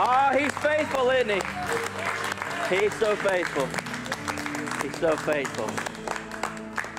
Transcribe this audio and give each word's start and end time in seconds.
Oh, 0.00 0.30
he's 0.38 0.52
faithful, 0.58 1.10
isn't 1.10 1.28
he? 1.28 2.76
He's 2.76 2.94
so 3.00 3.16
faithful. 3.16 3.66
He's 4.80 4.96
so 5.00 5.16
faithful. 5.16 5.68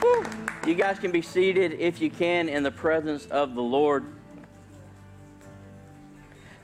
Woo. 0.04 0.26
You 0.68 0.76
guys 0.76 1.00
can 1.00 1.10
be 1.10 1.22
seated 1.22 1.80
if 1.80 2.02
you 2.02 2.10
can 2.10 2.50
in 2.50 2.62
the 2.62 2.72
presence 2.72 3.26
of 3.28 3.56
the 3.56 3.62
Lord. 3.62 4.04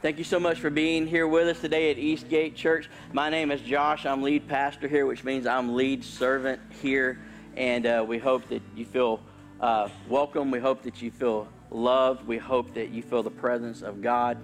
Thank 0.01 0.17
you 0.17 0.25
so 0.25 0.37
much 0.37 0.59
for 0.59 0.69
being 0.69 1.07
here 1.07 1.25
with 1.25 1.47
us 1.47 1.61
today 1.61 1.89
at 1.89 1.97
Eastgate 1.97 2.53
Church. 2.53 2.89
My 3.13 3.29
name 3.29 3.49
is 3.49 3.61
Josh. 3.61 4.05
I'm 4.05 4.21
lead 4.21 4.45
pastor 4.45 4.89
here, 4.89 5.05
which 5.05 5.23
means 5.23 5.47
I'm 5.47 5.73
lead 5.73 6.03
servant 6.03 6.59
here. 6.81 7.17
And 7.55 7.85
uh, 7.85 8.03
we 8.05 8.17
hope 8.17 8.45
that 8.49 8.61
you 8.75 8.83
feel 8.83 9.21
uh, 9.61 9.87
welcome. 10.09 10.51
We 10.51 10.59
hope 10.59 10.81
that 10.81 11.01
you 11.01 11.11
feel 11.11 11.47
loved. 11.71 12.27
We 12.27 12.39
hope 12.39 12.73
that 12.73 12.89
you 12.89 13.03
feel 13.03 13.23
the 13.23 13.31
presence 13.31 13.81
of 13.81 14.01
God. 14.01 14.37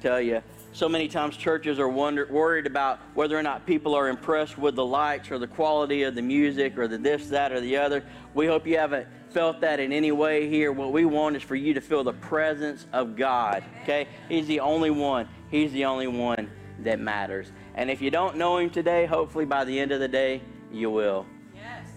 Tell 0.00 0.20
you, 0.20 0.42
so 0.76 0.90
many 0.90 1.08
times 1.08 1.38
churches 1.38 1.78
are 1.78 1.88
wonder, 1.88 2.26
worried 2.30 2.66
about 2.66 2.98
whether 3.14 3.36
or 3.36 3.42
not 3.42 3.64
people 3.64 3.94
are 3.94 4.08
impressed 4.08 4.58
with 4.58 4.74
the 4.74 4.84
lights 4.84 5.30
or 5.30 5.38
the 5.38 5.46
quality 5.46 6.02
of 6.02 6.14
the 6.14 6.20
music 6.20 6.76
or 6.76 6.86
the 6.86 6.98
this, 6.98 7.30
that, 7.30 7.50
or 7.50 7.62
the 7.62 7.78
other. 7.78 8.04
We 8.34 8.46
hope 8.46 8.66
you 8.66 8.76
haven't 8.76 9.08
felt 9.30 9.62
that 9.62 9.80
in 9.80 9.90
any 9.90 10.12
way 10.12 10.50
here. 10.50 10.72
What 10.72 10.92
we 10.92 11.06
want 11.06 11.34
is 11.34 11.42
for 11.42 11.56
you 11.56 11.72
to 11.72 11.80
feel 11.80 12.04
the 12.04 12.12
presence 12.12 12.86
of 12.92 13.16
God. 13.16 13.64
Okay? 13.84 14.06
He's 14.28 14.46
the 14.46 14.60
only 14.60 14.90
one. 14.90 15.30
He's 15.50 15.72
the 15.72 15.86
only 15.86 16.08
one 16.08 16.50
that 16.80 17.00
matters. 17.00 17.50
And 17.74 17.90
if 17.90 18.02
you 18.02 18.10
don't 18.10 18.36
know 18.36 18.58
him 18.58 18.68
today, 18.68 19.06
hopefully 19.06 19.46
by 19.46 19.64
the 19.64 19.80
end 19.80 19.92
of 19.92 20.00
the 20.00 20.08
day, 20.08 20.42
you 20.70 20.90
will. 20.90 21.24
Yes. 21.54 21.88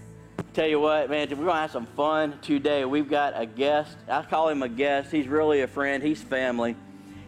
Tell 0.53 0.67
you 0.67 0.79
what, 0.79 1.09
man, 1.09 1.27
we're 1.31 1.35
going 1.35 1.47
to 1.47 1.53
have 1.53 1.71
some 1.71 1.85
fun 1.85 2.39
today. 2.41 2.85
We've 2.85 3.09
got 3.09 3.33
a 3.35 3.45
guest. 3.45 3.97
I 4.07 4.21
call 4.21 4.47
him 4.47 4.63
a 4.63 4.69
guest. 4.69 5.11
He's 5.11 5.27
really 5.27 5.63
a 5.63 5.67
friend. 5.67 6.01
He's 6.01 6.21
family. 6.21 6.77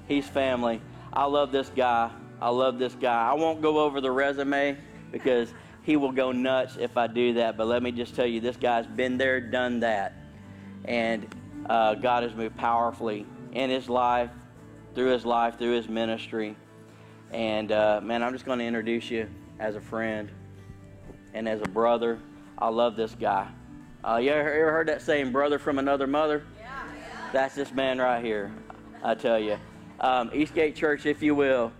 He's 0.07 0.29
family. 0.29 0.81
I 1.13 1.25
love 1.25 1.51
this 1.51 1.69
guy. 1.75 2.11
I 2.41 2.49
love 2.49 2.79
this 2.79 2.95
guy. 2.95 3.29
I 3.29 3.33
won't 3.33 3.61
go 3.61 3.79
over 3.79 4.01
the 4.01 4.11
resume 4.11 4.77
because 5.11 5.53
he 5.83 5.97
will 5.97 6.11
go 6.11 6.31
nuts 6.31 6.77
if 6.79 6.97
I 6.97 7.07
do 7.07 7.33
that. 7.33 7.57
But 7.57 7.67
let 7.67 7.83
me 7.83 7.91
just 7.91 8.15
tell 8.15 8.25
you, 8.25 8.39
this 8.39 8.57
guy's 8.57 8.87
been 8.87 9.17
there, 9.17 9.41
done 9.41 9.81
that. 9.81 10.13
And 10.85 11.27
uh, 11.69 11.95
God 11.95 12.23
has 12.23 12.33
moved 12.33 12.55
powerfully 12.55 13.25
in 13.51 13.69
his 13.69 13.89
life, 13.89 14.29
through 14.95 15.11
his 15.11 15.25
life, 15.25 15.57
through 15.57 15.75
his 15.75 15.89
ministry. 15.89 16.55
And 17.31 17.71
uh, 17.71 17.99
man, 18.01 18.23
I'm 18.23 18.33
just 18.33 18.45
going 18.45 18.59
to 18.59 18.65
introduce 18.65 19.11
you 19.11 19.29
as 19.59 19.75
a 19.75 19.81
friend 19.81 20.31
and 21.33 21.47
as 21.47 21.61
a 21.61 21.69
brother. 21.69 22.19
I 22.57 22.69
love 22.69 22.95
this 22.95 23.15
guy. 23.19 23.49
Uh, 24.03 24.17
you 24.17 24.31
ever, 24.31 24.51
ever 24.51 24.71
heard 24.71 24.87
that 24.87 25.01
saying, 25.01 25.31
brother 25.31 25.59
from 25.59 25.77
another 25.77 26.07
mother? 26.07 26.43
Yeah, 26.59 26.83
yeah. 26.97 27.29
That's 27.33 27.53
this 27.53 27.71
man 27.71 27.99
right 27.99 28.23
here, 28.23 28.51
I 29.03 29.13
tell 29.13 29.37
you 29.37 29.57
um, 30.01 30.31
Eastgate 30.33 30.75
Church, 30.75 31.05
if 31.05 31.21
you 31.21 31.35
will, 31.35 31.71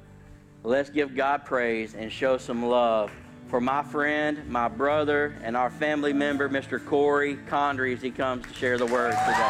let's 0.64 0.90
give 0.90 1.16
God 1.16 1.44
praise 1.44 1.96
and 1.96 2.12
show 2.12 2.38
some 2.38 2.64
love 2.64 3.12
for 3.48 3.60
my 3.60 3.84
friend, 3.84 4.48
my 4.48 4.68
brother, 4.68 5.36
and 5.44 5.58
our 5.58 5.72
family 5.72 6.14
member, 6.14 6.48
Mr. 6.48 6.84
Cory 6.84 7.36
Condrey, 7.50 7.96
as 7.96 8.02
he 8.02 8.12
comes 8.12 8.46
to 8.48 8.54
share 8.54 8.78
the 8.78 8.86
word 8.86 9.12
today. 9.12 9.50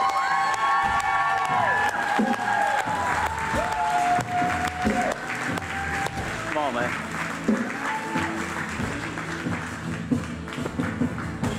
Come 6.48 6.58
on, 6.58 6.74
man. 6.74 6.92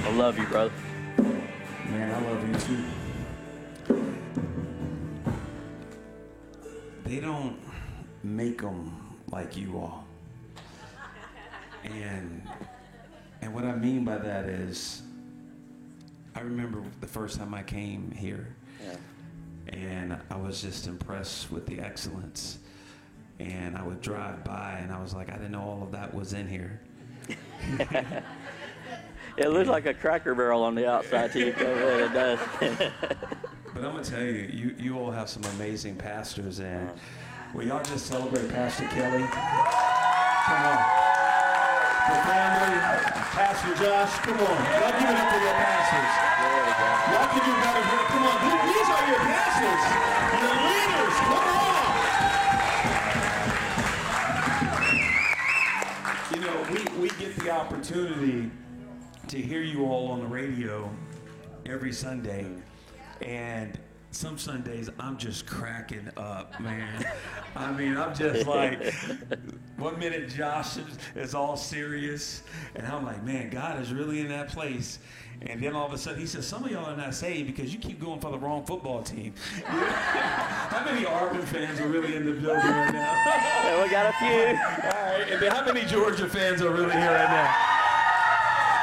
I 0.05 0.15
love 0.15 0.39
you, 0.39 0.47
brother. 0.47 0.73
Man, 1.91 2.11
I 2.11 2.21
love 2.27 2.49
you 2.49 2.55
too. 2.77 3.02
Don't 7.23 7.57
make 8.25 8.61
them 8.61 8.93
like 9.31 9.57
you 9.57 9.79
all. 9.79 10.05
And 11.85 12.43
and 13.41 13.55
what 13.55 13.65
I 13.65 13.75
mean 13.75 14.05
by 14.05 14.19
that 14.19 14.45
is, 14.45 15.03
I 16.35 16.41
remember 16.41 16.83
the 17.01 17.07
first 17.07 17.39
time 17.39 17.55
I 17.55 17.63
came 17.63 18.11
here, 18.11 18.55
yeah. 18.85 18.97
and 19.69 20.17
I 20.31 20.37
was 20.37 20.61
just 20.63 20.87
impressed 20.87 21.51
with 21.51 21.67
the 21.67 21.81
excellence. 21.81 22.59
And 23.39 23.77
I 23.77 23.83
would 23.83 24.01
drive 24.01 24.45
by, 24.45 24.79
and 24.81 24.93
I 24.93 25.01
was 25.01 25.15
like, 25.15 25.29
I 25.29 25.33
didn't 25.33 25.53
know 25.53 25.63
all 25.63 25.83
of 25.83 25.91
that 25.93 26.15
was 26.15 26.33
in 26.33 26.47
here. 26.47 26.81
it 29.37 29.49
looks 29.49 29.69
like 29.69 29.87
a 29.87 29.95
cracker 29.95 30.35
barrel 30.35 30.63
on 30.63 30.77
the 30.77 30.89
outside 30.89 31.33
till 31.33 31.47
you 31.47 31.53
come 31.53 31.67
in. 31.67 32.01
It 32.01 32.13
does. 32.13 32.39
But 33.83 33.89
I'm 33.89 33.95
gonna 33.97 34.07
tell 34.07 34.23
you, 34.23 34.49
you, 34.53 34.77
you 34.79 34.97
all 34.97 35.11
have 35.11 35.29
some 35.29 35.43
amazing 35.57 35.97
pastors, 35.97 36.61
and 36.61 36.89
will 37.53 37.65
y'all 37.67 37.83
just 37.83 38.07
celebrate 38.07 38.49
Pastor 38.49 38.85
Kelly? 38.85 39.27
Come 39.27 40.63
on. 40.71 40.79
The 42.07 42.15
family, 42.23 42.79
Pastor 43.35 43.75
Josh, 43.83 44.15
come 44.23 44.39
on. 44.39 44.39
Y'all 44.39 44.95
give 44.95 45.11
it 45.11 45.19
up 45.19 45.27
for 45.35 45.41
your 45.43 45.59
pastors. 45.59 46.15
Y'all 47.11 47.27
can 47.27 47.43
do 47.43 47.51
better. 47.59 47.83
Come 48.07 48.23
on, 48.23 48.39
these 48.71 48.87
are 48.87 49.03
your 49.11 49.19
pastors, 49.19 49.83
your 50.39 50.55
leaders. 50.63 51.17
Come 51.27 51.43
on. 51.51 51.91
You 56.31 56.39
know, 56.47 56.55
we, 56.71 56.79
we 57.01 57.09
get 57.19 57.35
the 57.35 57.51
opportunity 57.51 58.49
to 59.27 59.43
hear 59.43 59.63
you 59.63 59.87
all 59.87 60.13
on 60.13 60.21
the 60.21 60.27
radio 60.29 60.89
every 61.67 61.93
Sunday. 61.93 62.47
And 63.23 63.79
some 64.13 64.37
Sundays 64.37 64.91
I'm 64.99 65.17
just 65.17 65.47
cracking 65.47 66.11
up, 66.17 66.61
man. 66.61 67.05
I 67.57 67.73
mean, 67.73 67.97
I'm 67.97 68.15
just 68.15 68.47
like, 68.47 68.93
one 69.79 69.99
minute 69.99 70.29
Josh 70.29 70.77
is, 70.77 70.87
is, 71.17 71.35
all 71.35 71.57
serious, 71.57 72.43
and 72.75 72.87
I'm 72.87 73.05
like, 73.05 73.23
man, 73.25 73.51
God 73.51 73.81
is 73.81 73.93
really 73.93 74.21
in 74.21 74.29
that 74.29 74.49
place. 74.49 74.99
And 75.43 75.61
then 75.61 75.75
all 75.75 75.87
of 75.87 75.93
a 75.93 75.99
sudden 75.99 76.21
he 76.21 76.27
says, 76.27 76.47
some 76.47 76.63
of 76.65 76.71
y'all 76.71 76.85
are 76.85 76.97
not 76.97 77.15
saved 77.15 77.49
because 77.49 77.73
you 77.73 77.81
keep 77.81 78.01
going 78.01 78.21
for 78.21 78.31
the 78.31 78.39
wrong 78.39 78.65
football 78.65 79.03
team. 79.03 79.35
how 79.65 80.85
many 80.85 81.05
Auburn 81.05 81.43
fans 81.43 81.81
are 81.81 81.89
really 81.89 82.15
in 82.15 82.27
the 82.27 82.33
building 82.33 82.71
right 82.71 82.93
now? 82.93 83.83
we 83.83 83.91
got 83.91 84.07
a 84.07 84.19
few. 84.19 84.29
All 84.29 85.19
right, 85.19 85.27
and 85.31 85.43
then 85.43 85.51
how 85.51 85.65
many 85.65 85.85
Georgia 85.87 86.29
fans 86.29 86.63
are 86.63 86.71
really 86.71 86.93
here 86.93 87.11
right 87.11 87.31
now? 87.31 87.72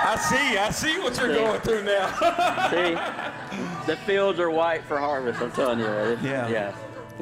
I 0.01 0.15
see, 0.17 0.57
I 0.57 0.69
see 0.71 0.99
what 0.99 1.17
you're 1.17 1.33
see. 1.33 1.39
going 1.39 1.61
through 1.61 1.83
now. 1.83 2.69
see? 2.69 3.85
the 3.85 3.97
fields 3.97 4.39
are 4.39 4.49
white 4.49 4.83
for 4.85 4.97
harvest. 4.97 5.41
I'm 5.41 5.51
telling 5.51 5.79
you. 5.79 5.85
Yeah. 5.85 6.47
Yeah. 6.47 6.75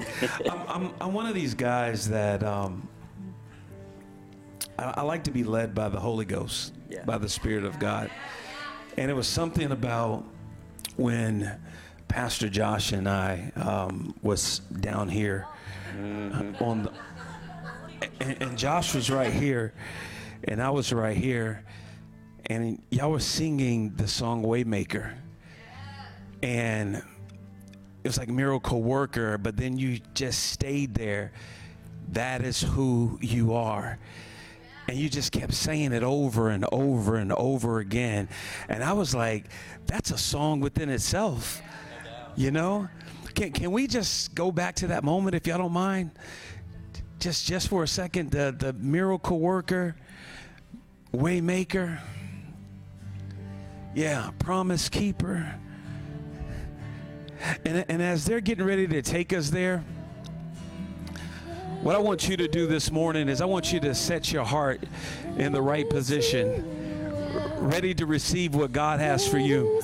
I'm, 0.52 0.62
I'm, 0.68 0.94
I'm 1.02 1.14
one 1.14 1.26
of 1.26 1.34
these 1.34 1.54
guys 1.54 2.10
that 2.10 2.44
um, 2.44 2.88
I, 4.78 4.96
I, 4.98 5.02
like 5.02 5.24
to 5.24 5.32
be 5.32 5.44
led 5.44 5.74
by 5.74 5.90
the 5.90 6.00
Holy 6.00 6.26
Ghost, 6.26 6.74
yeah. 6.90 7.04
by 7.04 7.18
the 7.18 7.30
Spirit 7.30 7.64
of 7.64 7.80
God. 7.80 8.12
And 8.98 9.10
it 9.10 9.16
was 9.16 9.28
something 9.28 9.72
about 9.72 10.24
when 10.98 11.60
Pastor 12.08 12.50
Josh 12.50 12.92
and 12.92 13.08
I 13.08 13.52
um, 13.56 14.16
was 14.22 14.60
down 14.60 15.10
here 15.10 15.48
mm-hmm. 15.96 16.64
on 16.64 16.84
the, 16.84 16.92
and, 18.20 18.42
and 18.42 18.58
Josh 18.58 18.94
was 18.94 19.10
right 19.10 19.34
here, 19.34 19.74
and 20.44 20.62
I 20.62 20.70
was 20.70 20.94
right 20.94 21.18
here, 21.18 21.64
and 22.48 22.82
y'all 22.90 23.12
were 23.12 23.20
singing 23.20 23.94
the 23.96 24.08
song 24.08 24.44
Waymaker 24.44 25.14
and 26.42 26.96
it 26.96 28.08
was 28.08 28.18
like 28.18 28.30
miracle 28.30 28.82
worker, 28.82 29.38
but 29.38 29.58
then 29.58 29.78
you 29.78 30.00
just 30.14 30.52
stayed 30.52 30.94
there. 30.94 31.34
That 32.14 32.42
is 32.42 32.62
who 32.62 33.20
you 33.22 33.54
are. 33.54 34.00
And 34.88 34.98
you 34.98 35.10
just 35.10 35.34
kept 35.34 35.54
saying 35.54 35.92
it 35.92 36.04
over 36.04 36.50
and 36.50 36.66
over 36.72 37.18
and 37.18 37.34
over 37.34 37.80
again. 37.80 38.30
And 38.70 38.82
I 38.82 38.94
was 38.94 39.14
like, 39.14 39.48
that's 39.86 40.12
a 40.12 40.18
song 40.18 40.62
within 40.62 40.90
itself. 40.90 41.62
You 42.38 42.52
know? 42.52 42.88
Can, 43.36 43.52
can 43.52 43.72
we 43.72 43.88
just 43.88 44.34
go 44.34 44.52
back 44.52 44.76
to 44.76 44.88
that 44.88 45.04
moment 45.04 45.36
if 45.36 45.46
y'all 45.46 45.58
don't 45.58 45.74
mind? 45.74 46.12
Just 47.20 47.46
just 47.46 47.68
for 47.68 47.84
a 47.84 47.88
second, 47.88 48.32
the, 48.32 48.56
the 48.58 48.72
miracle 48.74 49.40
worker, 49.40 49.98
waymaker, 51.14 52.00
yeah, 53.98 54.30
promise 54.38 54.90
keeper 54.90 55.56
and, 57.66 57.86
and 57.88 58.02
as 58.02 58.26
they're 58.26 58.42
getting 58.42 58.66
ready 58.66 58.88
to 58.88 59.02
take 59.02 59.34
us 59.34 59.50
there, 59.50 59.84
what 61.82 61.96
I 61.96 62.00
want 62.00 62.28
you 62.28 62.38
to 62.38 62.48
do 62.48 62.68
this 62.68 62.92
morning 62.92 63.30
is 63.30 63.42
I 63.42 63.46
want 63.46 63.72
you 63.72 63.80
to 63.82 63.96
set 63.96 64.32
your 64.32 64.44
heart 64.44 64.84
in 65.38 65.52
the 65.52 65.62
right 65.62 65.90
position, 65.90 66.64
ready 67.58 67.94
to 67.96 68.06
receive 68.06 68.56
what 68.56 68.72
God 68.72 69.00
has 69.00 69.28
for 69.28 69.38
you. 69.38 69.82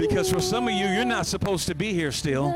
Because 0.00 0.30
for 0.30 0.40
some 0.40 0.68
of 0.68 0.74
you, 0.74 0.86
you're 0.86 1.04
not 1.04 1.26
supposed 1.26 1.66
to 1.66 1.74
be 1.74 1.92
here 1.92 2.12
still. 2.12 2.50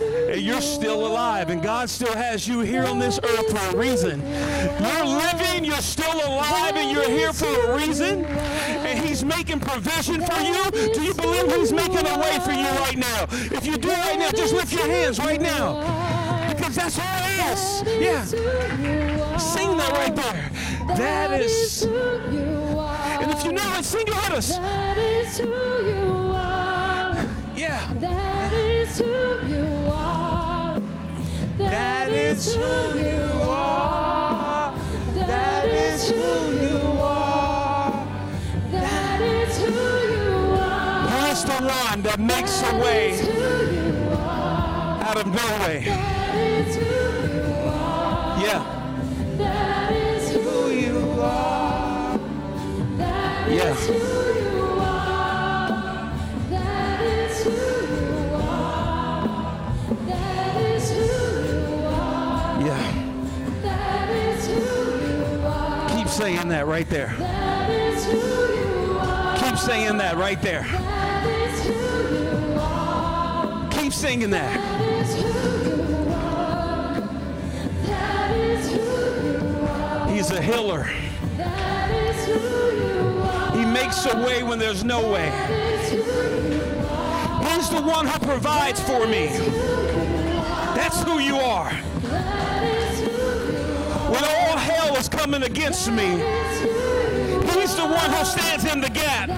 You're 0.00 0.60
still 0.60 1.06
alive, 1.06 1.50
and 1.50 1.62
God 1.62 1.90
still 1.90 2.14
has 2.14 2.46
you 2.46 2.60
here 2.60 2.84
on 2.84 2.98
this 2.98 3.18
earth 3.22 3.50
for 3.50 3.76
a 3.76 3.78
reason. 3.78 4.20
You're 4.20 5.04
living, 5.04 5.64
you're 5.64 5.76
still 5.76 6.14
alive, 6.14 6.76
and 6.76 6.90
you're 6.90 7.08
here 7.08 7.32
for 7.32 7.46
a 7.46 7.76
reason. 7.76 8.24
And 8.24 8.98
He's 9.04 9.24
making 9.24 9.60
provision 9.60 10.24
for 10.24 10.40
you. 10.40 10.70
Do 10.94 11.02
you 11.02 11.14
believe 11.14 11.52
He's 11.54 11.72
making 11.72 12.06
a 12.06 12.18
way 12.18 12.38
for 12.44 12.52
you 12.52 12.68
right 12.80 12.96
now? 12.96 13.26
If 13.30 13.66
you 13.66 13.76
do 13.76 13.88
right 13.88 14.18
now, 14.18 14.30
just 14.30 14.54
lift 14.54 14.72
your 14.72 14.86
hands 14.86 15.18
right 15.18 15.40
now. 15.40 16.48
Because 16.48 16.76
That's 16.76 16.98
it 16.98 17.52
is. 17.52 17.82
Yeah. 18.00 19.36
Sing 19.36 19.76
that 19.76 19.92
right 19.92 20.14
there. 20.14 20.96
that 20.96 21.40
is. 21.40 21.82
And 21.84 23.30
if 23.32 23.44
you 23.44 23.52
know 23.52 23.78
it, 23.78 23.84
sing 23.84 24.06
it 24.06 24.14
with 24.14 24.30
us. 24.30 25.67
That 32.38 32.46
is 32.46 32.54
who 32.54 32.98
you 33.00 33.42
are. 33.42 34.72
That 35.14 35.64
is 35.64 36.08
who 36.08 36.16
you 36.16 36.78
are. 37.00 38.06
That 38.70 39.20
is 39.20 39.58
who 39.58 39.72
you 40.14 40.54
are. 40.54 41.26
He's 41.26 41.42
the 41.42 41.60
one 41.64 42.02
that 42.02 42.20
makes 42.20 42.62
a 42.62 42.76
way 42.78 43.18
who 43.18 43.74
you 43.74 44.08
are. 44.12 45.02
out 45.02 45.16
of 45.16 45.26
no 45.26 45.66
way. 45.66 46.17
That 66.58 66.66
right 66.66 66.90
there. 66.90 67.14
Keep 69.38 69.56
saying 69.58 69.96
that 69.98 70.16
right 70.16 70.42
there. 70.42 70.64
Keep 73.70 73.92
singing 73.92 74.30
that. 74.30 74.58
That. 77.82 80.10
He's 80.10 80.32
a 80.32 80.42
healer. 80.42 80.82
He 83.52 83.64
makes 83.64 84.04
a 84.06 84.16
way 84.26 84.42
when 84.42 84.58
there's 84.58 84.82
no 84.82 85.12
way. 85.12 85.30
He's 87.50 87.70
the 87.70 87.82
one 87.82 88.08
who 88.08 88.18
provides 88.26 88.80
for 88.80 89.06
me. 89.06 89.28
That's 90.74 91.04
who 91.04 91.20
you 91.20 91.36
are. 91.36 91.70
That 91.70 92.64
is 92.64 92.98
who 92.98 93.06
you 93.06 93.12
are. 93.92 94.10
When 94.10 94.24
all 94.24 94.47
is 94.98 95.08
coming 95.08 95.44
against 95.44 95.90
me, 95.92 96.08
He's 97.52 97.76
the 97.76 97.86
one 97.86 98.10
who 98.10 98.24
stands 98.24 98.64
in 98.64 98.80
the 98.80 98.90
gap. 98.90 99.28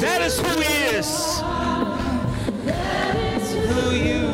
That 0.00 0.20
is 0.22 0.40
who 0.40 0.60
He 0.60 0.96
is. 0.96 1.40
Who 3.68 3.90
you 3.94 4.31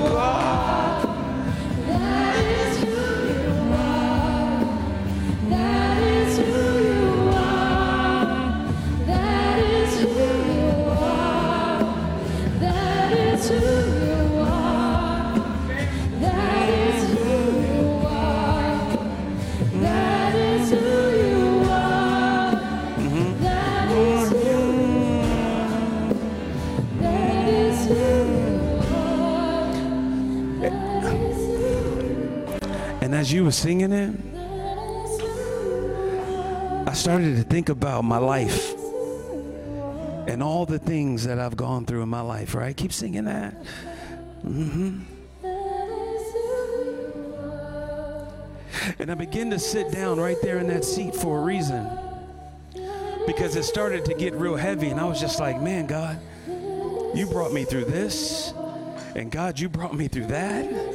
as 33.19 33.33
you 33.33 33.43
were 33.43 33.51
singing 33.51 33.91
it, 33.91 34.15
I 36.89 36.93
started 36.93 37.35
to 37.37 37.43
think 37.43 37.69
about 37.69 38.05
my 38.05 38.19
life 38.19 38.75
and 40.29 40.41
all 40.41 40.65
the 40.65 40.79
things 40.79 41.25
that 41.25 41.41
I've 41.41 41.57
gone 41.57 41.85
through 41.85 42.03
in 42.03 42.09
my 42.09 42.21
life, 42.21 42.55
right? 42.55 42.77
Keep 42.77 42.93
singing 42.93 43.25
that. 43.25 43.57
Mm-hmm. 44.47 45.01
And 49.01 49.11
I 49.11 49.15
began 49.15 49.51
to 49.51 49.59
sit 49.59 49.91
down 49.91 50.21
right 50.21 50.41
there 50.41 50.59
in 50.59 50.69
that 50.69 50.85
seat 50.85 51.13
for 51.13 51.41
a 51.41 51.43
reason. 51.43 51.91
Because 53.27 53.57
it 53.57 53.65
started 53.65 54.05
to 54.05 54.15
get 54.15 54.33
real 54.35 54.55
heavy, 54.55 54.91
and 54.91 55.01
I 55.01 55.07
was 55.07 55.21
just 55.21 55.41
like, 55.41 55.61
man, 55.61 55.89
God, 55.89 56.21
you 57.17 57.27
brought 57.29 57.53
me 57.53 57.65
through 57.65 57.87
this. 57.87 58.55
And 59.17 59.29
God, 59.33 59.59
you 59.59 59.69
brought 59.69 59.97
me 59.97 60.07
through 60.07 60.27
that. 60.27 60.88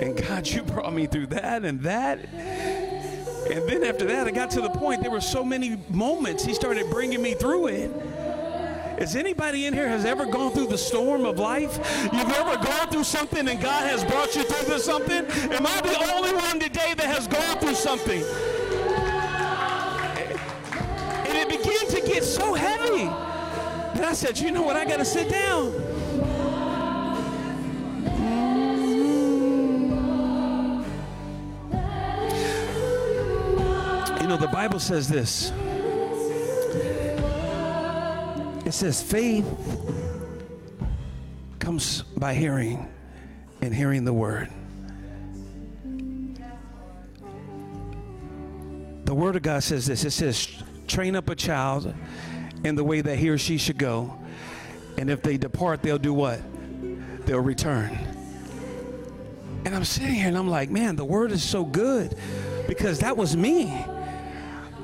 And 0.00 0.16
God, 0.16 0.46
you 0.46 0.62
brought 0.62 0.92
me 0.92 1.06
through 1.06 1.26
that 1.28 1.64
and 1.64 1.80
that. 1.82 2.24
And 3.50 3.68
then 3.68 3.82
after 3.84 4.04
that, 4.06 4.28
I 4.28 4.30
got 4.30 4.50
to 4.52 4.60
the 4.60 4.70
point, 4.70 5.02
there 5.02 5.10
were 5.10 5.20
so 5.20 5.42
many 5.42 5.76
moments 5.88 6.44
He 6.44 6.54
started 6.54 6.88
bringing 6.90 7.22
me 7.22 7.34
through 7.34 7.68
it. 7.68 7.90
Is 8.98 9.14
anybody 9.14 9.66
in 9.66 9.74
here 9.74 9.88
has 9.88 10.04
ever 10.04 10.26
gone 10.26 10.50
through 10.50 10.66
the 10.66 10.78
storm 10.78 11.24
of 11.24 11.38
life? 11.38 11.78
You've 12.12 12.30
ever 12.30 12.56
gone 12.56 12.88
through 12.90 13.04
something 13.04 13.48
and 13.48 13.60
God 13.60 13.88
has 13.88 14.04
brought 14.04 14.34
you 14.34 14.42
through 14.42 14.74
to 14.74 14.80
something? 14.80 15.24
Am 15.52 15.66
I 15.66 15.80
the 15.80 16.14
only 16.14 16.34
one 16.34 16.58
today 16.58 16.94
that 16.94 17.06
has 17.06 17.28
gone 17.28 17.58
through 17.58 17.74
something? 17.74 18.22
And 21.28 21.38
it 21.38 21.48
began 21.48 21.86
to 21.88 22.00
get 22.08 22.24
so 22.24 22.54
heavy 22.54 23.04
that 23.04 24.04
I 24.04 24.12
said, 24.14 24.36
you 24.38 24.50
know 24.50 24.62
what, 24.62 24.74
I 24.74 24.84
got 24.84 24.96
to 24.96 25.04
sit 25.04 25.28
down. 25.28 25.72
The 34.48 34.54
Bible 34.54 34.80
says 34.80 35.08
this. 35.08 35.52
It 38.64 38.72
says 38.72 39.02
faith 39.02 39.46
comes 41.58 42.02
by 42.16 42.32
hearing 42.32 42.88
and 43.60 43.74
hearing 43.74 44.04
the 44.04 44.12
word. 44.12 44.48
The 49.04 49.14
word 49.14 49.36
of 49.36 49.42
God 49.42 49.62
says 49.62 49.86
this. 49.86 50.04
It 50.04 50.12
says 50.12 50.48
train 50.86 51.14
up 51.14 51.28
a 51.28 51.34
child 51.34 51.94
in 52.64 52.74
the 52.74 52.84
way 52.84 53.02
that 53.02 53.18
he 53.18 53.28
or 53.28 53.36
she 53.36 53.58
should 53.58 53.78
go. 53.78 54.18
And 54.96 55.10
if 55.10 55.22
they 55.22 55.36
depart, 55.36 55.82
they'll 55.82 55.98
do 55.98 56.14
what? 56.14 56.40
They'll 57.26 57.40
return. 57.40 57.90
And 59.66 59.74
I'm 59.74 59.84
sitting 59.84 60.14
here 60.14 60.28
and 60.28 60.38
I'm 60.38 60.48
like, 60.48 60.70
man, 60.70 60.96
the 60.96 61.04
word 61.04 61.32
is 61.32 61.42
so 61.42 61.64
good 61.64 62.16
because 62.66 63.00
that 63.00 63.16
was 63.16 63.36
me. 63.36 63.84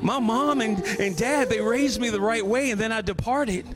My 0.05 0.19
mom 0.19 0.61
and, 0.61 0.85
and 1.01 1.17
dad, 1.17 1.49
they 1.49 1.63
raised 1.63 1.99
me 1.99 2.11
the 2.11 2.21
right 2.21 2.45
way, 2.45 2.71
and 2.71 2.79
then 2.79 2.93
I 2.93 3.01
departed. 3.01 3.67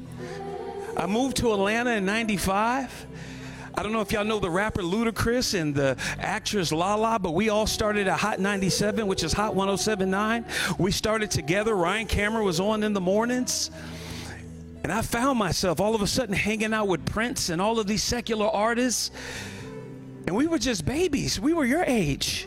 I 0.95 1.07
moved 1.07 1.39
to 1.39 1.55
Atlanta 1.55 1.93
in 1.93 2.05
95. 2.05 3.07
I 3.75 3.83
don't 3.83 3.93
know 3.93 4.03
if 4.03 4.13
y'all 4.13 4.27
know 4.27 4.39
the 4.39 4.51
rapper 4.51 4.83
Ludacris 4.83 5.59
and 5.59 5.75
the 5.75 5.97
actress 6.19 6.71
Lala, 6.71 7.19
but 7.19 7.31
we 7.31 7.49
all 7.49 7.67
started 7.67 8.09
at 8.09 8.19
Hot 8.21 8.41
97, 8.41 9.07
which 9.07 9.25
is 9.25 9.33
Hot 9.33 9.55
1079. 9.55 10.45
We 10.79 10.91
started 10.91 11.31
together. 11.31 11.75
Ryan 11.75 12.07
Cameron 12.07 12.45
was 12.45 12.61
on 12.61 12.83
in 12.83 12.93
the 12.93 13.01
mornings. 13.01 13.71
And 14.83 14.93
I 14.93 15.01
found 15.01 15.39
myself 15.39 15.81
all 15.81 15.95
of 15.95 16.03
a 16.03 16.07
sudden 16.07 16.35
hanging 16.35 16.75
out 16.75 16.89
with 16.89 17.07
Prince 17.07 17.49
and 17.49 17.63
all 17.63 17.79
of 17.79 17.87
these 17.87 18.03
secular 18.03 18.49
artists. 18.49 19.13
And 20.27 20.37
we 20.37 20.47
were 20.47 20.59
just 20.59 20.85
babies. 20.85 21.41
We 21.41 21.55
were 21.55 21.65
your 21.65 21.85
age. 21.85 22.47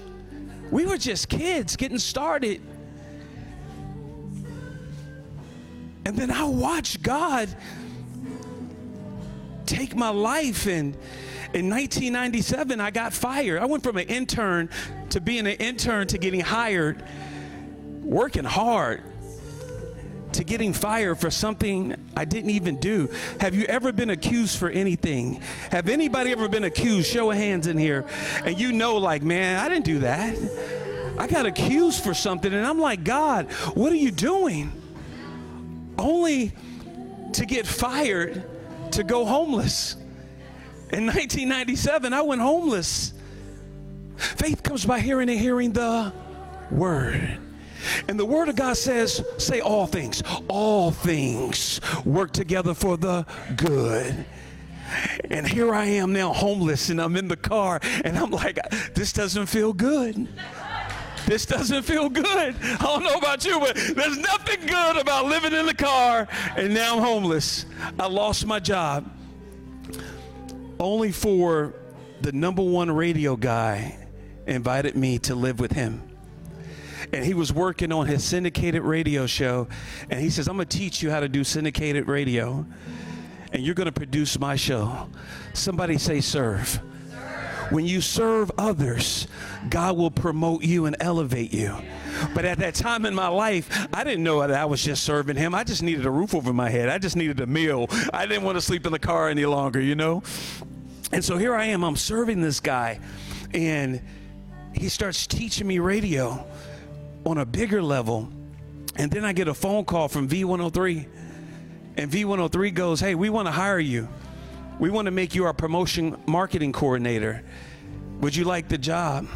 We 0.69 0.85
were 0.85 0.97
just 0.97 1.29
kids 1.29 1.75
getting 1.75 1.97
started. 1.97 2.61
And 6.05 6.15
then 6.17 6.31
I 6.31 6.43
watched 6.45 7.01
God 7.01 7.49
take 9.65 9.95
my 9.95 10.09
life 10.09 10.65
and 10.67 10.95
in 11.53 11.69
1997 11.69 12.79
I 12.79 12.91
got 12.91 13.13
fired. 13.13 13.61
I 13.61 13.65
went 13.65 13.83
from 13.83 13.97
an 13.97 14.07
intern 14.07 14.69
to 15.11 15.21
being 15.21 15.47
an 15.47 15.53
intern 15.53 16.07
to 16.07 16.17
getting 16.17 16.39
hired, 16.39 17.03
working 18.01 18.43
hard 18.43 19.03
to 20.33 20.43
getting 20.45 20.71
fired 20.71 21.15
for 21.19 21.29
something 21.29 21.93
I 22.15 22.25
didn't 22.25 22.51
even 22.51 22.79
do. 22.79 23.09
Have 23.39 23.53
you 23.53 23.65
ever 23.65 23.91
been 23.91 24.09
accused 24.09 24.57
for 24.57 24.69
anything? 24.69 25.41
Have 25.71 25.89
anybody 25.89 26.31
ever 26.31 26.47
been 26.47 26.63
accused? 26.63 27.09
Show 27.09 27.31
of 27.31 27.37
hands 27.37 27.67
in 27.67 27.77
here. 27.77 28.05
And 28.45 28.57
you 28.57 28.71
know 28.71 28.97
like, 28.97 29.23
man, 29.23 29.59
I 29.59 29.67
didn't 29.67 29.85
do 29.85 29.99
that. 29.99 30.37
I 31.17 31.27
got 31.27 31.45
accused 31.45 32.03
for 32.03 32.13
something 32.13 32.51
and 32.53 32.65
I'm 32.65 32.79
like, 32.79 33.03
God, 33.03 33.51
what 33.75 33.91
are 33.91 33.97
you 33.97 34.11
doing? 34.11 34.71
Only 36.01 36.51
to 37.33 37.45
get 37.45 37.65
fired 37.65 38.43
to 38.91 39.03
go 39.03 39.25
homeless. 39.25 39.95
In 40.91 41.05
1997, 41.05 42.13
I 42.13 42.21
went 42.21 42.41
homeless. 42.41 43.13
Faith 44.17 44.61
comes 44.61 44.85
by 44.85 44.99
hearing 44.99 45.29
and 45.29 45.39
hearing 45.39 45.71
the 45.71 46.11
word. 46.69 47.39
And 48.07 48.19
the 48.19 48.25
word 48.25 48.49
of 48.49 48.55
God 48.55 48.77
says, 48.77 49.23
say 49.37 49.61
all 49.61 49.87
things. 49.87 50.21
All 50.47 50.91
things 50.91 51.79
work 52.05 52.31
together 52.31 52.73
for 52.73 52.97
the 52.97 53.25
good. 53.55 54.25
And 55.29 55.47
here 55.47 55.73
I 55.73 55.85
am 55.85 56.11
now 56.11 56.33
homeless 56.33 56.89
and 56.89 57.01
I'm 57.01 57.15
in 57.15 57.27
the 57.27 57.37
car 57.37 57.79
and 58.03 58.17
I'm 58.17 58.31
like, 58.31 58.59
this 58.93 59.13
doesn't 59.13 59.45
feel 59.45 59.73
good. 59.73 60.27
This 61.25 61.45
doesn't 61.45 61.83
feel 61.83 62.09
good. 62.09 62.55
I 62.61 62.77
don't 62.77 63.03
know 63.03 63.15
about 63.15 63.45
you, 63.45 63.59
but 63.59 63.75
there's 63.75 64.17
nothing 64.17 64.65
good 64.65 64.97
about 64.97 65.25
living 65.25 65.53
in 65.53 65.65
the 65.65 65.73
car 65.73 66.27
and 66.55 66.73
now 66.73 66.97
I'm 66.97 67.03
homeless. 67.03 67.65
I 67.99 68.07
lost 68.07 68.45
my 68.45 68.59
job. 68.59 69.09
Only 70.79 71.11
for 71.11 71.75
the 72.21 72.31
number 72.31 72.63
one 72.63 72.91
radio 72.91 73.35
guy 73.35 73.97
invited 74.47 74.95
me 74.95 75.19
to 75.19 75.35
live 75.35 75.59
with 75.59 75.71
him. 75.71 76.01
And 77.13 77.25
he 77.25 77.33
was 77.33 77.51
working 77.51 77.91
on 77.91 78.07
his 78.07 78.23
syndicated 78.23 78.83
radio 78.83 79.25
show. 79.25 79.67
And 80.09 80.19
he 80.19 80.29
says, 80.29 80.47
I'm 80.47 80.55
going 80.55 80.67
to 80.67 80.77
teach 80.77 81.01
you 81.01 81.11
how 81.11 81.19
to 81.19 81.29
do 81.29 81.43
syndicated 81.43 82.07
radio. 82.07 82.65
And 83.51 83.63
you're 83.63 83.75
going 83.75 83.87
to 83.87 83.91
produce 83.91 84.39
my 84.39 84.55
show. 84.55 85.09
Somebody 85.53 85.97
say, 85.97 86.21
serve. 86.21 86.81
When 87.71 87.85
you 87.85 88.01
serve 88.01 88.51
others, 88.57 89.27
God 89.69 89.95
will 89.97 90.11
promote 90.11 90.61
you 90.61 90.85
and 90.85 90.95
elevate 90.99 91.53
you. 91.53 91.73
But 92.35 92.43
at 92.43 92.57
that 92.57 92.75
time 92.75 93.05
in 93.05 93.15
my 93.15 93.29
life, 93.29 93.87
I 93.93 94.03
didn't 94.03 94.23
know 94.23 94.41
that 94.41 94.51
I 94.51 94.65
was 94.65 94.83
just 94.83 95.03
serving 95.03 95.37
him. 95.37 95.55
I 95.55 95.63
just 95.63 95.81
needed 95.81 96.05
a 96.05 96.09
roof 96.09 96.35
over 96.35 96.51
my 96.51 96.69
head. 96.69 96.89
I 96.89 96.97
just 96.97 97.15
needed 97.15 97.39
a 97.39 97.47
meal. 97.47 97.87
I 98.13 98.25
didn't 98.25 98.43
want 98.43 98.57
to 98.57 98.61
sleep 98.61 98.85
in 98.85 98.91
the 98.91 98.99
car 98.99 99.29
any 99.29 99.45
longer, 99.45 99.79
you 99.79 99.95
know? 99.95 100.21
And 101.13 101.23
so 101.23 101.37
here 101.37 101.55
I 101.55 101.65
am, 101.67 101.83
I'm 101.83 101.95
serving 101.95 102.41
this 102.41 102.59
guy, 102.59 102.99
and 103.53 104.01
he 104.73 104.89
starts 104.89 105.25
teaching 105.25 105.65
me 105.65 105.79
radio 105.79 106.45
on 107.25 107.37
a 107.37 107.45
bigger 107.45 107.81
level. 107.81 108.29
And 108.97 109.09
then 109.09 109.23
I 109.23 109.31
get 109.31 109.47
a 109.47 109.53
phone 109.53 109.85
call 109.85 110.09
from 110.09 110.27
V103, 110.27 111.05
and 111.95 112.11
V103 112.11 112.73
goes, 112.73 112.99
Hey, 112.99 113.15
we 113.15 113.29
want 113.29 113.47
to 113.47 113.51
hire 113.51 113.79
you. 113.79 114.09
We 114.81 114.89
want 114.89 115.05
to 115.05 115.11
make 115.11 115.35
you 115.35 115.45
our 115.45 115.53
promotion 115.53 116.17
marketing 116.25 116.71
coordinator. 116.71 117.43
Would 118.21 118.35
you 118.35 118.45
like 118.45 118.67
the 118.67 118.79
job? 118.79 119.27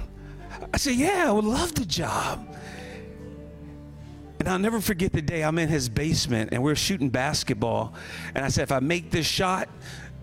I 0.73 0.77
said, 0.77 0.95
Yeah, 0.95 1.25
I 1.27 1.31
would 1.31 1.45
love 1.45 1.75
the 1.75 1.85
job. 1.85 2.57
And 4.39 4.49
I'll 4.49 4.57
never 4.57 4.81
forget 4.81 5.13
the 5.13 5.21
day 5.21 5.43
I'm 5.43 5.59
in 5.59 5.69
his 5.69 5.87
basement 5.87 6.49
and 6.51 6.63
we're 6.63 6.73
shooting 6.73 7.11
basketball. 7.11 7.93
And 8.33 8.43
I 8.43 8.47
said, 8.47 8.63
If 8.63 8.71
I 8.71 8.79
make 8.79 9.11
this 9.11 9.27
shot, 9.27 9.69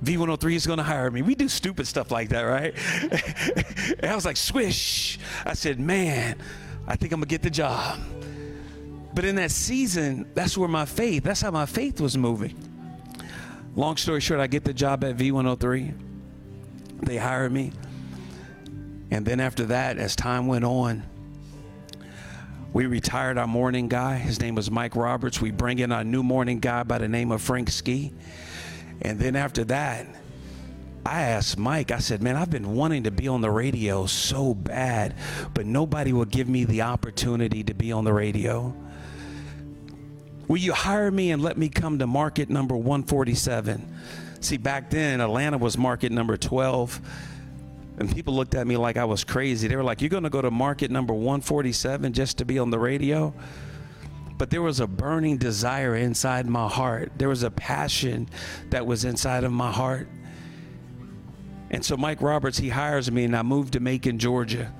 V103 0.02 0.55
is 0.55 0.67
going 0.67 0.79
to 0.79 0.83
hire 0.83 1.09
me. 1.09 1.23
We 1.23 1.37
do 1.37 1.49
stupid 1.49 1.87
stuff 1.87 2.11
like 2.11 2.31
that, 2.31 2.43
right? 2.43 2.75
and 4.00 4.11
I 4.11 4.17
was 4.17 4.25
like, 4.25 4.37
Swish. 4.37 5.21
I 5.47 5.55
said, 5.55 5.79
Man, 5.79 6.37
I 6.88 6.97
think 6.97 7.12
I'm 7.12 7.21
going 7.21 7.29
to 7.29 7.33
get 7.33 7.43
the 7.43 7.50
job. 7.50 8.00
But 9.14 9.25
in 9.25 9.37
that 9.37 9.52
season, 9.52 10.29
that's 10.35 10.59
where 10.59 10.69
my 10.69 10.85
faith, 10.85 11.23
that's 11.23 11.43
how 11.43 11.52
my 11.52 11.67
faith 11.67 12.00
was 12.00 12.19
moving. 12.19 12.72
Long 13.75 13.97
story 13.97 14.21
short, 14.21 14.38
I 14.41 14.49
get 14.49 14.64
the 14.64 14.75
job 14.75 15.02
at 15.02 15.17
V103. 15.17 15.95
They 17.05 17.17
hire 17.17 17.49
me. 17.49 17.73
And 19.11 19.25
then 19.25 19.41
after 19.41 19.64
that, 19.67 19.99
as 19.99 20.14
time 20.14 20.47
went 20.47 20.64
on, 20.64 21.02
we 22.73 22.87
retired 22.87 23.38
our 23.38 23.47
morning 23.47 23.88
guy. 23.88 24.17
His 24.17 24.41
name 24.41 24.55
was 24.55 24.71
Mike 24.71 24.95
Roberts. 24.95 25.41
We 25.41 25.50
bring 25.50 25.79
in 25.79 25.91
our 25.91 26.05
new 26.05 26.23
morning 26.23 26.61
guy 26.61 26.83
by 26.83 26.99
the 26.99 27.09
name 27.09 27.31
of 27.31 27.41
Frank 27.41 27.71
Ski. 27.71 28.12
And 29.02 29.19
then 29.19 29.37
after 29.37 29.64
that, 29.64 30.07
I 31.05 31.23
asked 31.23 31.59
Mike, 31.59 31.91
I 31.91 31.99
said, 31.99 32.23
man, 32.23 32.37
I've 32.37 32.50
been 32.50 32.75
wanting 32.75 33.05
to 33.05 33.11
be 33.11 33.26
on 33.26 33.41
the 33.41 33.50
radio 33.50 34.07
so 34.07 34.55
bad, 34.55 35.14
but 35.52 35.67
nobody 35.67 36.12
will 36.12 36.26
give 36.26 36.49
me 36.49 36.64
the 36.64 36.83
opportunity 36.83 37.64
to 37.64 37.75
be 37.75 37.91
on 37.91 38.05
the 38.05 38.12
radio. 38.12 38.75
Will 40.49 40.59
you 40.59 40.73
hire 40.73 41.11
me 41.11 41.31
and 41.31 41.43
let 41.43 41.57
me 41.57 41.69
come 41.69 41.99
to 41.99 42.07
market 42.07 42.51
number 42.51 42.77
147? 42.77 43.97
See, 44.41 44.57
back 44.57 44.91
then, 44.91 45.21
Atlanta 45.21 45.59
was 45.59 45.79
market 45.79 46.13
number 46.13 46.37
12. 46.37 47.01
And 47.99 48.13
people 48.13 48.35
looked 48.35 48.55
at 48.55 48.67
me 48.67 48.77
like 48.77 48.97
I 48.97 49.05
was 49.05 49.23
crazy. 49.23 49.69
They 49.69 49.77
were 49.77 49.85
like, 49.85 50.01
You're 50.01 50.11
going 50.11 50.25
to 50.25 50.31
go 50.31 50.43
to 50.43 50.51
market 50.51 50.91
number 50.91 51.15
147 51.15 52.13
just 52.13 52.39
to 52.39 52.45
be 52.45 52.59
on 52.59 52.71
the 52.71 52.79
radio? 52.79 53.33
But 54.39 54.51
there 54.51 54.63
was 54.63 54.81
a 54.81 54.87
burning 54.87 55.37
desire 55.37 55.95
inside 55.95 56.47
my 56.47 56.69
heart. 56.69 57.13
There 57.17 57.29
was 57.29 57.45
a 57.45 57.51
passion 57.51 58.29
that 58.71 58.85
was 58.85 59.05
inside 59.05 59.45
of 59.45 59.53
my 59.53 59.71
heart. 59.71 60.09
And 61.71 61.85
so 61.85 61.97
Mike 61.97 62.21
Roberts, 62.21 62.59
he 62.59 62.69
hires 62.69 63.11
me, 63.11 63.25
and 63.25 63.37
I 63.37 63.43
moved 63.43 63.75
to 63.75 63.81
Macon, 63.81 64.19
Georgia. 64.19 64.73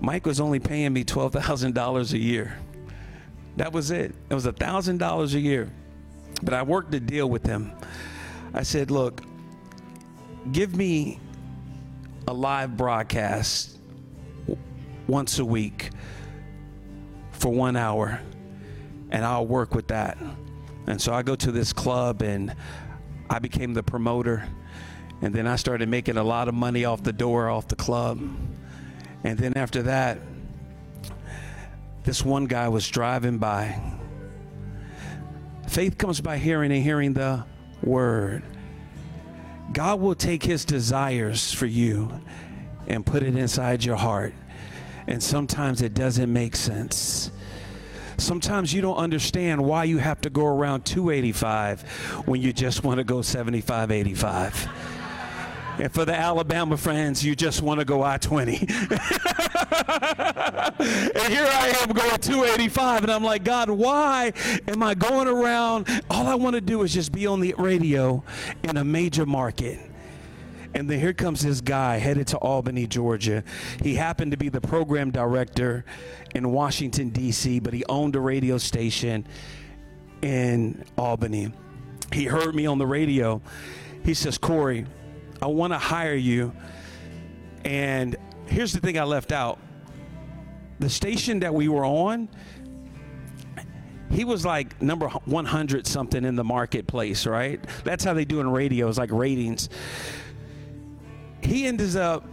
Mike 0.00 0.26
was 0.26 0.40
only 0.40 0.60
paying 0.60 0.92
me 0.92 1.04
$12,000 1.04 2.12
a 2.12 2.18
year. 2.18 2.58
That 3.56 3.72
was 3.72 3.90
it. 3.90 4.14
It 4.28 4.34
was 4.34 4.46
a 4.46 4.52
$1,000 4.52 5.34
a 5.34 5.40
year. 5.40 5.70
But 6.42 6.54
I 6.54 6.62
worked 6.62 6.94
a 6.94 7.00
deal 7.00 7.28
with 7.28 7.44
him. 7.44 7.72
I 8.54 8.62
said, 8.62 8.90
Look, 8.90 9.22
give 10.52 10.74
me 10.74 11.20
a 12.26 12.32
live 12.32 12.76
broadcast 12.76 13.78
once 15.06 15.38
a 15.38 15.44
week 15.44 15.90
for 17.32 17.50
one 17.50 17.76
hour, 17.76 18.20
and 19.10 19.24
I'll 19.24 19.46
work 19.46 19.74
with 19.74 19.88
that. 19.88 20.18
And 20.86 21.00
so 21.00 21.12
I 21.12 21.22
go 21.22 21.36
to 21.36 21.52
this 21.52 21.72
club, 21.72 22.22
and 22.22 22.54
I 23.28 23.38
became 23.38 23.74
the 23.74 23.82
promoter. 23.82 24.48
And 25.22 25.34
then 25.34 25.46
I 25.46 25.56
started 25.56 25.88
making 25.88 26.16
a 26.16 26.24
lot 26.24 26.48
of 26.48 26.54
money 26.54 26.84
off 26.84 27.02
the 27.02 27.12
door, 27.12 27.48
off 27.48 27.68
the 27.68 27.76
club. 27.76 28.20
And 29.22 29.38
then 29.38 29.56
after 29.56 29.82
that, 29.82 30.18
this 32.04 32.24
one 32.24 32.46
guy 32.46 32.68
was 32.68 32.88
driving 32.88 33.38
by. 33.38 33.80
Faith 35.68 35.98
comes 35.98 36.20
by 36.20 36.38
hearing 36.38 36.72
and 36.72 36.82
hearing 36.82 37.12
the 37.12 37.44
word. 37.82 38.42
God 39.72 40.00
will 40.00 40.14
take 40.14 40.42
his 40.42 40.64
desires 40.64 41.52
for 41.52 41.66
you 41.66 42.20
and 42.88 43.06
put 43.06 43.22
it 43.22 43.36
inside 43.36 43.84
your 43.84 43.96
heart. 43.96 44.34
And 45.06 45.22
sometimes 45.22 45.80
it 45.82 45.94
doesn't 45.94 46.32
make 46.32 46.56
sense. 46.56 47.30
Sometimes 48.16 48.72
you 48.72 48.82
don't 48.82 48.96
understand 48.96 49.64
why 49.64 49.84
you 49.84 49.98
have 49.98 50.20
to 50.22 50.30
go 50.30 50.44
around 50.44 50.84
285 50.84 51.82
when 52.26 52.42
you 52.42 52.52
just 52.52 52.84
want 52.84 52.98
to 52.98 53.04
go 53.04 53.22
75 53.22 53.90
85. 53.90 54.68
And 55.80 55.90
for 55.90 56.04
the 56.04 56.14
Alabama 56.14 56.76
friends, 56.76 57.24
you 57.24 57.34
just 57.34 57.62
want 57.62 57.80
to 57.80 57.86
go 57.86 58.04
I 58.04 58.18
20. 58.18 58.52
and 58.58 58.68
here 58.68 58.68
I 61.48 61.74
am 61.80 61.88
going 61.92 62.18
285, 62.18 63.04
and 63.04 63.10
I'm 63.10 63.24
like, 63.24 63.44
God, 63.44 63.70
why 63.70 64.34
am 64.68 64.82
I 64.82 64.92
going 64.92 65.26
around? 65.26 65.88
All 66.10 66.26
I 66.26 66.34
want 66.34 66.54
to 66.54 66.60
do 66.60 66.82
is 66.82 66.92
just 66.92 67.12
be 67.12 67.26
on 67.26 67.40
the 67.40 67.54
radio 67.56 68.22
in 68.62 68.76
a 68.76 68.84
major 68.84 69.24
market. 69.24 69.80
And 70.74 70.88
then 70.88 71.00
here 71.00 71.14
comes 71.14 71.40
this 71.40 71.62
guy 71.62 71.96
headed 71.96 72.26
to 72.28 72.36
Albany, 72.36 72.86
Georgia. 72.86 73.42
He 73.82 73.94
happened 73.94 74.32
to 74.32 74.36
be 74.36 74.50
the 74.50 74.60
program 74.60 75.10
director 75.10 75.86
in 76.34 76.52
Washington, 76.52 77.08
D.C., 77.08 77.58
but 77.60 77.72
he 77.72 77.86
owned 77.88 78.16
a 78.16 78.20
radio 78.20 78.58
station 78.58 79.26
in 80.20 80.84
Albany. 80.98 81.54
He 82.12 82.26
heard 82.26 82.54
me 82.54 82.66
on 82.66 82.76
the 82.76 82.86
radio. 82.86 83.40
He 84.04 84.12
says, 84.12 84.36
Cory, 84.36 84.84
I 85.42 85.46
want 85.46 85.72
to 85.72 85.78
hire 85.78 86.14
you. 86.14 86.52
And 87.64 88.16
here's 88.46 88.72
the 88.72 88.80
thing 88.80 88.98
I 88.98 89.04
left 89.04 89.32
out 89.32 89.58
the 90.78 90.88
station 90.88 91.40
that 91.40 91.52
we 91.52 91.68
were 91.68 91.84
on, 91.84 92.28
he 94.10 94.24
was 94.24 94.46
like 94.46 94.80
number 94.80 95.08
100 95.08 95.86
something 95.86 96.24
in 96.24 96.36
the 96.36 96.44
marketplace, 96.44 97.26
right? 97.26 97.62
That's 97.84 98.02
how 98.02 98.14
they 98.14 98.24
do 98.24 98.40
in 98.40 98.50
radio, 98.50 98.88
it's 98.88 98.98
like 98.98 99.12
ratings. 99.12 99.68
He 101.42 101.66
ends 101.66 101.96
up 101.96 102.24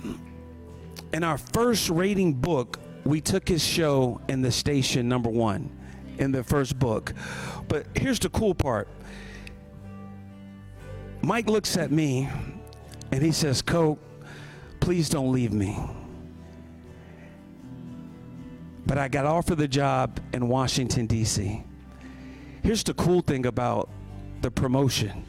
in 1.14 1.24
our 1.24 1.38
first 1.38 1.90
rating 1.90 2.34
book, 2.34 2.80
we 3.04 3.22
took 3.22 3.48
his 3.48 3.64
show 3.64 4.22
in 4.28 4.42
the 4.42 4.52
station 4.52 5.08
number 5.08 5.30
one 5.30 5.70
in 6.18 6.32
the 6.32 6.44
first 6.44 6.80
book. 6.80 7.14
But 7.68 7.86
here's 7.96 8.20
the 8.20 8.30
cool 8.30 8.56
part 8.56 8.88
Mike 11.22 11.48
looks 11.48 11.78
at 11.78 11.92
me 11.92 12.30
and 13.12 13.24
he 13.24 13.32
says, 13.32 13.62
Coke, 13.62 14.00
please 14.80 15.10
don't 15.10 15.32
leave 15.32 15.54
me. 15.54 15.78
But 18.86 18.98
I 18.98 19.08
got 19.08 19.26
offered 19.26 19.58
the 19.58 19.68
job 19.68 20.20
in 20.34 20.48
Washington, 20.48 21.08
D.C. 21.08 21.64
Here's 22.64 22.84
the 22.84 22.94
cool 22.94 23.22
thing 23.22 23.46
about 23.46 23.90
the 24.42 24.52
promotion 24.52 25.26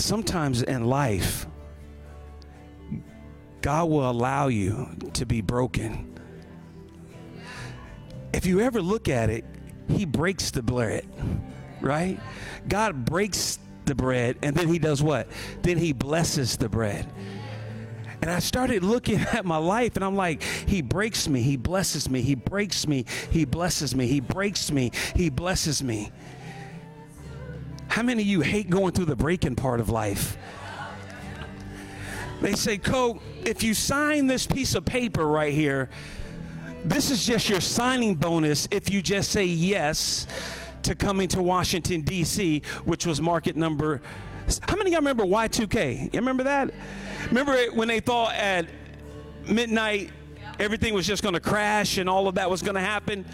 sometimes 0.00 0.62
in 0.62 0.84
life, 0.84 1.46
God 3.60 3.90
will 3.90 4.10
allow 4.10 4.48
you 4.48 4.88
to 5.14 5.26
be 5.26 5.40
broken. 5.40 6.18
If 8.32 8.46
you 8.46 8.60
ever 8.60 8.80
look 8.80 9.08
at 9.08 9.30
it, 9.30 9.44
He 9.88 10.04
breaks 10.04 10.50
the 10.50 10.62
bread, 10.62 11.06
right? 11.80 12.18
God 12.68 13.04
breaks 13.04 13.58
the 13.90 13.94
bread 13.96 14.38
and 14.42 14.54
then 14.56 14.68
He 14.68 14.78
does 14.78 15.02
what? 15.02 15.28
Then 15.62 15.76
He 15.76 15.92
blesses 15.92 16.56
the 16.56 16.68
bread. 16.68 17.06
And 18.22 18.30
I 18.30 18.38
started 18.38 18.84
looking 18.84 19.20
at 19.32 19.44
my 19.44 19.56
life 19.56 19.96
and 19.96 20.04
I'm 20.04 20.16
like, 20.16 20.42
He 20.42 20.80
breaks 20.80 21.28
me, 21.28 21.42
He 21.42 21.56
blesses 21.56 22.08
me, 22.08 22.22
He 22.22 22.36
breaks 22.36 22.86
me, 22.86 23.04
He 23.30 23.44
blesses 23.44 23.94
me, 23.94 24.06
He 24.06 24.20
breaks 24.20 24.70
me, 24.70 24.92
He 25.16 25.28
blesses 25.28 25.82
me. 25.82 26.12
How 27.88 28.02
many 28.02 28.22
of 28.22 28.28
you 28.28 28.40
hate 28.40 28.70
going 28.70 28.92
through 28.92 29.06
the 29.06 29.16
breaking 29.16 29.56
part 29.56 29.80
of 29.80 29.90
life? 29.90 30.38
They 32.40 32.52
say, 32.52 32.78
Co, 32.78 33.20
if 33.44 33.64
you 33.64 33.74
sign 33.74 34.28
this 34.28 34.46
piece 34.46 34.76
of 34.76 34.84
paper 34.84 35.26
right 35.26 35.52
here, 35.52 35.90
this 36.84 37.10
is 37.10 37.26
just 37.26 37.50
your 37.50 37.60
signing 37.60 38.14
bonus 38.14 38.68
if 38.70 38.90
you 38.90 39.02
just 39.02 39.32
say 39.32 39.44
yes 39.44 40.26
to 40.84 40.94
coming 40.94 41.28
to 41.28 41.42
Washington, 41.42 42.02
D.C., 42.02 42.62
which 42.84 43.06
was 43.06 43.20
market 43.20 43.56
number. 43.56 44.00
How 44.62 44.76
many 44.76 44.90
of 44.90 44.92
y'all 44.92 45.00
remember 45.00 45.24
Y2K? 45.24 46.12
You 46.12 46.20
remember 46.20 46.44
that? 46.44 46.72
Remember 47.28 47.56
when 47.74 47.88
they 47.88 48.00
thought 48.00 48.34
at 48.34 48.66
midnight 49.48 50.10
everything 50.58 50.94
was 50.94 51.06
just 51.06 51.22
going 51.22 51.34
to 51.34 51.40
crash 51.40 51.98
and 51.98 52.08
all 52.08 52.28
of 52.28 52.34
that 52.36 52.50
was 52.50 52.62
going 52.62 52.74
to 52.74 52.80
happen? 52.80 53.24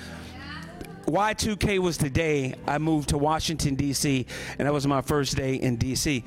Y2K 1.07 1.79
was 1.79 1.99
the 1.99 2.11
day 2.11 2.55
I 2.67 2.79
moved 2.79 3.11
to 3.11 3.19
Washington, 3.19 3.77
D.C., 3.77 4.27
and 4.59 4.67
that 4.67 4.73
was 4.73 4.87
my 4.87 5.01
first 5.01 5.37
day 5.37 5.55
in 5.55 5.77
D.C. 5.77 6.25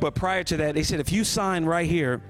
But 0.00 0.14
prior 0.14 0.42
to 0.44 0.56
that, 0.58 0.74
they 0.74 0.82
said, 0.82 1.00
if 1.00 1.12
you 1.12 1.24
sign 1.24 1.64
right 1.64 1.88
here, 1.88 2.20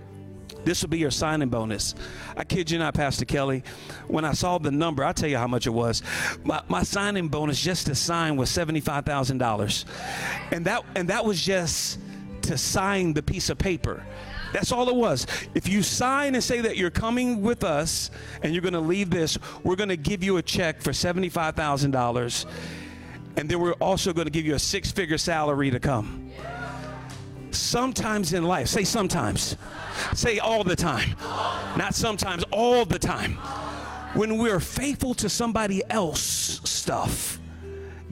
this 0.66 0.82
will 0.82 0.88
be 0.88 0.98
your 0.98 1.12
signing 1.12 1.48
bonus. 1.48 1.94
I 2.36 2.42
kid 2.42 2.72
you 2.72 2.78
not, 2.80 2.92
Pastor 2.92 3.24
Kelly. 3.24 3.62
When 4.08 4.24
I 4.24 4.32
saw 4.32 4.58
the 4.58 4.72
number, 4.72 5.04
I'll 5.04 5.14
tell 5.14 5.28
you 5.28 5.38
how 5.38 5.46
much 5.46 5.68
it 5.68 5.70
was. 5.70 6.02
My, 6.42 6.60
my 6.68 6.82
signing 6.82 7.28
bonus 7.28 7.62
just 7.62 7.86
to 7.86 7.94
sign 7.94 8.36
was 8.36 8.50
$75,000. 8.50 9.84
And 10.50 10.64
that, 10.66 10.82
and 10.96 11.08
that 11.08 11.24
was 11.24 11.40
just 11.40 12.00
to 12.42 12.58
sign 12.58 13.12
the 13.12 13.22
piece 13.22 13.48
of 13.48 13.58
paper. 13.58 14.04
That's 14.52 14.72
all 14.72 14.88
it 14.88 14.96
was. 14.96 15.28
If 15.54 15.68
you 15.68 15.84
sign 15.84 16.34
and 16.34 16.42
say 16.42 16.60
that 16.62 16.76
you're 16.76 16.90
coming 16.90 17.42
with 17.42 17.62
us 17.62 18.10
and 18.42 18.52
you're 18.52 18.62
going 18.62 18.74
to 18.74 18.80
leave 18.80 19.08
this, 19.08 19.38
we're 19.62 19.76
going 19.76 19.90
to 19.90 19.96
give 19.96 20.24
you 20.24 20.38
a 20.38 20.42
check 20.42 20.82
for 20.82 20.90
$75,000. 20.90 22.46
And 23.36 23.48
then 23.48 23.60
we're 23.60 23.74
also 23.74 24.12
going 24.12 24.26
to 24.26 24.32
give 24.32 24.46
you 24.46 24.56
a 24.56 24.58
six 24.58 24.90
figure 24.90 25.18
salary 25.18 25.70
to 25.70 25.78
come. 25.78 26.32
Sometimes 27.56 28.32
in 28.32 28.44
life, 28.44 28.68
say 28.68 28.84
sometimes, 28.84 29.56
say 30.14 30.38
all 30.38 30.62
the 30.64 30.76
time, 30.76 31.16
not 31.76 31.94
sometimes, 31.94 32.44
all 32.50 32.84
the 32.84 32.98
time. 32.98 33.32
When 34.14 34.38
we're 34.38 34.60
faithful 34.60 35.14
to 35.14 35.28
somebody 35.28 35.82
else 35.90 36.20
stuff, 36.64 37.38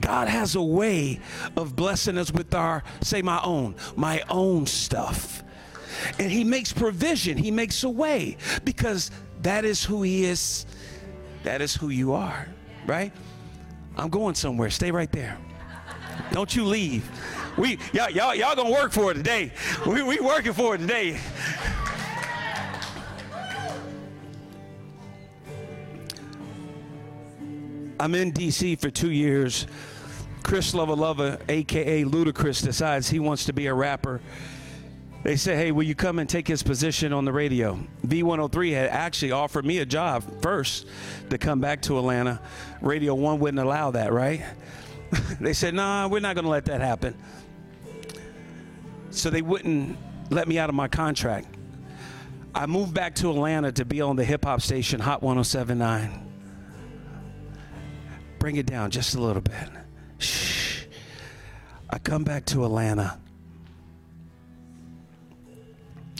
God 0.00 0.28
has 0.28 0.54
a 0.54 0.62
way 0.62 1.20
of 1.56 1.76
blessing 1.76 2.18
us 2.18 2.30
with 2.30 2.54
our, 2.54 2.82
say, 3.00 3.22
my 3.22 3.40
own, 3.42 3.74
my 3.96 4.22
own 4.28 4.66
stuff. 4.66 5.42
And 6.18 6.30
He 6.30 6.44
makes 6.44 6.72
provision, 6.72 7.38
He 7.38 7.50
makes 7.50 7.84
a 7.84 7.90
way 7.90 8.36
because 8.64 9.10
that 9.42 9.64
is 9.64 9.84
who 9.84 10.02
He 10.02 10.24
is, 10.24 10.66
that 11.44 11.62
is 11.62 11.74
who 11.74 11.88
you 11.88 12.12
are, 12.12 12.48
right? 12.86 13.12
I'm 13.96 14.10
going 14.10 14.34
somewhere. 14.34 14.70
Stay 14.70 14.90
right 14.90 15.10
there. 15.12 15.38
Don't 16.32 16.54
you 16.54 16.64
leave. 16.64 17.08
We 17.56 17.78
y'all 17.92 18.11
y'all, 18.11 18.34
y'all 18.34 18.56
gonna 18.56 18.70
work 18.70 18.92
for 18.92 19.12
it 19.12 19.14
today. 19.14 19.52
We 19.87 20.02
we 20.02 20.18
working 20.20 20.52
for 20.52 20.75
it 20.75 20.78
today. 20.78 21.18
I'm 28.00 28.14
in 28.14 28.32
DC 28.32 28.80
for 28.80 28.90
two 28.90 29.12
years. 29.12 29.66
Chris 30.42 30.75
Lova 30.75 30.96
Lova, 30.96 31.40
aka 31.49 32.04
Ludacris, 32.04 32.62
decides 32.62 33.08
he 33.08 33.20
wants 33.20 33.44
to 33.46 33.52
be 33.52 33.66
a 33.66 33.75
rapper. 33.75 34.20
They 35.23 35.37
say, 35.37 35.56
hey, 35.56 35.73
will 35.73 35.84
you 35.84 35.94
come 35.94 36.18
and 36.18 36.28
take 36.28 36.46
his 36.46 36.62
position 36.62 37.14
on 37.14 37.25
the 37.25 37.32
radio? 37.32 37.78
V103 38.06 38.73
had 38.73 38.90
actually 38.90 39.32
offered 39.32 39.64
me 39.64 39.78
a 39.78 39.87
job 39.87 40.23
first 40.42 40.87
to 41.30 41.38
come 41.38 41.61
back 41.61 41.80
to 41.82 41.99
Atlanta. 41.99 42.42
Radio 42.82 43.14
1 43.14 43.38
wouldn't 43.38 43.58
allow 43.58 43.90
that, 43.92 44.12
right? 44.12 44.44
they 45.40 45.54
said, 45.54 45.73
nah, 45.73 46.08
we're 46.08 46.20
not 46.20 46.34
going 46.34 46.44
to 46.44 46.50
let 46.50 46.66
that 46.66 46.82
happen. 46.82 47.16
So 49.14 49.30
they 49.30 49.42
wouldn't 49.42 49.97
let 50.30 50.49
me 50.49 50.59
out 50.59 50.68
of 50.68 50.75
my 50.75 50.88
contract. 50.88 51.47
I 52.54 52.66
moved 52.66 52.94
back 52.94 53.14
to 53.16 53.30
Atlanta 53.30 53.73
to 53.73 53.85
be 53.85 54.00
on 54.00 54.16
the 54.16 54.25
hip 54.25 54.44
hop 54.44 54.61
station 54.61 55.00
Hot 55.00 55.22
1079. 55.22 56.20
Bring 58.38 58.57
it 58.57 58.66
down 58.66 58.90
just 58.90 59.14
a 59.14 59.20
little 59.20 59.42
bit. 59.42 59.68
Shh. 60.18 60.85
I 61.90 61.98
come 61.98 62.24
back 62.24 62.44
to 62.46 62.64
Atlanta. 62.64 63.18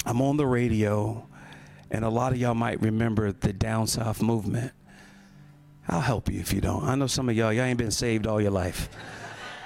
I'm 0.07 0.21
on 0.21 0.37
the 0.37 0.47
radio, 0.47 1.27
and 1.91 2.05
a 2.05 2.09
lot 2.11 2.33
of 2.33 2.39
y'all 2.39 2.55
might 2.55 2.81
remember 2.81 3.33
the 3.33 3.53
Down 3.53 3.87
South 3.87 4.23
movement. 4.23 4.73
I'll 5.89 6.01
help 6.01 6.31
you 6.31 6.41
if 6.41 6.53
you 6.53 6.61
don't. 6.61 6.85
I 6.85 6.95
know 6.95 7.07
some 7.07 7.29
of 7.29 7.37
y'all, 7.37 7.53
y'all 7.53 7.65
ain't 7.65 7.79
been 7.79 7.91
saved 7.91 8.27
all 8.27 8.41
your 8.41 8.51
life. 8.51 8.89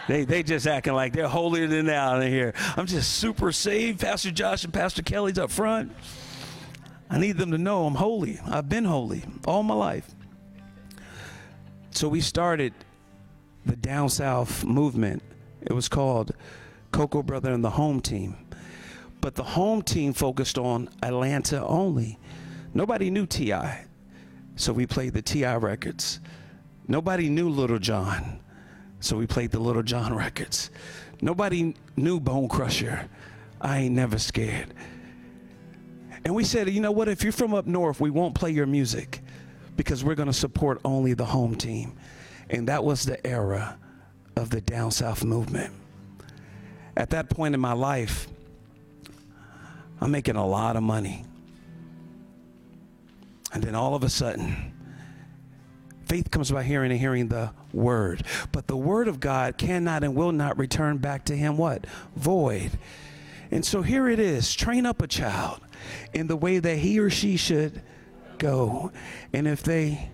They, 0.08 0.24
they 0.24 0.42
just 0.42 0.66
acting 0.66 0.94
like 0.94 1.12
they're 1.12 1.28
holier 1.28 1.66
than 1.66 1.84
thou 1.84 2.18
in 2.18 2.32
here. 2.32 2.54
I'm 2.78 2.86
just 2.86 3.16
super 3.16 3.52
saved. 3.52 4.00
Pastor 4.00 4.30
Josh 4.30 4.64
and 4.64 4.72
Pastor 4.72 5.02
Kelly's 5.02 5.38
up 5.38 5.50
front. 5.50 5.92
I 7.10 7.18
need 7.18 7.36
them 7.36 7.50
to 7.50 7.58
know 7.58 7.84
I'm 7.84 7.94
holy. 7.94 8.40
I've 8.46 8.70
been 8.70 8.86
holy 8.86 9.22
all 9.46 9.62
my 9.62 9.74
life. 9.74 10.10
So 11.90 12.08
we 12.08 12.22
started 12.22 12.72
the 13.66 13.76
Down 13.76 14.08
South 14.08 14.64
movement. 14.64 15.22
It 15.60 15.74
was 15.74 15.90
called 15.90 16.32
Coco 16.90 17.22
Brother 17.22 17.52
and 17.52 17.62
the 17.62 17.70
Home 17.70 18.00
Team. 18.00 18.34
But 19.20 19.34
the 19.34 19.44
home 19.44 19.82
team 19.82 20.14
focused 20.14 20.56
on 20.56 20.88
Atlanta 21.02 21.62
only. 21.66 22.18
Nobody 22.72 23.10
knew 23.10 23.26
T.I. 23.26 23.84
So 24.56 24.72
we 24.72 24.86
played 24.86 25.12
the 25.12 25.22
T.I. 25.22 25.56
records. 25.56 26.20
Nobody 26.86 27.28
knew 27.28 27.50
Lil 27.50 27.78
Jon. 27.78 28.40
So 29.00 29.16
we 29.16 29.26
played 29.26 29.50
the 29.50 29.58
Lil 29.58 29.82
Jon 29.82 30.14
records. 30.14 30.70
Nobody 31.20 31.74
knew 31.96 32.20
Bone 32.20 32.48
Crusher. 32.48 33.08
I 33.60 33.78
ain't 33.78 33.94
never 33.94 34.18
scared. 34.18 34.72
And 36.24 36.34
we 36.34 36.44
said, 36.44 36.68
you 36.68 36.80
know 36.80 36.92
what? 36.92 37.08
If 37.08 37.22
you're 37.22 37.32
from 37.32 37.54
up 37.54 37.66
north, 37.66 38.00
we 38.00 38.10
won't 38.10 38.34
play 38.34 38.50
your 38.50 38.66
music 38.66 39.20
because 39.76 40.04
we're 40.04 40.14
going 40.14 40.26
to 40.26 40.32
support 40.32 40.80
only 40.84 41.14
the 41.14 41.24
home 41.24 41.54
team. 41.54 41.96
And 42.50 42.68
that 42.68 42.82
was 42.82 43.04
the 43.04 43.24
era 43.26 43.78
of 44.36 44.50
the 44.50 44.60
Down 44.60 44.90
South 44.90 45.24
movement. 45.24 45.72
At 46.96 47.10
that 47.10 47.30
point 47.30 47.54
in 47.54 47.60
my 47.60 47.72
life, 47.72 48.26
I'm 50.00 50.10
making 50.10 50.36
a 50.36 50.46
lot 50.46 50.76
of 50.76 50.82
money. 50.82 51.24
And 53.52 53.62
then 53.62 53.74
all 53.74 53.94
of 53.94 54.02
a 54.02 54.08
sudden, 54.08 54.72
faith 56.08 56.30
comes 56.30 56.50
by 56.50 56.62
hearing 56.62 56.90
and 56.90 56.98
hearing 56.98 57.28
the 57.28 57.52
word. 57.72 58.24
But 58.50 58.66
the 58.66 58.76
word 58.76 59.08
of 59.08 59.20
God 59.20 59.58
cannot 59.58 60.02
and 60.02 60.14
will 60.14 60.32
not 60.32 60.58
return 60.58 60.96
back 60.98 61.26
to 61.26 61.36
him 61.36 61.56
what? 61.56 61.86
Void. 62.16 62.72
And 63.50 63.64
so 63.64 63.82
here 63.82 64.08
it 64.08 64.18
is 64.18 64.54
train 64.54 64.86
up 64.86 65.02
a 65.02 65.06
child 65.06 65.60
in 66.12 66.26
the 66.26 66.36
way 66.36 66.58
that 66.58 66.78
he 66.78 66.98
or 66.98 67.10
she 67.10 67.36
should 67.36 67.82
go. 68.38 68.90
And 69.32 69.46
if 69.46 69.62
they 69.62 70.10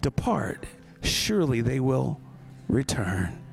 depart, 0.00 0.64
surely 1.02 1.60
they 1.60 1.80
will 1.80 2.20
return. 2.68 3.44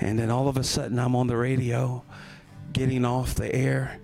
And 0.00 0.18
then 0.18 0.30
all 0.30 0.48
of 0.48 0.56
a 0.56 0.64
sudden, 0.64 0.98
I'm 0.98 1.14
on 1.14 1.26
the 1.26 1.36
radio 1.36 2.04
getting 2.72 3.04
off 3.04 3.34
the 3.34 3.54
air. 3.54 3.98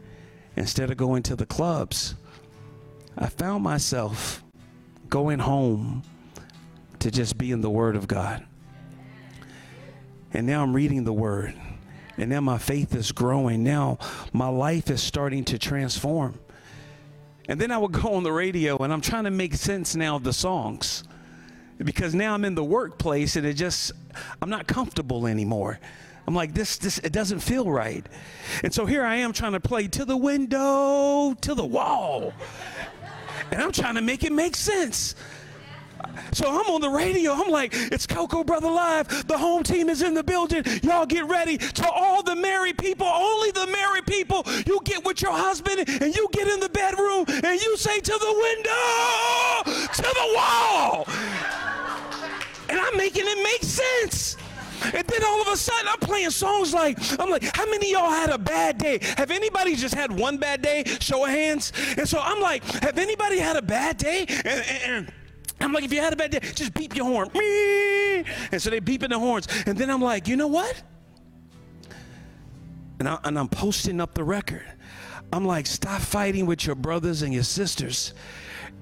Instead 0.56 0.90
of 0.90 0.96
going 0.96 1.22
to 1.24 1.36
the 1.36 1.46
clubs, 1.46 2.16
I 3.16 3.28
found 3.28 3.62
myself 3.62 4.42
going 5.08 5.38
home 5.38 6.02
to 7.00 7.10
just 7.10 7.38
be 7.38 7.50
in 7.50 7.60
the 7.60 7.70
Word 7.70 7.96
of 7.96 8.08
God. 8.08 8.44
And 10.32 10.46
now 10.46 10.62
I'm 10.62 10.74
reading 10.74 11.04
the 11.04 11.12
Word. 11.12 11.54
And 12.16 12.30
now 12.30 12.40
my 12.40 12.58
faith 12.58 12.94
is 12.94 13.12
growing. 13.12 13.62
Now 13.62 13.98
my 14.32 14.48
life 14.48 14.90
is 14.90 15.02
starting 15.02 15.44
to 15.46 15.58
transform. 15.58 16.38
And 17.48 17.60
then 17.60 17.70
I 17.70 17.78
would 17.78 17.92
go 17.92 18.14
on 18.14 18.24
the 18.24 18.32
radio 18.32 18.76
and 18.78 18.92
I'm 18.92 19.00
trying 19.00 19.24
to 19.24 19.30
make 19.30 19.54
sense 19.54 19.96
now 19.96 20.16
of 20.16 20.24
the 20.24 20.32
songs. 20.32 21.04
Because 21.78 22.14
now 22.14 22.34
I'm 22.34 22.44
in 22.44 22.56
the 22.56 22.64
workplace 22.64 23.36
and 23.36 23.46
it 23.46 23.54
just, 23.54 23.92
I'm 24.42 24.50
not 24.50 24.66
comfortable 24.66 25.26
anymore. 25.26 25.78
I'm 26.26 26.34
like, 26.34 26.52
this, 26.52 26.76
this, 26.76 26.98
it 26.98 27.12
doesn't 27.12 27.38
feel 27.38 27.70
right. 27.70 28.04
And 28.62 28.74
so 28.74 28.84
here 28.84 29.02
I 29.02 29.16
am 29.16 29.32
trying 29.32 29.52
to 29.52 29.60
play 29.60 29.88
to 29.88 30.04
the 30.04 30.16
window, 30.16 31.34
to 31.40 31.54
the 31.54 31.64
wall. 31.64 32.34
And 33.50 33.62
I'm 33.62 33.72
trying 33.72 33.94
to 33.94 34.02
make 34.02 34.24
it 34.24 34.32
make 34.32 34.54
sense. 34.56 35.14
So 36.32 36.48
I'm 36.48 36.70
on 36.72 36.80
the 36.80 36.90
radio. 36.90 37.32
I'm 37.32 37.50
like, 37.50 37.72
it's 37.74 38.06
Coco 38.06 38.44
Brother 38.44 38.70
Live. 38.70 39.26
The 39.26 39.38
home 39.38 39.62
team 39.62 39.88
is 39.88 40.02
in 40.02 40.14
the 40.14 40.22
building. 40.22 40.62
Y'all 40.82 41.06
get 41.06 41.26
ready. 41.26 41.58
To 41.58 41.90
all 41.90 42.22
the 42.22 42.36
married 42.36 42.78
people, 42.78 43.06
only 43.06 43.50
the 43.50 43.66
married 43.66 44.06
people, 44.06 44.44
you 44.66 44.80
get 44.84 45.04
with 45.04 45.22
your 45.22 45.32
husband 45.32 45.88
and 45.88 46.14
you 46.14 46.28
get 46.32 46.48
in 46.48 46.60
the 46.60 46.68
bedroom 46.68 47.24
and 47.28 47.60
you 47.60 47.76
say 47.76 48.00
to 48.00 48.12
the 48.12 48.34
window, 48.42 49.88
to 49.94 50.02
the 50.02 50.32
wall. 50.36 51.04
And 52.68 52.78
I'm 52.78 52.96
making 52.96 53.24
it 53.26 53.42
make 53.42 53.62
sense. 53.62 54.36
And 54.84 55.06
then 55.06 55.24
all 55.24 55.42
of 55.42 55.48
a 55.48 55.56
sudden, 55.56 55.88
I'm 55.88 55.98
playing 55.98 56.30
songs 56.30 56.72
like, 56.72 56.98
I'm 57.20 57.30
like, 57.30 57.44
how 57.56 57.66
many 57.66 57.92
y'all 57.92 58.10
had 58.10 58.30
a 58.30 58.38
bad 58.38 58.78
day? 58.78 59.00
Have 59.16 59.30
anybody 59.30 59.74
just 59.74 59.94
had 59.94 60.12
one 60.12 60.38
bad 60.38 60.62
day? 60.62 60.84
Show 61.00 61.24
of 61.24 61.30
hands. 61.30 61.72
And 61.96 62.08
so 62.08 62.20
I'm 62.20 62.40
like, 62.40 62.62
have 62.82 62.98
anybody 62.98 63.38
had 63.38 63.56
a 63.56 63.62
bad 63.62 63.96
day? 63.96 64.26
And, 64.28 64.46
and, 64.46 64.82
and 64.84 65.12
I'm 65.60 65.72
like, 65.72 65.84
if 65.84 65.92
you 65.92 66.00
had 66.00 66.12
a 66.12 66.16
bad 66.16 66.30
day, 66.30 66.40
just 66.40 66.74
beep 66.74 66.94
your 66.94 67.06
horn. 67.06 67.30
And 68.52 68.60
so 68.60 68.70
they 68.70 68.80
beeping 68.80 69.10
the 69.10 69.18
horns. 69.18 69.48
And 69.66 69.76
then 69.76 69.90
I'm 69.90 70.02
like, 70.02 70.28
you 70.28 70.36
know 70.36 70.46
what? 70.48 70.82
and, 72.98 73.08
I, 73.08 73.18
and 73.24 73.38
I'm 73.38 73.48
posting 73.48 74.00
up 74.00 74.14
the 74.14 74.24
record. 74.24 74.64
I'm 75.32 75.44
like, 75.44 75.66
stop 75.66 76.00
fighting 76.00 76.46
with 76.46 76.66
your 76.66 76.74
brothers 76.74 77.22
and 77.22 77.32
your 77.32 77.42
sisters 77.42 78.14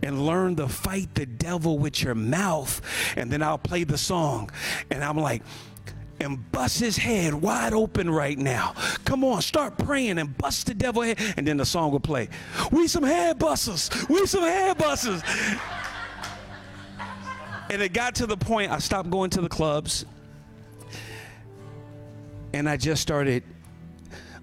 and 0.02 0.26
learn 0.26 0.56
to 0.56 0.68
fight 0.68 1.14
the 1.14 1.26
devil 1.26 1.78
with 1.78 2.02
your 2.02 2.14
mouth. 2.14 2.80
And 3.16 3.30
then 3.30 3.42
I'll 3.42 3.58
play 3.58 3.84
the 3.84 3.98
song. 3.98 4.50
And 4.90 5.02
I'm 5.02 5.16
like, 5.16 5.42
and 6.18 6.50
bust 6.50 6.80
his 6.80 6.96
head 6.96 7.34
wide 7.34 7.74
open 7.74 8.08
right 8.08 8.38
now. 8.38 8.74
Come 9.04 9.22
on, 9.22 9.42
start 9.42 9.76
praying 9.76 10.18
and 10.18 10.36
bust 10.38 10.66
the 10.66 10.74
devil 10.74 11.02
head. 11.02 11.18
And 11.36 11.46
then 11.46 11.58
the 11.58 11.66
song 11.66 11.90
will 11.90 12.00
play. 12.00 12.28
We 12.70 12.88
some 12.88 13.02
head 13.02 13.38
busters. 13.38 13.90
We 14.08 14.24
some 14.26 14.42
head 14.42 14.78
busters. 14.78 15.22
And 17.70 17.83
it 17.83 17.92
got 17.92 18.16
to 18.16 18.26
the 18.26 18.37
point 18.37 18.70
I 18.70 18.79
stopped 18.79 19.11
going 19.11 19.31
to 19.31 19.40
the 19.40 19.48
clubs. 19.48 20.05
And 22.52 22.68
I 22.68 22.76
just 22.76 23.02
started 23.02 23.42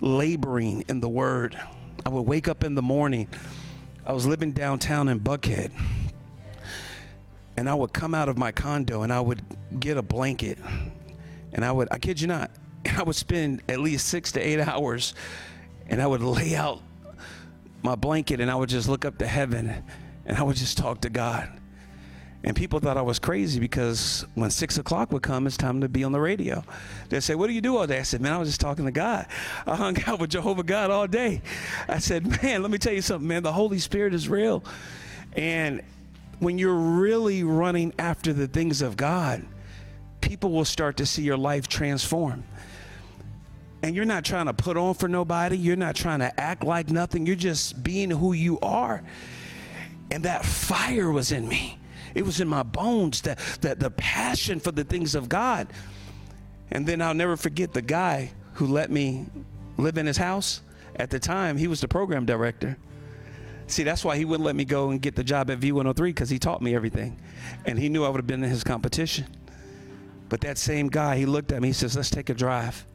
laboring 0.02 0.84
in 0.90 1.00
the 1.00 1.10
word. 1.10 1.60
I 2.06 2.10
would 2.10 2.24
wake 2.24 2.48
up 2.48 2.64
in 2.64 2.76
the 2.76 2.82
morning. 2.82 3.28
I 4.06 4.14
was 4.14 4.26
living 4.26 4.52
downtown 4.52 5.08
in 5.08 5.20
Buckhead. 5.20 5.72
And 7.56 7.70
I 7.70 7.74
would 7.74 7.94
come 7.94 8.14
out 8.14 8.30
of 8.30 8.38
my 8.38 8.52
condo 8.52 9.04
and 9.04 9.14
I 9.14 9.22
would 9.22 9.42
get 9.80 9.98
a 9.98 10.02
blanket 10.02 10.58
and 11.54 11.64
I 11.64 11.72
would, 11.72 11.88
I 11.92 12.00
kid 12.00 12.20
you 12.20 12.28
not, 12.28 12.52
I 12.98 13.04
would 13.04 13.16
spend 13.16 13.62
at 13.70 13.80
least 13.80 14.08
six 14.08 14.32
to 14.34 14.40
eight 14.40 14.60
hours 14.60 15.14
and 15.88 16.02
I 16.02 16.08
would 16.08 16.22
lay 16.24 16.56
out 16.56 16.82
my 17.84 17.96
blanket 17.96 18.40
and 18.40 18.50
I 18.50 18.56
would 18.56 18.70
just 18.70 18.90
look 18.90 19.06
up 19.06 19.20
to 19.20 19.28
heaven 19.28 19.84
and 20.26 20.38
I 20.38 20.44
would 20.44 20.56
just 20.56 20.78
talk 20.78 21.02
to 21.02 21.10
God. 21.10 21.50
And 22.46 22.58
people 22.58 22.80
thought 22.80 22.98
I 22.98 23.02
was 23.02 23.20
crazy 23.20 23.60
because 23.60 24.26
when 24.36 24.52
six 24.52 24.78
o'clock 24.78 25.14
would 25.14 25.24
come, 25.24 25.48
it's 25.48 25.56
time 25.56 25.80
to 25.80 25.88
be 25.88 26.04
on 26.04 26.12
the 26.12 26.20
radio. 26.20 26.64
They'd 27.08 27.22
say, 27.22 27.36
What 27.36 27.48
do 27.48 27.54
you 27.54 27.62
do 27.62 27.78
all 27.78 27.88
day? 27.88 28.00
I 28.00 28.04
said, 28.04 28.20
Man, 28.20 28.34
I 28.34 28.38
was 28.38 28.50
just 28.50 28.60
talking 28.60 28.84
to 28.86 28.92
God. 28.92 29.28
I 29.66 29.76
hung 29.76 29.96
out 30.06 30.20
with 30.20 30.32
Jehovah 30.32 30.64
God 30.64 30.92
all 30.92 31.08
day. 31.08 31.42
I 31.88 32.00
said, 32.00 32.44
Man, 32.44 32.62
let 32.62 32.70
me 32.70 32.78
tell 32.78 32.94
you 32.94 33.02
something, 33.02 33.28
man. 33.28 33.44
The 33.44 33.54
Holy 33.54 33.80
Spirit 33.80 34.14
is 34.14 34.28
real. 34.28 34.64
And 35.38 35.82
when 36.40 36.58
you're 36.58 36.76
really 36.76 37.44
running 37.44 37.94
after 37.98 38.34
the 38.34 38.48
things 38.48 38.82
of 38.82 38.98
God, 38.98 39.46
people 40.20 40.52
will 40.52 40.66
start 40.66 40.98
to 40.98 41.06
see 41.06 41.22
your 41.22 41.38
life 41.38 41.70
transform. 41.70 42.44
And 43.82 43.96
you're 43.96 44.06
not 44.06 44.26
trying 44.26 44.46
to 44.48 44.54
put 44.54 44.76
on 44.76 44.94
for 44.96 45.08
nobody, 45.08 45.58
you're 45.58 45.76
not 45.76 45.96
trying 45.96 46.20
to 46.20 46.40
act 46.40 46.64
like 46.64 46.90
nothing, 46.90 47.26
you're 47.26 47.36
just 47.36 47.84
being 47.84 48.10
who 48.10 48.34
you 48.34 48.60
are. 48.60 49.02
And 50.12 50.24
that 50.24 50.46
fire 50.46 51.12
was 51.12 51.32
in 51.32 51.48
me. 51.48 51.80
It 52.15 52.26
was 52.26 52.39
in 52.39 52.47
my 52.47 52.63
bones, 52.63 53.21
that, 53.21 53.39
that 53.62 53.80
the 53.80 53.91
passion 53.91 54.60
for 54.60 54.71
the 54.71 54.84
things 54.84 55.15
of 55.15 55.30
God. 55.30 55.67
And 56.71 56.86
then 56.86 57.02
I'll 57.02 57.13
never 57.13 57.38
forget 57.38 57.73
the 57.73 57.82
guy 57.82 58.32
who 58.54 58.67
let 58.67 58.91
me 58.91 59.26
live 59.78 59.97
in 59.97 60.06
his 60.06 60.17
house. 60.17 60.62
At 60.95 61.10
the 61.10 61.19
time, 61.19 61.58
he 61.58 61.67
was 61.67 61.82
the 61.82 61.88
program 61.88 62.26
director. 62.26 62.78
See, 63.67 63.84
that's 63.84 64.04
why 64.04 64.17
he 64.17 64.26
wouldn't 64.26 64.45
let 64.45 64.56
me 64.56 64.65
go 64.65 64.89
and 64.89 65.02
get 65.02 65.15
the 65.15 65.23
job 65.23 65.49
at 65.49 65.60
V103 65.60 65.95
because 66.06 66.30
he 66.30 66.38
taught 66.38 66.62
me 66.62 66.76
everything. 66.76 67.19
And 67.65 67.80
he 67.80 67.89
knew 67.89 68.04
I 68.04 68.10
would 68.10 68.17
have 68.17 68.28
been 68.28 68.43
in 68.43 68.49
his 68.49 68.63
competition. 68.63 69.26
But 70.30 70.41
that 70.41 70.58
same 70.58 70.89
guy, 70.89 71.17
he 71.17 71.26
looked 71.26 71.52
at 71.52 71.62
me, 71.62 71.69
he 71.69 71.73
says, 71.73 71.95
let's 71.95 72.10
take 72.10 72.30
a 72.30 72.34
drive. 72.34 72.86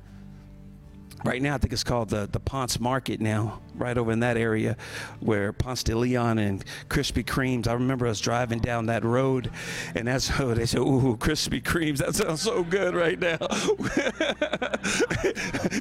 Right 1.24 1.42
now, 1.42 1.56
I 1.56 1.58
think 1.58 1.72
it's 1.72 1.82
called 1.82 2.10
the, 2.10 2.28
the 2.30 2.38
Ponce 2.38 2.78
Market 2.78 3.20
now, 3.20 3.60
right 3.74 3.98
over 3.98 4.12
in 4.12 4.20
that 4.20 4.36
area 4.36 4.76
where 5.18 5.52
Ponce 5.52 5.82
de 5.82 5.96
Leon 5.96 6.38
and 6.38 6.64
Krispy 6.88 7.24
Kremes. 7.24 7.66
I 7.66 7.72
remember 7.72 8.06
us 8.06 8.20
driving 8.20 8.60
down 8.60 8.86
that 8.86 9.04
road, 9.04 9.50
and 9.96 10.06
that's 10.06 10.28
how 10.28 10.54
they 10.54 10.64
said, 10.64 10.78
Ooh, 10.78 11.16
Krispy 11.18 11.60
Kremes, 11.60 11.98
that 11.98 12.14
sounds 12.14 12.42
so 12.42 12.62
good 12.62 12.94
right 12.94 13.18
now. 13.18 13.38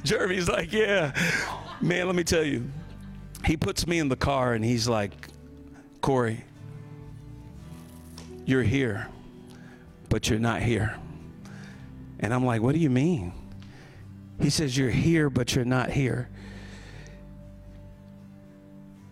Jeremy's 0.02 0.48
like, 0.48 0.72
Yeah. 0.72 1.12
Man, 1.80 2.06
let 2.06 2.16
me 2.16 2.24
tell 2.24 2.42
you, 2.42 2.68
he 3.44 3.56
puts 3.56 3.86
me 3.86 4.00
in 4.00 4.08
the 4.08 4.16
car 4.16 4.54
and 4.54 4.64
he's 4.64 4.88
like, 4.88 5.12
Cory, 6.00 6.44
you're 8.44 8.64
here, 8.64 9.06
but 10.08 10.28
you're 10.28 10.40
not 10.40 10.62
here. 10.62 10.96
And 12.18 12.34
I'm 12.34 12.44
like, 12.44 12.60
What 12.60 12.74
do 12.74 12.80
you 12.80 12.90
mean? 12.90 13.32
He 14.40 14.50
says, 14.50 14.76
You're 14.76 14.90
here, 14.90 15.30
but 15.30 15.54
you're 15.54 15.64
not 15.64 15.90
here. 15.90 16.28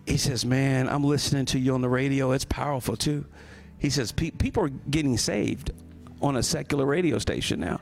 He 0.05 0.17
says, 0.17 0.45
Man, 0.45 0.87
I'm 0.87 1.03
listening 1.03 1.45
to 1.47 1.59
you 1.59 1.73
on 1.73 1.81
the 1.81 1.89
radio. 1.89 2.31
It's 2.31 2.45
powerful 2.45 2.95
too. 2.95 3.25
He 3.77 3.89
says, 3.89 4.11
People 4.11 4.63
are 4.63 4.69
getting 4.69 5.17
saved 5.17 5.71
on 6.21 6.37
a 6.37 6.43
secular 6.43 6.85
radio 6.85 7.19
station 7.19 7.59
now. 7.59 7.79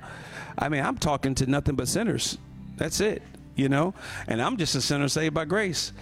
I 0.57 0.69
mean, 0.69 0.83
I'm 0.83 0.97
talking 0.97 1.35
to 1.35 1.45
nothing 1.45 1.75
but 1.75 1.87
sinners. 1.87 2.37
That's 2.77 2.99
it, 2.99 3.21
you 3.55 3.69
know? 3.69 3.93
And 4.27 4.41
I'm 4.41 4.57
just 4.57 4.75
a 4.75 4.81
sinner 4.81 5.07
saved 5.07 5.33
by 5.33 5.45
grace. 5.45 5.93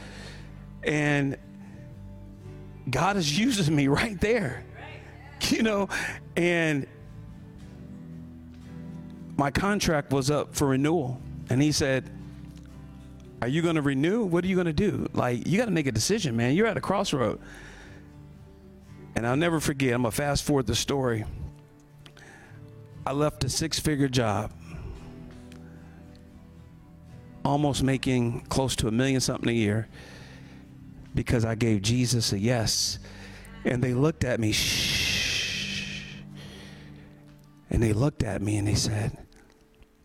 And 0.84 1.38
God 2.90 3.18
is 3.18 3.38
using 3.38 3.76
me 3.76 3.88
right 3.88 4.20
there, 4.20 4.64
you 5.50 5.64
know? 5.64 5.90
And 6.36 6.88
my 9.38 9.52
contract 9.52 10.12
was 10.12 10.32
up 10.32 10.56
for 10.56 10.68
renewal. 10.68 11.20
And 11.50 11.62
he 11.62 11.72
said, 11.72 12.10
Are 13.42 13.48
you 13.48 13.62
going 13.62 13.76
to 13.76 13.82
renew? 13.82 14.24
What 14.24 14.44
are 14.44 14.48
you 14.48 14.56
going 14.56 14.68
to 14.68 14.74
do? 14.74 15.08
Like, 15.14 15.48
you 15.48 15.58
got 15.58 15.66
to 15.66 15.72
make 15.72 15.88
a 15.88 15.92
decision, 15.92 16.36
man. 16.36 16.56
You're 16.56 16.68
at 16.68 16.78
a 16.78 16.82
crossroad. 16.82 17.40
And 19.16 19.28
I'll 19.28 19.38
never 19.38 19.60
forget, 19.60 19.94
I'm 19.94 20.02
going 20.02 20.12
to 20.12 20.16
fast 20.16 20.44
forward 20.44 20.66
the 20.66 20.76
story. 20.76 21.26
I 23.06 23.12
left 23.12 23.44
a 23.44 23.50
six 23.50 23.80
figure 23.80 24.08
job, 24.08 24.52
almost 27.44 27.84
making 27.84 28.42
close 28.48 28.76
to 28.78 28.88
a 28.88 28.92
million 28.92 29.20
something 29.20 29.50
a 29.50 29.54
year, 29.54 29.88
because 31.14 31.46
I 31.46 31.56
gave 31.56 31.82
Jesus 31.82 32.32
a 32.32 32.40
yes. 32.40 33.00
And 33.66 33.84
they 33.84 33.94
looked 33.94 34.24
at 34.24 34.40
me, 34.40 34.52
shh. 34.52 36.16
And 37.70 37.82
they 37.82 37.94
looked 37.94 38.24
at 38.24 38.42
me 38.42 38.58
and 38.58 38.68
they 38.68 38.76
said, 38.76 39.18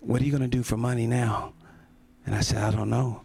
what 0.01 0.21
are 0.21 0.25
you 0.25 0.31
going 0.31 0.43
to 0.43 0.49
do 0.49 0.63
for 0.63 0.77
money 0.77 1.07
now? 1.07 1.53
And 2.27 2.35
I 2.35 2.41
said, 2.41 2.59
I 2.59 2.71
don't 2.71 2.91
know. 2.91 3.23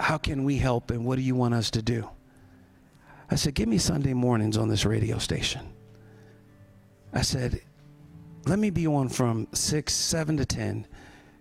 How 0.00 0.18
can 0.18 0.44
we 0.44 0.56
help 0.56 0.90
and 0.90 1.04
what 1.04 1.16
do 1.16 1.22
you 1.22 1.34
want 1.34 1.54
us 1.54 1.70
to 1.72 1.82
do? 1.82 2.08
I 3.30 3.34
said, 3.34 3.54
Give 3.54 3.68
me 3.68 3.78
Sunday 3.78 4.14
mornings 4.14 4.56
on 4.56 4.68
this 4.68 4.84
radio 4.84 5.18
station. 5.18 5.72
I 7.12 7.22
said, 7.22 7.60
Let 8.46 8.58
me 8.58 8.70
be 8.70 8.86
on 8.86 9.08
from 9.08 9.48
6, 9.52 9.92
7 9.92 10.36
to 10.38 10.46
10. 10.46 10.86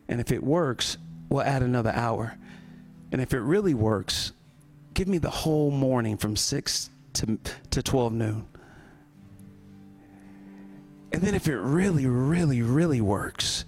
And 0.10 0.22
if 0.22 0.32
it 0.32 0.44
works, 0.44 0.98
we'll 1.30 1.44
add 1.44 1.62
another 1.62 1.92
hour. 1.92 2.38
And 3.12 3.22
if 3.22 3.34
it 3.34 3.40
really 3.40 3.74
works, 3.74 4.34
give 4.94 5.08
me 5.08 5.18
the 5.18 5.30
whole 5.30 5.72
morning 5.72 6.18
from 6.18 6.36
6 6.36 6.90
to, 7.14 7.40
to 7.72 7.84
12 7.84 8.14
noon. 8.14 8.48
And 11.12 11.22
then 11.22 11.36
if 11.36 11.48
it 11.48 11.58
really, 11.58 12.06
really, 12.06 12.62
really 12.62 13.02
works, 13.02 13.66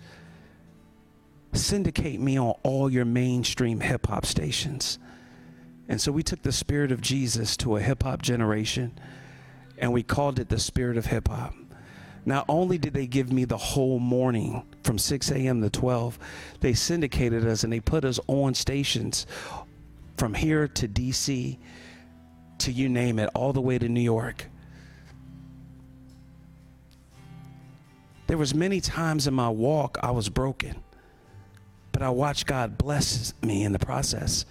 syndicate 1.54 2.20
me 2.20 2.38
on 2.38 2.56
all 2.64 2.92
your 2.92 3.06
mainstream 3.06 3.80
hip 3.80 4.08
hop 4.08 4.26
stations. 4.26 5.00
And 5.88 6.00
so 6.00 6.12
we 6.12 6.22
took 6.22 6.42
the 6.44 6.52
spirit 6.52 6.92
of 6.92 7.02
Jesus 7.02 7.58
to 7.58 7.78
a 7.78 7.82
hip 7.82 8.04
hop 8.04 8.22
generation 8.22 9.00
and 9.78 9.94
we 9.94 10.04
called 10.04 10.40
it 10.40 10.50
the 10.50 10.60
spirit 10.60 10.98
of 10.98 11.06
hip 11.08 11.30
hop. 11.30 11.54
Not 12.26 12.46
only 12.50 12.78
did 12.78 12.94
they 12.94 13.08
give 13.08 13.32
me 13.32 13.46
the 13.46 13.58
whole 13.58 13.98
morning 13.98 14.64
from 14.84 15.00
6 15.00 15.32
a.m. 15.32 15.62
to 15.62 15.70
12, 15.70 16.20
they 16.60 16.74
syndicated 16.74 17.48
us 17.48 17.64
and 17.64 17.72
they 17.72 17.80
put 17.80 18.06
us 18.06 18.20
on 18.28 18.54
stations 18.54 19.26
from 20.18 20.34
here 20.34 20.68
to 20.68 20.88
DC 20.88 21.58
to 22.60 22.72
you 22.72 22.90
name 22.90 23.20
it, 23.20 23.30
all 23.34 23.54
the 23.54 23.62
way 23.62 23.80
to 23.80 23.88
New 23.88 24.02
York. 24.02 24.46
There 28.30 28.38
was 28.38 28.54
many 28.54 28.80
times 28.80 29.26
in 29.26 29.34
my 29.34 29.50
walk 29.50 29.98
I 30.04 30.12
was 30.12 30.30
broken, 30.30 30.76
but 31.92 32.04
I 32.04 32.12
watched 32.12 32.46
God 32.46 32.78
bless 32.78 33.34
me 33.42 33.64
in 33.64 33.72
the 33.72 33.80
process. 33.80 34.46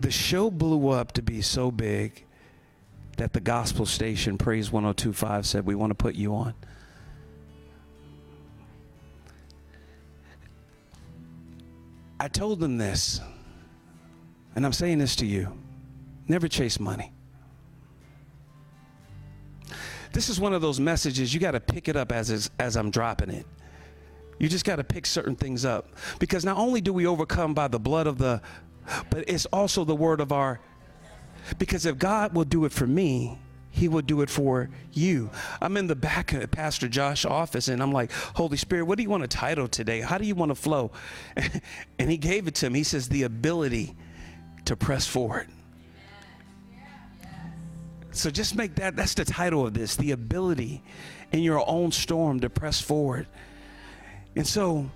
the 0.00 0.10
show 0.10 0.50
blew 0.50 0.90
up 0.90 1.12
to 1.12 1.22
be 1.22 1.40
so 1.40 1.70
big 1.70 2.22
that 3.16 3.32
the 3.32 3.40
gospel 3.40 3.86
station 3.86 4.36
Praise 4.36 4.70
1025 4.70 5.46
said 5.46 5.64
we 5.64 5.74
want 5.74 5.88
to 5.88 5.94
put 5.94 6.14
you 6.14 6.34
on. 6.34 6.52
I 12.20 12.28
told 12.28 12.60
them 12.60 12.76
this, 12.76 13.22
and 14.54 14.66
I'm 14.66 14.74
saying 14.74 14.98
this 14.98 15.16
to 15.16 15.24
you. 15.24 15.61
Never 16.28 16.48
chase 16.48 16.78
money. 16.78 17.12
This 20.12 20.28
is 20.28 20.38
one 20.38 20.52
of 20.52 20.60
those 20.60 20.78
messages 20.78 21.32
you 21.32 21.40
got 21.40 21.52
to 21.52 21.60
pick 21.60 21.88
it 21.88 21.96
up 21.96 22.12
as, 22.12 22.50
as 22.58 22.76
I'm 22.76 22.90
dropping 22.90 23.30
it. 23.30 23.46
You 24.38 24.48
just 24.48 24.64
got 24.64 24.76
to 24.76 24.84
pick 24.84 25.06
certain 25.06 25.36
things 25.36 25.64
up 25.64 25.88
because 26.18 26.44
not 26.44 26.58
only 26.58 26.80
do 26.80 26.92
we 26.92 27.06
overcome 27.06 27.54
by 27.54 27.68
the 27.68 27.78
blood 27.78 28.06
of 28.06 28.18
the, 28.18 28.42
but 29.10 29.24
it's 29.28 29.46
also 29.46 29.84
the 29.84 29.94
word 29.94 30.20
of 30.20 30.32
our. 30.32 30.60
Because 31.58 31.86
if 31.86 31.98
God 31.98 32.34
will 32.34 32.44
do 32.44 32.64
it 32.64 32.72
for 32.72 32.86
me, 32.86 33.38
he 33.70 33.88
will 33.88 34.02
do 34.02 34.20
it 34.20 34.28
for 34.28 34.68
you. 34.92 35.30
I'm 35.60 35.76
in 35.76 35.86
the 35.86 35.96
back 35.96 36.32
of 36.34 36.50
Pastor 36.50 36.88
Josh's 36.88 37.24
office 37.24 37.68
and 37.68 37.82
I'm 37.82 37.90
like, 37.90 38.12
Holy 38.12 38.58
Spirit, 38.58 38.84
what 38.84 38.98
do 38.98 39.02
you 39.02 39.08
want 39.08 39.22
to 39.22 39.28
title 39.28 39.66
today? 39.66 40.00
How 40.02 40.18
do 40.18 40.26
you 40.26 40.34
want 40.34 40.50
to 40.50 40.54
flow? 40.54 40.90
and 41.98 42.10
he 42.10 42.18
gave 42.18 42.46
it 42.46 42.54
to 42.56 42.66
him. 42.66 42.74
He 42.74 42.84
says, 42.84 43.08
The 43.08 43.22
ability 43.22 43.96
to 44.66 44.76
press 44.76 45.06
forward. 45.06 45.48
So 48.12 48.30
just 48.30 48.54
make 48.54 48.74
that, 48.76 48.94
that's 48.94 49.14
the 49.14 49.24
title 49.24 49.66
of 49.66 49.74
this 49.74 49.96
the 49.96 50.12
ability 50.12 50.82
in 51.32 51.40
your 51.42 51.68
own 51.68 51.90
storm 51.92 52.40
to 52.40 52.50
press 52.50 52.80
forward. 52.80 53.26
And 54.36 54.46
so 54.46 54.90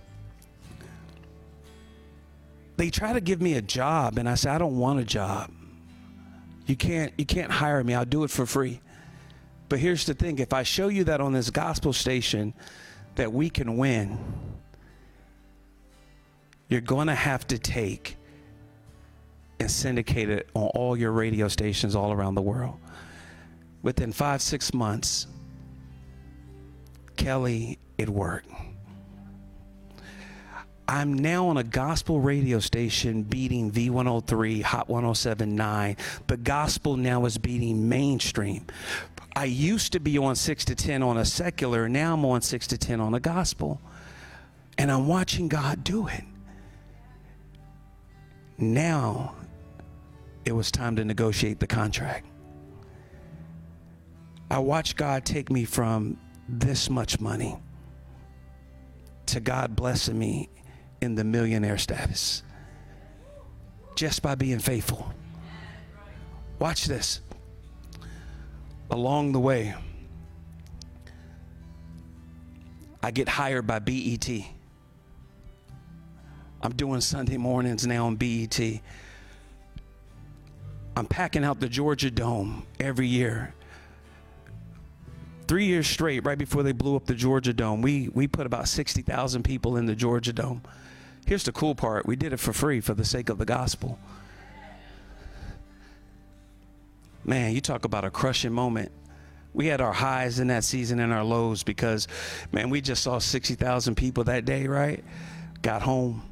they 2.77 2.91
try 2.91 3.15
to 3.15 3.21
give 3.21 3.41
me 3.41 3.55
a 3.55 3.63
job, 3.63 4.19
and 4.19 4.29
I 4.29 4.35
say, 4.35 4.51
I 4.51 4.59
don't 4.59 4.79
want 4.79 5.01
a 5.01 5.05
job. 5.05 5.51
You 6.67 6.77
can't, 6.77 7.13
you 7.17 7.25
can't 7.25 7.51
hire 7.51 7.83
me. 7.83 7.95
I'll 7.95 8.05
do 8.05 8.25
it 8.25 8.31
for 8.31 8.45
free. 8.45 8.81
But 9.69 9.79
here's 9.79 10.05
the 10.05 10.15
thing 10.15 10.39
if 10.39 10.53
I 10.53 10.63
show 10.63 10.89
you 10.89 11.05
that 11.05 11.21
on 11.21 11.33
this 11.33 11.51
gospel 11.51 11.93
station 11.93 12.55
that 13.15 13.33
we 13.33 13.49
can 13.49 13.77
win, 13.77 14.19
you're 16.69 16.81
going 16.81 17.07
to 17.07 17.15
have 17.15 17.47
to 17.49 17.59
take 17.59 18.17
and 19.59 19.71
syndicate 19.71 20.29
it 20.29 20.49
on 20.55 20.65
all 20.75 20.97
your 20.97 21.13
radio 21.13 21.49
stations 21.49 21.97
all 21.97 22.13
around 22.13 22.35
the 22.35 22.43
world. 22.43 22.79
Within 23.87 24.11
five, 24.11 24.43
six 24.43 24.75
months, 24.75 25.29
Kelly, 27.17 27.79
it 27.97 28.09
worked. 28.09 28.51
I'm 30.89 31.15
now 31.15 31.47
on 31.47 31.57
a 31.57 31.63
gospel 31.63 32.19
radio 32.19 32.59
station 32.59 33.23
beating 33.23 33.71
V103, 33.71 34.61
Hot 34.65 34.89
1079. 34.89 35.99
The 36.27 36.37
gospel 36.37 36.97
now 36.97 37.27
is 37.27 37.39
beating 37.39 37.89
mainstream. 37.89 38.67
I 39.37 39.45
used 39.45 39.93
to 39.93 40.01
be 40.01 40.19
on 40.19 40.35
6 40.35 40.65
to 40.65 40.75
10 40.75 41.05
on 41.05 41.19
a 41.19 41.25
secular, 41.25 41.89
now 41.89 42.15
I'm 42.15 42.25
on 42.25 42.43
6 42.43 42.67
to 42.67 42.77
10 42.77 43.01
on 43.01 43.15
a 43.15 43.21
gospel. 43.21 43.81
And 44.79 44.91
I'm 44.91 45.07
watching 45.07 45.47
God 45.47 45.85
do 45.85 46.09
it. 46.09 46.25
Now 48.59 49.37
it 50.45 50.51
was 50.51 50.73
time 50.73 50.97
to 50.97 51.05
negotiate 51.05 51.61
the 51.61 51.69
contract. 51.69 52.27
I 54.51 54.59
watched 54.59 54.97
God 54.97 55.25
take 55.25 55.51
me 55.51 55.65
from 55.65 56.19
this 56.49 56.89
much 56.89 57.21
money 57.21 57.59
to 59.27 59.41
God 59.41 59.75
blessing 59.75 60.19
me 60.19 60.49
in 61.01 61.17
the 61.17 61.25
millionaire 61.25 61.79
status 61.79 62.43
just 63.97 64.23
by 64.23 64.35
being 64.35 64.59
faithful. 64.59 65.13
Watch 66.59 66.85
this. 66.85 67.21
Along 68.91 69.33
the 69.33 69.41
way, 69.41 69.75
I 73.03 73.11
get 73.11 73.29
hired 73.29 73.67
by 73.67 73.81
BET. 73.81 74.29
I'm 76.63 76.73
doing 76.73 77.01
Sunday 77.01 77.37
mornings 77.37 77.87
now 77.87 78.07
on 78.07 78.17
BET. 78.17 78.61
I'm 80.97 81.07
packing 81.07 81.45
out 81.45 81.61
the 81.61 81.69
Georgia 81.69 82.11
Dome 82.11 82.65
every 82.81 83.07
year. 83.07 83.55
Three 85.47 85.67
years 85.67 85.87
straight, 85.87 86.25
right 86.25 86.39
before 86.39 86.63
they 86.65 86.73
blew 86.73 86.97
up 86.97 87.07
the 87.07 87.15
Georgia 87.15 87.53
Dome, 87.53 87.81
we, 87.81 88.09
we 88.13 88.27
put 88.27 88.47
about 88.47 88.67
60,000 88.67 89.45
people 89.45 89.77
in 89.77 89.87
the 89.87 89.95
Georgia 89.95 90.33
Dome. 90.33 90.63
Here's 91.25 91.45
the 91.45 91.53
cool 91.53 91.75
part 91.75 92.07
we 92.07 92.17
did 92.17 92.33
it 92.33 92.39
for 92.39 92.53
free 92.53 92.81
for 92.81 92.95
the 92.95 93.05
sake 93.05 93.29
of 93.29 93.39
the 93.39 93.45
gospel. 93.45 93.99
Man, 97.25 97.53
you 97.53 97.61
talk 97.61 97.85
about 97.85 98.05
a 98.05 98.11
crushing 98.11 98.53
moment. 98.53 98.93
We 99.53 99.67
had 99.67 99.81
our 99.81 99.93
highs 99.93 100.39
in 100.39 100.49
that 100.49 100.65
season 100.65 101.01
and 101.01 101.13
our 101.13 101.25
lows 101.25 101.63
because, 101.63 102.07
man, 102.53 102.71
we 102.71 102.81
just 102.81 103.03
saw 103.03 103.19
60,000 103.19 103.97
people 103.97 104.25
that 104.25 104.45
day, 104.45 104.67
right? 104.67 105.03
Got 105.63 105.83
home, 105.83 106.23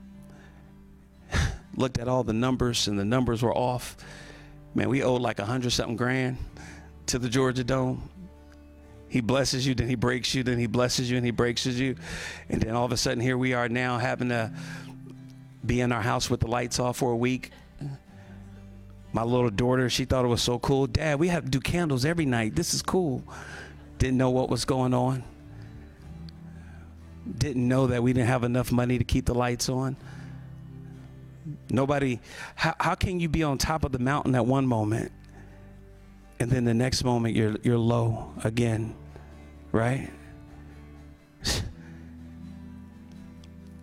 looked 1.76 1.98
at 1.98 2.06
all 2.06 2.22
the 2.22 2.32
numbers, 2.32 2.86
and 2.86 2.98
the 2.98 3.04
numbers 3.04 3.42
were 3.42 3.54
off. 3.54 3.96
Man, 4.74 4.88
we 4.88 5.02
owed 5.02 5.22
like 5.22 5.38
a 5.38 5.44
hundred 5.44 5.70
something 5.70 5.96
grand 5.96 6.36
to 7.06 7.18
the 7.18 7.28
Georgia 7.28 7.64
Dome. 7.64 8.08
He 9.14 9.20
blesses 9.20 9.64
you, 9.64 9.76
then 9.76 9.88
he 9.88 9.94
breaks 9.94 10.34
you, 10.34 10.42
then 10.42 10.58
he 10.58 10.66
blesses 10.66 11.08
you, 11.08 11.16
and 11.16 11.24
he 11.24 11.30
breaks 11.30 11.64
you. 11.66 11.94
And 12.48 12.60
then 12.60 12.74
all 12.74 12.84
of 12.84 12.90
a 12.90 12.96
sudden, 12.96 13.20
here 13.20 13.38
we 13.38 13.54
are 13.54 13.68
now 13.68 13.96
having 13.96 14.30
to 14.30 14.50
be 15.64 15.80
in 15.80 15.92
our 15.92 16.02
house 16.02 16.28
with 16.28 16.40
the 16.40 16.48
lights 16.48 16.80
off 16.80 16.96
for 16.96 17.12
a 17.12 17.16
week. 17.16 17.52
My 19.12 19.22
little 19.22 19.50
daughter, 19.50 19.88
she 19.88 20.04
thought 20.04 20.24
it 20.24 20.28
was 20.28 20.42
so 20.42 20.58
cool. 20.58 20.88
Dad, 20.88 21.20
we 21.20 21.28
have 21.28 21.44
to 21.44 21.48
do 21.48 21.60
candles 21.60 22.04
every 22.04 22.26
night. 22.26 22.56
This 22.56 22.74
is 22.74 22.82
cool. 22.82 23.22
Didn't 23.98 24.16
know 24.16 24.30
what 24.30 24.48
was 24.48 24.64
going 24.64 24.92
on. 24.92 25.22
Didn't 27.38 27.68
know 27.68 27.86
that 27.86 28.02
we 28.02 28.12
didn't 28.14 28.26
have 28.26 28.42
enough 28.42 28.72
money 28.72 28.98
to 28.98 29.04
keep 29.04 29.26
the 29.26 29.34
lights 29.34 29.68
on. 29.68 29.96
Nobody, 31.70 32.18
how, 32.56 32.74
how 32.80 32.96
can 32.96 33.20
you 33.20 33.28
be 33.28 33.44
on 33.44 33.58
top 33.58 33.84
of 33.84 33.92
the 33.92 34.00
mountain 34.00 34.34
at 34.34 34.44
one 34.44 34.66
moment 34.66 35.12
and 36.40 36.50
then 36.50 36.64
the 36.64 36.74
next 36.74 37.04
moment 37.04 37.36
you're, 37.36 37.56
you're 37.62 37.78
low 37.78 38.32
again, 38.42 38.94
right? 39.74 40.08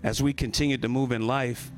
as 0.03 0.23
we 0.23 0.31
continued 0.31 0.81
to 0.81 0.87
move 0.87 1.11
in 1.11 1.27
life, 1.27 1.69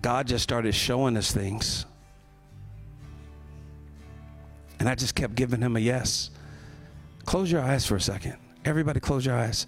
God 0.00 0.26
just 0.26 0.42
started 0.42 0.74
showing 0.74 1.14
us 1.18 1.30
things. 1.30 1.84
And 4.78 4.88
I 4.88 4.94
just 4.94 5.14
kept 5.14 5.34
giving 5.34 5.60
him 5.60 5.76
a 5.76 5.80
yes. 5.80 6.30
Close 7.26 7.52
your 7.52 7.60
eyes 7.60 7.84
for 7.84 7.96
a 7.96 8.00
second. 8.00 8.38
Everybody, 8.64 8.98
close 8.98 9.26
your 9.26 9.36
eyes. 9.36 9.66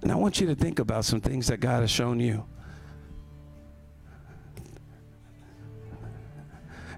And 0.00 0.12
I 0.12 0.14
want 0.14 0.40
you 0.40 0.46
to 0.46 0.54
think 0.54 0.78
about 0.78 1.04
some 1.04 1.20
things 1.20 1.48
that 1.48 1.58
God 1.58 1.80
has 1.80 1.90
shown 1.90 2.20
you. 2.20 2.44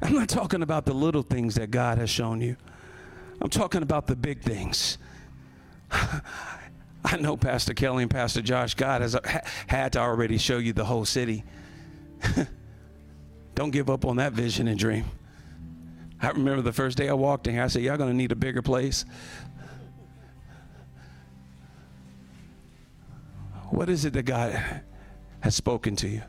I'm 0.05 0.13
not 0.13 0.29
talking 0.29 0.63
about 0.63 0.85
the 0.85 0.93
little 0.93 1.23
things 1.23 1.55
that 1.55 1.71
God 1.71 1.97
has 1.97 2.11
shown 2.11 2.43
you. 2.43 2.57
I'm 3.41 3.49
talking 3.49 3.83
about 3.83 4.07
the 4.07 4.15
big 4.15 4.43
things. 4.43 4.99
I 5.91 7.17
know 7.19 7.39
Pastor 7.39 7.73
Kelly 7.73 8.03
and 8.03 8.11
Pastor 8.11 8.43
Josh, 8.43 8.75
God 8.75 9.01
has 9.01 9.17
had 9.67 9.95
to 9.95 10.01
already 10.01 10.37
show 10.37 10.59
you 10.59 10.75
the 10.75 10.85
whole 10.85 11.07
city. 11.07 11.43
Don't 13.55 13.71
give 13.71 13.89
up 13.89 14.05
on 14.05 14.17
that 14.17 14.35
vision 14.35 14.69
and 14.69 14.79
dream. 14.79 15.07
I 16.21 16.31
remember 16.31 16.61
the 16.61 16.73
first 16.73 16.99
day 16.99 17.09
I 17.09 17.15
walked 17.15 17.47
in 17.47 17.55
here, 17.55 17.63
I 17.63 17.69
said, 17.69 17.83
Y'all 17.83 17.97
gonna 17.97 18.13
need 18.13 18.31
a 18.31 18.37
bigger 18.37 18.63
place. 18.63 19.07
What 23.71 23.89
is 23.89 24.05
it 24.05 24.13
that 24.13 24.25
God 24.25 24.83
has 25.41 25.55
spoken 25.55 25.97
to 25.97 26.09
you? 26.09 26.23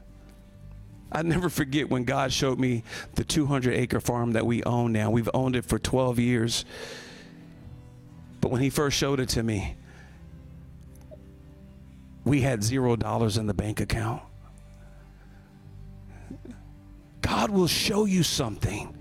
I 1.12 1.22
never 1.22 1.50
forget 1.50 1.90
when 1.90 2.04
God 2.04 2.34
showed 2.34 2.60
me 2.60 2.84
the 3.14 3.24
200 3.24 3.74
acre 3.74 4.00
farm 4.00 4.34
that 4.34 4.46
we 4.46 4.64
own 4.64 4.92
now. 4.92 5.12
We've 5.12 5.30
owned 5.34 5.56
it 5.56 5.66
for 5.66 5.80
12 5.80 6.20
years. 6.20 6.66
But 8.42 8.52
when 8.52 8.62
He 8.62 8.70
first 8.70 8.98
showed 8.98 9.20
it 9.20 9.30
to 9.30 9.44
me, 9.44 9.76
we 12.26 12.42
had 12.42 12.64
zero 12.64 12.96
dollars 12.96 13.38
in 13.38 13.46
the 13.46 13.54
bank 13.54 13.80
account. 13.80 14.22
God 17.22 17.52
will 17.52 17.68
show 17.68 18.06
you 18.06 18.24
something 18.24 18.96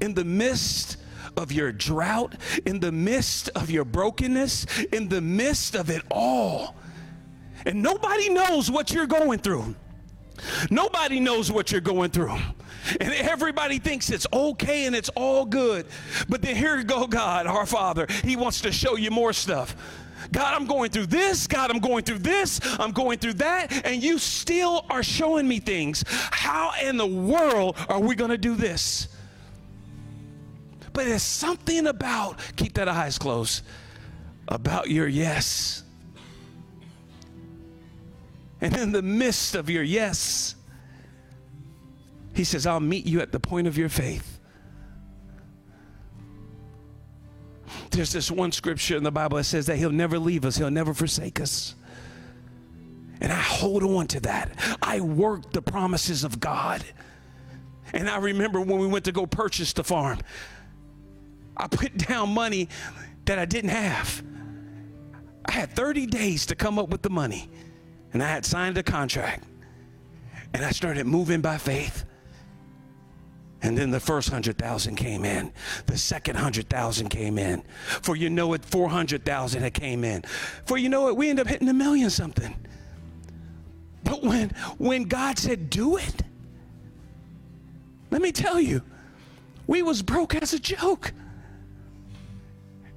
in 0.00 0.14
the 0.14 0.24
midst 0.24 0.98
of 1.36 1.52
your 1.52 1.72
drought, 1.72 2.34
in 2.66 2.80
the 2.80 2.92
midst 2.92 3.48
of 3.50 3.70
your 3.70 3.84
brokenness, 3.84 4.66
in 4.92 5.08
the 5.08 5.20
midst 5.20 5.74
of 5.74 5.90
it 5.90 6.02
all. 6.10 6.74
And 7.66 7.82
nobody 7.82 8.28
knows 8.30 8.70
what 8.70 8.92
you're 8.92 9.06
going 9.06 9.38
through. 9.38 9.74
Nobody 10.70 11.20
knows 11.20 11.50
what 11.50 11.72
you're 11.72 11.80
going 11.80 12.10
through. 12.10 12.36
And 13.00 13.12
everybody 13.12 13.78
thinks 13.78 14.10
it's 14.10 14.26
okay 14.32 14.86
and 14.86 14.96
it's 14.96 15.10
all 15.10 15.44
good. 15.44 15.86
But 16.28 16.42
then 16.42 16.56
here 16.56 16.76
you 16.76 16.84
go, 16.84 17.06
God, 17.06 17.46
our 17.46 17.66
Father. 17.66 18.06
He 18.24 18.36
wants 18.36 18.60
to 18.62 18.72
show 18.72 18.96
you 18.96 19.10
more 19.10 19.32
stuff. 19.32 19.76
God, 20.32 20.54
I'm 20.54 20.66
going 20.66 20.90
through 20.90 21.06
this. 21.06 21.46
God, 21.46 21.70
I'm 21.70 21.78
going 21.78 22.04
through 22.04 22.18
this. 22.18 22.60
I'm 22.78 22.92
going 22.92 23.18
through 23.18 23.34
that. 23.34 23.86
And 23.86 24.02
you 24.02 24.18
still 24.18 24.84
are 24.90 25.02
showing 25.02 25.48
me 25.48 25.60
things. 25.60 26.04
How 26.08 26.72
in 26.82 26.96
the 26.96 27.06
world 27.06 27.76
are 27.88 28.00
we 28.00 28.14
going 28.14 28.30
to 28.30 28.38
do 28.38 28.54
this? 28.54 29.08
But 30.92 31.06
there's 31.06 31.22
something 31.22 31.86
about, 31.86 32.38
keep 32.56 32.74
that 32.74 32.88
eyes 32.88 33.18
closed, 33.18 33.62
about 34.48 34.90
your 34.90 35.08
yes. 35.08 35.84
And 38.60 38.76
in 38.76 38.92
the 38.92 39.02
midst 39.02 39.54
of 39.54 39.70
your 39.70 39.82
yes, 39.82 40.54
he 42.34 42.44
says, 42.44 42.66
I'll 42.66 42.80
meet 42.80 43.06
you 43.06 43.20
at 43.20 43.32
the 43.32 43.40
point 43.40 43.66
of 43.66 43.78
your 43.78 43.88
faith. 43.88 44.38
There's 47.90 48.12
this 48.12 48.30
one 48.30 48.52
scripture 48.52 48.96
in 48.96 49.02
the 49.02 49.10
Bible 49.10 49.38
that 49.38 49.44
says 49.44 49.66
that 49.66 49.76
he'll 49.76 49.90
never 49.90 50.18
leave 50.18 50.44
us, 50.44 50.56
he'll 50.56 50.70
never 50.70 50.94
forsake 50.94 51.40
us. 51.40 51.74
And 53.20 53.32
I 53.32 53.36
hold 53.36 53.82
on 53.82 54.06
to 54.08 54.20
that. 54.20 54.52
I 54.80 55.00
work 55.00 55.52
the 55.52 55.60
promises 55.60 56.24
of 56.24 56.40
God. 56.40 56.84
And 57.92 58.08
I 58.08 58.18
remember 58.18 58.60
when 58.60 58.78
we 58.78 58.86
went 58.86 59.04
to 59.06 59.12
go 59.12 59.26
purchase 59.26 59.72
the 59.72 59.84
farm, 59.84 60.20
I 61.56 61.66
put 61.66 61.96
down 61.96 62.32
money 62.32 62.68
that 63.26 63.38
I 63.38 63.44
didn't 63.44 63.70
have. 63.70 64.22
I 65.44 65.52
had 65.52 65.70
30 65.72 66.06
days 66.06 66.46
to 66.46 66.54
come 66.54 66.78
up 66.78 66.88
with 66.88 67.02
the 67.02 67.10
money, 67.10 67.50
and 68.12 68.22
I 68.22 68.28
had 68.28 68.44
signed 68.44 68.76
a 68.78 68.82
contract. 68.82 69.44
And 70.52 70.64
I 70.64 70.70
started 70.70 71.06
moving 71.06 71.40
by 71.40 71.58
faith. 71.58 72.04
And 73.62 73.76
then 73.76 73.90
the 73.90 74.00
first 74.00 74.30
hundred 74.30 74.58
thousand 74.58 74.96
came 74.96 75.24
in. 75.24 75.52
The 75.86 75.98
second 75.98 76.36
hundred 76.36 76.68
thousand 76.68 77.10
came 77.10 77.38
in. 77.38 77.62
For 78.02 78.16
you 78.16 78.30
know 78.30 78.54
it, 78.54 78.64
four 78.64 78.88
hundred 78.88 79.24
thousand 79.24 79.62
had 79.62 79.74
came 79.74 80.02
in. 80.02 80.22
For 80.64 80.78
you 80.78 80.88
know 80.88 81.08
it, 81.08 81.16
we 81.16 81.28
end 81.28 81.40
up 81.40 81.46
hitting 81.46 81.68
a 81.68 81.74
million 81.74 82.10
something. 82.10 82.56
But 84.02 84.22
when 84.22 84.50
when 84.78 85.04
God 85.04 85.38
said 85.38 85.68
do 85.68 85.98
it, 85.98 86.22
let 88.10 88.22
me 88.22 88.32
tell 88.32 88.58
you, 88.58 88.82
we 89.66 89.82
was 89.82 90.02
broke 90.02 90.34
as 90.34 90.52
a 90.52 90.58
joke. 90.58 91.12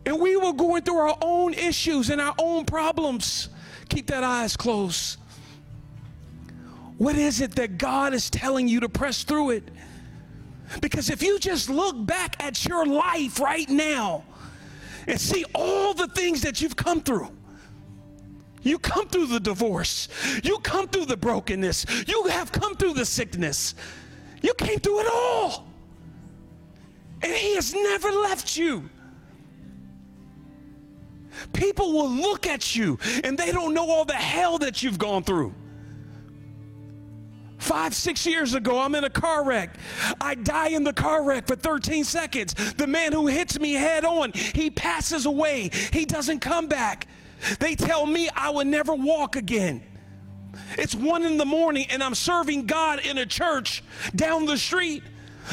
And 0.06 0.19
we 0.19 0.36
were 0.36 0.54
going 0.54 0.84
through 0.84 0.97
our 0.97 1.17
own 1.21 1.54
issues 1.54 2.10
and 2.10 2.19
our 2.19 2.36
own 2.39 2.65
problems. 2.65 3.49
Keep 3.93 4.08
that 4.08 4.23
eyes 4.23 4.58
closed. 4.58 5.19
What 6.97 7.15
is 7.15 7.41
it 7.41 7.53
that 7.58 7.77
God 7.77 8.15
is 8.15 8.27
telling 8.27 8.67
you 8.67 8.79
to 8.79 8.89
press 8.89 9.23
through 9.23 9.51
it? 9.51 9.69
Because 10.82 11.12
if 11.12 11.21
you 11.21 11.38
just 11.38 11.69
look 11.69 12.03
back 12.03 12.41
at 12.43 12.65
your 12.65 12.88
life 12.88 13.39
right 13.39 13.69
now 13.69 14.23
and 15.06 15.21
see 15.21 15.45
all 15.53 15.93
the 15.93 16.08
things 16.08 16.41
that 16.41 16.60
you've 16.60 16.75
come 16.75 17.01
through, 17.01 17.29
you 18.63 18.79
come 18.79 19.08
through 19.10 19.27
the 19.27 19.39
divorce, 19.39 20.08
you 20.43 20.58
come 20.60 20.88
through 20.88 21.06
the 21.06 21.17
brokenness, 21.17 21.86
you 22.08 22.23
have 22.29 22.51
come 22.51 22.75
through 22.75 22.95
the 22.95 23.06
sickness, 23.06 23.75
you 24.41 24.56
came 24.56 24.79
through 24.79 25.01
it 25.01 25.08
all. 25.13 25.67
And 27.21 27.32
He 27.32 27.53
has 27.53 27.75
never 27.75 28.12
left 28.12 28.58
you. 28.58 28.89
People 31.51 31.93
will 31.93 32.10
look 32.10 32.47
at 32.47 32.75
you 32.75 32.97
and 33.23 33.38
they 33.38 33.51
don't 33.51 33.73
know 33.73 33.89
all 33.89 34.06
the 34.06 34.13
hell 34.13 34.58
that 34.60 34.84
you've 34.84 34.97
gone 34.97 35.23
through. 35.23 35.53
Five, 37.58 37.95
six 37.95 38.25
years 38.25 38.56
ago, 38.56 38.77
I'm 38.77 38.93
in 38.93 39.06
a 39.06 39.10
car 39.10 39.45
wreck. 39.45 39.77
I 40.19 40.36
die 40.36 40.69
in 40.69 40.84
the 40.84 40.91
car 40.91 41.23
wreck 41.23 41.47
for 41.47 41.56
13 41.56 42.03
seconds. 42.03 42.53
The 42.73 42.88
man 42.88 43.13
who 43.13 43.27
hits 43.27 43.58
me 43.58 43.71
head 43.71 44.03
on, 44.03 44.34
he 44.34 44.69
passes 44.69 45.25
away. 45.25 45.69
He 45.93 46.03
doesn't 46.06 46.39
come 46.39 46.67
back. 46.67 47.08
They 47.60 47.75
tell 47.75 48.06
me 48.06 48.29
I 48.36 48.49
will 48.49 48.65
never 48.65 48.93
walk 48.93 49.38
again. 49.38 49.82
It's 50.77 50.93
one 50.93 51.23
in 51.23 51.38
the 51.38 51.45
morning, 51.45 51.86
and 51.89 52.03
I'm 52.03 52.15
serving 52.15 52.65
God 52.65 52.99
in 52.99 53.17
a 53.17 53.25
church 53.25 53.84
down 54.15 54.45
the 54.45 54.58
street, 54.58 55.03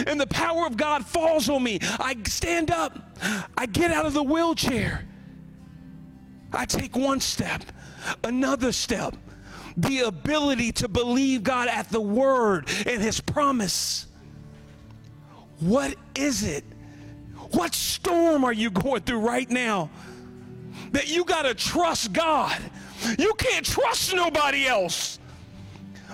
and 0.07 0.21
the 0.21 0.27
power 0.27 0.67
of 0.67 0.77
God 0.77 1.07
falls 1.07 1.49
on 1.49 1.63
me. 1.63 1.79
I 1.83 2.17
stand 2.27 2.71
up, 2.71 2.99
I 3.57 3.67
get 3.67 3.91
out 3.91 4.07
of 4.07 4.15
the 4.15 4.23
wheelchair, 4.23 5.07
I 6.53 6.65
take 6.65 6.97
one 6.97 7.21
step, 7.21 7.63
another 8.25 8.73
step 8.73 9.17
the 9.77 10.01
ability 10.01 10.73
to 10.73 10.89
believe 10.89 11.43
God 11.43 11.69
at 11.69 11.89
the 11.91 12.01
word 12.01 12.69
and 12.87 13.01
his 13.01 13.21
promise. 13.21 14.07
What 15.61 15.95
is 16.15 16.43
it? 16.43 16.65
What 17.53 17.75
storm 17.75 18.45
are 18.45 18.53
you 18.53 18.71
going 18.71 19.03
through 19.03 19.21
right 19.21 19.49
now 19.49 19.91
that 20.93 21.09
you 21.09 21.25
got 21.25 21.43
to 21.43 21.55
trust 21.55 22.13
God? 22.13 22.59
You 23.19 23.33
can't 23.35 23.65
trust 23.65 24.15
nobody 24.15 24.67
else. 24.67 25.19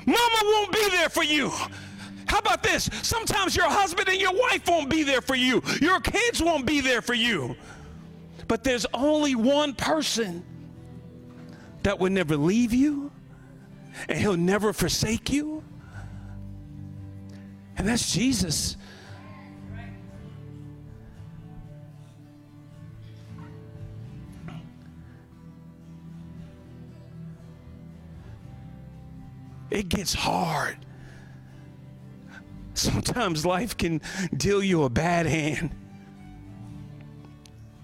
Mama 0.05 0.39
won't 0.43 0.73
be 0.73 0.89
there 0.91 1.09
for 1.09 1.25
you. 1.25 1.51
How 2.27 2.39
about 2.39 2.63
this? 2.63 2.89
Sometimes 3.03 3.57
your 3.57 3.69
husband 3.69 4.09
and 4.09 4.21
your 4.21 4.33
wife 4.33 4.69
won't 4.69 4.91
be 4.91 5.03
there 5.03 5.21
for 5.21 5.35
you. 5.35 5.63
Your 5.81 6.01
kids 6.01 6.43
won't 6.43 6.67
be 6.67 6.81
there 6.81 7.03
for 7.03 7.15
you. 7.15 7.57
But 8.49 8.65
there's 8.65 8.87
only 8.95 9.35
one 9.35 9.75
person 9.75 10.45
that 11.83 11.99
would 11.99 12.13
never 12.13 12.37
leave 12.37 12.73
you 12.73 13.11
and 14.09 14.19
he'll 14.19 14.37
never 14.37 14.73
forsake 14.73 15.31
you. 15.31 15.63
And 17.77 17.89
that's 17.89 18.13
Jesus. 18.13 18.77
It 29.71 29.89
gets 29.89 30.15
hard. 30.15 30.79
Sometimes 32.75 33.45
life 33.45 33.77
can 33.77 34.01
deal 34.35 34.63
you 34.63 34.85
a 34.85 34.91
bad 34.91 35.27
hand. 35.27 35.75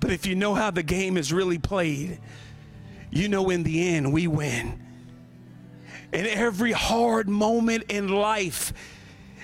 But 0.02 0.10
if 0.10 0.26
you 0.26 0.34
know 0.34 0.52
how 0.52 0.72
the 0.72 0.82
game 0.82 1.16
is 1.16 1.32
really 1.32 1.58
played, 1.58 2.18
you 3.12 3.28
know 3.28 3.50
in 3.50 3.62
the 3.62 3.94
end 3.94 4.12
we 4.12 4.26
win. 4.26 4.82
And 6.12 6.26
every 6.26 6.72
hard 6.72 7.28
moment 7.28 7.84
in 7.88 8.08
life, 8.08 8.72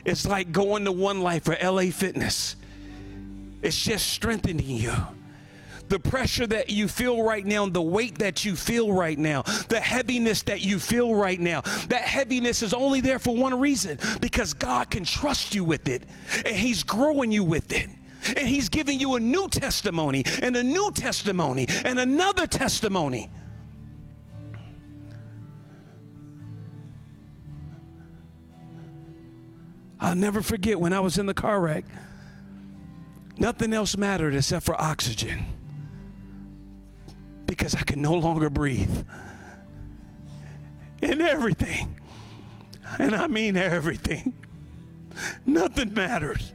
it's 0.05 0.27
like 0.27 0.51
going 0.51 0.85
to 0.87 0.93
One 0.93 1.21
Life 1.21 1.49
or 1.49 1.57
LA 1.63 1.93
Fitness. 1.93 2.57
It's 3.63 3.81
just 3.81 4.09
strengthening 4.09 4.67
you. 4.67 4.93
The 5.89 6.01
pressure 6.01 6.47
that 6.49 6.71
you 6.71 6.89
feel 6.89 7.23
right 7.23 7.47
now, 7.47 7.67
the 7.69 7.81
weight 7.81 8.19
that 8.19 8.45
you 8.45 8.57
feel 8.57 8.93
right 8.93 9.19
now, 9.19 9.43
the 9.69 9.81
heaviness 9.81 10.43
that 10.43 10.61
you 10.61 10.81
feel 10.81 11.15
right 11.15 11.39
now, 11.39 11.61
that 11.89 12.03
heaviness 12.03 12.63
is 12.63 12.75
only 12.75 13.01
there 13.01 13.21
for 13.21 13.35
one 13.35 13.59
reason 13.59 13.97
because 14.21 14.55
God 14.55 14.91
can 14.91 15.05
trust 15.05 15.55
you 15.55 15.63
with 15.63 15.89
it 15.89 16.03
and 16.45 16.57
He's 16.57 16.83
growing 16.83 17.31
you 17.31 17.45
with 17.45 17.73
it. 17.73 17.89
And 18.37 18.49
He's 18.49 18.69
giving 18.69 19.01
you 19.01 19.15
a 19.15 19.21
new 19.21 19.49
testimony 19.49 20.25
and 20.43 20.57
a 20.57 20.63
new 20.63 20.91
testimony 20.93 21.67
and 21.85 21.99
another 21.99 22.47
testimony. 22.47 23.31
I'll 30.01 30.15
never 30.15 30.43
forget 30.43 30.79
when 30.79 30.93
I 30.93 31.01
was 31.01 31.19
in 31.19 31.27
the 31.27 31.35
car 31.35 31.61
wreck. 31.61 31.85
Nothing 33.37 33.73
else 33.73 33.97
mattered 33.97 34.35
except 34.35 34.65
for 34.65 34.81
oxygen 34.81 35.45
because 37.47 37.75
I 37.75 37.83
could 37.83 37.99
no 37.99 38.15
longer 38.15 38.51
breathe. 38.51 39.05
And 41.03 41.23
everything, 41.23 41.97
and 42.99 43.15
I 43.15 43.27
mean 43.27 43.57
everything, 43.57 44.35
nothing 45.47 45.95
matters. 45.95 46.53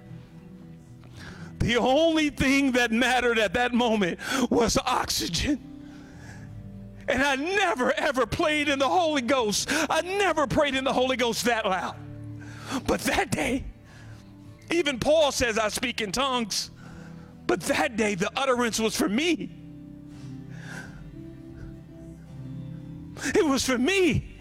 The 1.63 1.77
only 1.77 2.29
thing 2.29 2.73
that 2.73 2.91
mattered 2.91 3.39
at 3.39 3.53
that 3.53 3.73
moment 3.73 4.19
was 4.51 4.77
oxygen. 4.77 5.61
And 7.07 7.23
I 7.23 7.37
never 7.37 7.93
ever 7.93 8.25
played 8.25 8.67
in 8.67 8.79
the 8.79 8.89
Holy 8.89 9.21
Ghost. 9.21 9.69
I 9.71 10.01
never 10.01 10.45
prayed 10.45 10.75
in 10.75 10.83
the 10.83 10.91
Holy 10.91 11.15
Ghost 11.15 11.45
that 11.45 11.65
loud. 11.65 11.95
But 12.85 12.99
that 13.01 13.31
day, 13.31 13.63
even 14.71 14.99
Paul 14.99 15.31
says, 15.31 15.57
I 15.57 15.69
speak 15.69 16.01
in 16.01 16.11
tongues. 16.11 16.69
But 17.47 17.61
that 17.61 17.95
day, 17.95 18.15
the 18.15 18.29
utterance 18.35 18.77
was 18.77 18.97
for 18.97 19.07
me. 19.07 19.49
It 23.33 23.45
was 23.45 23.63
for 23.63 23.77
me. 23.77 24.32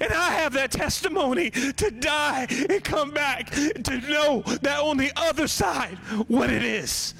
And 0.00 0.12
I 0.12 0.30
have 0.30 0.54
that 0.54 0.70
testimony 0.70 1.50
to 1.50 1.90
die 1.90 2.46
and 2.70 2.82
come 2.82 3.10
back 3.10 3.50
to 3.50 4.02
know 4.08 4.42
that 4.62 4.80
on 4.80 4.96
the 4.96 5.12
other 5.16 5.46
side, 5.46 5.98
what 6.28 6.50
it 6.50 6.62
is. 6.62 7.14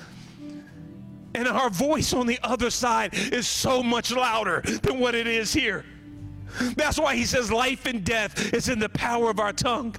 And 1.35 1.47
our 1.47 1.71
voice 1.71 2.13
on 2.13 2.27
the 2.27 2.39
other 2.43 2.71
side 2.71 3.15
is 3.15 3.47
so 3.47 3.83
much 3.83 4.11
louder 4.11 4.63
than 4.83 4.99
what 4.99 5.15
it 5.15 5.27
is 5.27 5.53
here. 5.53 5.85
That's 6.75 6.99
why 6.99 7.15
he 7.15 7.25
says 7.25 7.53
life 7.53 7.87
and 7.87 8.03
death 8.05 8.53
is 8.53 8.69
in 8.69 8.79
the 8.79 8.89
power 8.89 9.31
of 9.31 9.39
our 9.39 9.53
tongue. 9.53 9.95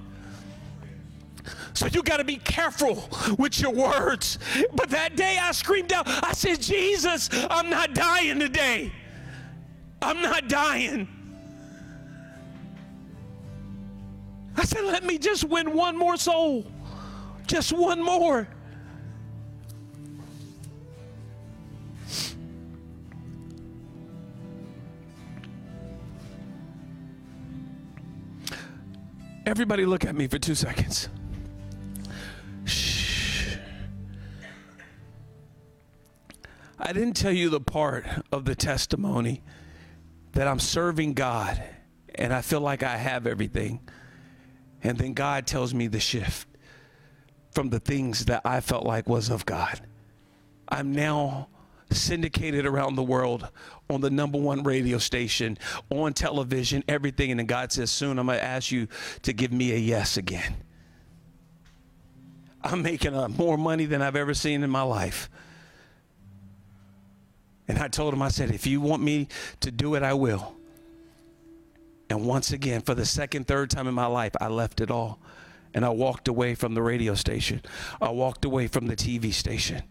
So 1.74 1.86
you 1.86 2.02
got 2.02 2.18
to 2.18 2.24
be 2.24 2.36
careful 2.36 3.08
with 3.38 3.60
your 3.60 3.72
words. 3.72 4.38
But 4.74 4.90
that 4.90 5.16
day 5.16 5.38
I 5.40 5.52
screamed 5.52 5.92
out, 5.92 6.06
I 6.06 6.32
said, 6.32 6.60
Jesus, 6.60 7.30
I'm 7.32 7.70
not 7.70 7.94
dying 7.94 8.38
today. 8.38 8.92
I'm 10.02 10.20
not 10.20 10.48
dying. 10.48 11.08
I 14.56 14.64
said, 14.64 14.84
let 14.84 15.04
me 15.04 15.18
just 15.18 15.44
win 15.44 15.72
one 15.72 15.96
more 15.96 16.16
soul. 16.16 16.66
Just 17.46 17.72
one 17.72 18.02
more. 18.02 18.48
Everybody, 29.44 29.84
look 29.84 30.04
at 30.04 30.14
me 30.14 30.28
for 30.28 30.38
two 30.38 30.54
seconds. 30.54 31.08
Shh. 32.64 33.56
I 36.78 36.92
didn't 36.92 37.14
tell 37.14 37.32
you 37.32 37.50
the 37.50 37.60
part 37.60 38.06
of 38.30 38.44
the 38.44 38.54
testimony 38.54 39.42
that 40.32 40.46
I'm 40.46 40.60
serving 40.60 41.14
God 41.14 41.62
and 42.14 42.32
I 42.32 42.40
feel 42.40 42.60
like 42.60 42.82
I 42.82 42.96
have 42.96 43.26
everything. 43.26 43.80
And 44.82 44.98
then 44.98 45.12
God 45.14 45.46
tells 45.46 45.72
me 45.72 45.86
the 45.86 46.00
shift 46.00 46.48
from 47.52 47.70
the 47.70 47.78
things 47.78 48.24
that 48.26 48.42
I 48.44 48.60
felt 48.60 48.84
like 48.84 49.08
was 49.08 49.30
of 49.30 49.46
God. 49.46 49.80
I'm 50.68 50.92
now 50.92 51.48
syndicated 51.90 52.64
around 52.64 52.96
the 52.96 53.02
world 53.02 53.48
on 53.90 54.00
the 54.00 54.10
number 54.10 54.38
one 54.38 54.62
radio 54.62 54.98
station, 54.98 55.58
on 55.90 56.14
television, 56.14 56.82
everything. 56.88 57.30
And 57.30 57.38
then 57.40 57.46
God 57.46 57.70
says, 57.70 57.90
Soon 57.90 58.18
I'm 58.18 58.26
going 58.26 58.38
to 58.38 58.44
ask 58.44 58.72
you 58.72 58.88
to 59.22 59.32
give 59.32 59.52
me 59.52 59.72
a 59.72 59.76
yes 59.76 60.16
again. 60.16 60.56
I'm 62.64 62.82
making 62.82 63.14
uh, 63.14 63.28
more 63.28 63.58
money 63.58 63.86
than 63.86 64.02
I've 64.02 64.16
ever 64.16 64.34
seen 64.34 64.62
in 64.62 64.70
my 64.70 64.82
life. 64.82 65.28
And 67.68 67.78
I 67.78 67.88
told 67.88 68.14
him, 68.14 68.22
I 68.22 68.28
said, 68.28 68.50
if 68.50 68.66
you 68.66 68.80
want 68.80 69.02
me 69.02 69.28
to 69.60 69.70
do 69.70 69.94
it, 69.94 70.02
I 70.02 70.14
will. 70.14 70.54
And 72.12 72.26
once 72.26 72.52
again, 72.52 72.82
for 72.82 72.94
the 72.94 73.06
second, 73.06 73.46
third 73.46 73.70
time 73.70 73.88
in 73.88 73.94
my 73.94 74.04
life, 74.04 74.32
I 74.38 74.48
left 74.48 74.82
it 74.82 74.90
all. 74.90 75.18
And 75.72 75.82
I 75.82 75.88
walked 75.88 76.28
away 76.28 76.54
from 76.54 76.74
the 76.74 76.82
radio 76.82 77.14
station. 77.14 77.62
I 78.02 78.10
walked 78.10 78.44
away 78.44 78.66
from 78.66 78.86
the 78.86 78.94
TV 78.94 79.32
station. 79.32 79.82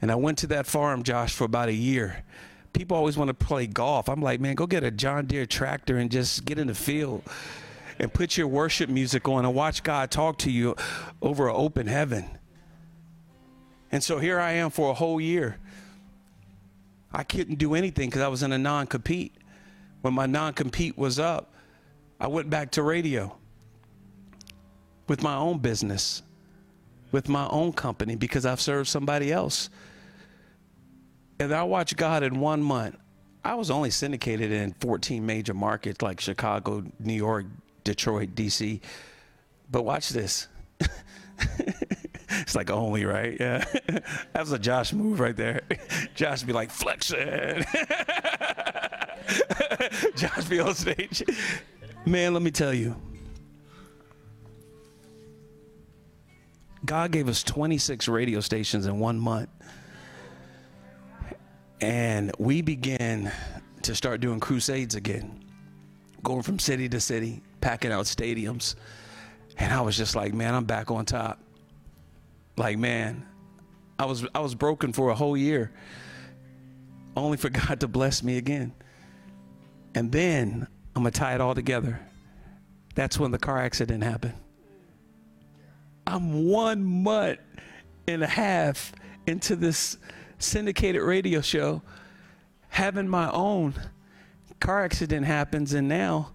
And 0.00 0.10
I 0.10 0.14
went 0.14 0.38
to 0.38 0.46
that 0.46 0.66
farm, 0.66 1.02
Josh, 1.02 1.34
for 1.34 1.44
about 1.44 1.68
a 1.68 1.74
year. 1.74 2.24
People 2.72 2.96
always 2.96 3.18
want 3.18 3.28
to 3.28 3.34
play 3.34 3.66
golf. 3.66 4.08
I'm 4.08 4.22
like, 4.22 4.40
man, 4.40 4.54
go 4.54 4.66
get 4.66 4.82
a 4.82 4.90
John 4.90 5.26
Deere 5.26 5.44
tractor 5.44 5.98
and 5.98 6.10
just 6.10 6.46
get 6.46 6.58
in 6.58 6.68
the 6.68 6.74
field 6.74 7.22
and 7.98 8.10
put 8.10 8.38
your 8.38 8.48
worship 8.48 8.88
music 8.88 9.28
on 9.28 9.44
and 9.44 9.54
watch 9.54 9.82
God 9.82 10.10
talk 10.10 10.38
to 10.38 10.50
you 10.50 10.74
over 11.20 11.50
an 11.50 11.54
open 11.54 11.86
heaven. 11.86 12.38
And 13.92 14.02
so 14.02 14.20
here 14.20 14.40
I 14.40 14.52
am 14.52 14.70
for 14.70 14.90
a 14.90 14.94
whole 14.94 15.20
year. 15.20 15.58
I 17.12 17.24
couldn't 17.24 17.56
do 17.56 17.74
anything 17.74 18.08
because 18.08 18.22
I 18.22 18.28
was 18.28 18.42
in 18.42 18.52
a 18.52 18.58
non 18.58 18.86
compete. 18.86 19.34
When 20.06 20.14
my 20.14 20.26
non 20.26 20.52
compete 20.52 20.96
was 20.96 21.18
up, 21.18 21.52
I 22.20 22.28
went 22.28 22.48
back 22.48 22.70
to 22.70 22.82
radio 22.84 23.36
with 25.08 25.20
my 25.20 25.34
own 25.34 25.58
business, 25.58 26.22
with 27.10 27.28
my 27.28 27.48
own 27.48 27.72
company 27.72 28.14
because 28.14 28.46
I've 28.46 28.60
served 28.60 28.88
somebody 28.88 29.32
else. 29.32 29.68
And 31.40 31.52
I 31.52 31.64
watched 31.64 31.96
God 31.96 32.22
in 32.22 32.38
one 32.38 32.62
month. 32.62 32.94
I 33.44 33.56
was 33.56 33.68
only 33.68 33.90
syndicated 33.90 34.52
in 34.52 34.74
14 34.74 35.26
major 35.26 35.54
markets 35.54 36.00
like 36.02 36.20
Chicago, 36.20 36.84
New 37.00 37.12
York, 37.12 37.46
Detroit, 37.82 38.36
DC. 38.36 38.78
But 39.72 39.84
watch 39.84 40.10
this. 40.10 40.46
it's 42.30 42.54
like 42.54 42.70
only, 42.70 43.04
right? 43.04 43.36
Yeah. 43.40 43.64
that 43.88 44.36
was 44.36 44.52
a 44.52 44.58
Josh 44.60 44.92
move 44.92 45.18
right 45.18 45.36
there. 45.36 45.62
Josh 46.14 46.44
be 46.44 46.52
like, 46.52 46.70
flexing. 46.70 47.64
Josh 50.16 50.44
be 50.44 50.60
on 50.60 50.74
stage. 50.74 51.22
Man, 52.04 52.32
let 52.32 52.42
me 52.42 52.50
tell 52.50 52.72
you. 52.72 52.96
God 56.84 57.10
gave 57.10 57.28
us 57.28 57.42
26 57.42 58.06
radio 58.06 58.40
stations 58.40 58.86
in 58.86 58.98
one 59.00 59.18
month. 59.18 59.48
And 61.80 62.32
we 62.38 62.62
began 62.62 63.32
to 63.82 63.94
start 63.94 64.20
doing 64.20 64.40
crusades 64.40 64.94
again, 64.94 65.44
going 66.22 66.42
from 66.42 66.58
city 66.58 66.88
to 66.88 67.00
city, 67.00 67.42
packing 67.60 67.92
out 67.92 68.06
stadiums. 68.06 68.76
And 69.58 69.72
I 69.72 69.80
was 69.80 69.96
just 69.96 70.14
like, 70.14 70.32
man, 70.32 70.54
I'm 70.54 70.64
back 70.64 70.90
on 70.90 71.04
top. 71.04 71.40
Like, 72.56 72.78
man, 72.78 73.26
I 73.98 74.06
was 74.06 74.26
I 74.34 74.40
was 74.40 74.54
broken 74.54 74.92
for 74.92 75.10
a 75.10 75.14
whole 75.14 75.36
year. 75.36 75.72
Only 77.16 77.36
for 77.36 77.50
God 77.66 77.80
to 77.80 77.88
bless 77.88 78.22
me 78.22 78.38
again. 78.38 78.72
And 79.96 80.12
then 80.12 80.68
I'm 80.94 81.02
gonna 81.02 81.10
tie 81.10 81.34
it 81.34 81.40
all 81.40 81.54
together. 81.54 81.98
That's 82.94 83.18
when 83.18 83.32
the 83.32 83.38
car 83.38 83.58
accident 83.58 84.04
happened. 84.04 84.34
I'm 86.06 86.46
one 86.46 86.84
month 86.84 87.40
and 88.06 88.22
a 88.22 88.28
half 88.28 88.92
into 89.26 89.56
this 89.56 89.98
syndicated 90.38 91.02
radio 91.02 91.40
show, 91.40 91.82
having 92.68 93.08
my 93.08 93.30
own 93.32 93.74
car 94.60 94.84
accident 94.84 95.26
happens, 95.26 95.72
and 95.74 95.88
now 95.88 96.30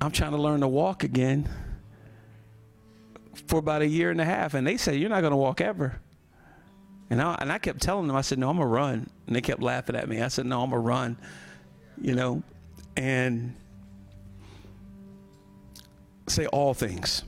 I'm 0.00 0.10
trying 0.10 0.32
to 0.32 0.38
learn 0.38 0.60
to 0.60 0.68
walk 0.68 1.04
again 1.04 1.48
for 3.46 3.58
about 3.58 3.82
a 3.82 3.86
year 3.86 4.10
and 4.10 4.20
a 4.20 4.24
half. 4.24 4.54
And 4.54 4.66
they 4.66 4.76
said, 4.76 4.96
You're 4.96 5.10
not 5.10 5.20
going 5.20 5.32
to 5.32 5.36
walk 5.36 5.60
ever. 5.60 6.00
And 7.10 7.20
I, 7.20 7.36
and 7.40 7.52
I 7.52 7.58
kept 7.58 7.82
telling 7.82 8.06
them, 8.06 8.16
I 8.16 8.22
said, 8.22 8.38
No, 8.38 8.50
I'm 8.50 8.56
going 8.56 8.68
to 8.68 8.74
run. 8.74 9.10
And 9.26 9.36
they 9.36 9.40
kept 9.40 9.62
laughing 9.62 9.94
at 9.94 10.08
me. 10.08 10.20
I 10.20 10.28
said, 10.28 10.46
No, 10.46 10.62
I'm 10.62 10.70
going 10.70 10.82
to 10.82 10.88
run, 10.88 11.16
you 12.00 12.14
know, 12.14 12.42
and 12.96 13.54
say 16.26 16.46
all 16.46 16.74
things. 16.74 17.24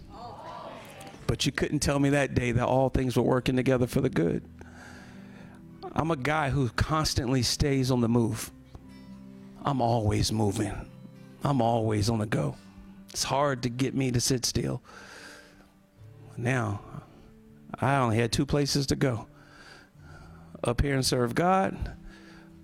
But 1.26 1.46
you 1.46 1.52
couldn't 1.52 1.80
tell 1.80 1.98
me 1.98 2.10
that 2.10 2.34
day 2.34 2.52
that 2.52 2.66
all 2.66 2.90
things 2.90 3.16
were 3.16 3.22
working 3.22 3.56
together 3.56 3.86
for 3.86 4.00
the 4.00 4.10
good. 4.10 4.44
I'm 5.92 6.10
a 6.10 6.16
guy 6.16 6.50
who 6.50 6.68
constantly 6.70 7.42
stays 7.42 7.90
on 7.90 8.00
the 8.00 8.08
move. 8.08 8.50
I'm 9.64 9.80
always 9.80 10.32
moving. 10.32 10.74
I'm 11.42 11.62
always 11.62 12.10
on 12.10 12.18
the 12.18 12.26
go. 12.26 12.56
It's 13.10 13.24
hard 13.24 13.62
to 13.62 13.68
get 13.68 13.94
me 13.94 14.10
to 14.10 14.20
sit 14.20 14.44
still. 14.44 14.82
Now, 16.36 16.80
I 17.80 17.96
only 17.96 18.16
had 18.18 18.32
two 18.32 18.44
places 18.44 18.86
to 18.88 18.96
go 18.96 19.26
up 20.62 20.80
here 20.80 20.94
and 20.94 21.04
serve 21.04 21.34
God 21.34 21.96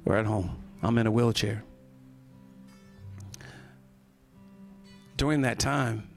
or 0.05 0.17
at 0.17 0.27
home. 0.27 0.63
I'm 0.83 0.99
in 0.99 1.07
a 1.07 1.11
wheelchair. 1.11 1.63
During 5.21 5.43
that 5.43 5.59
time, 5.59 6.09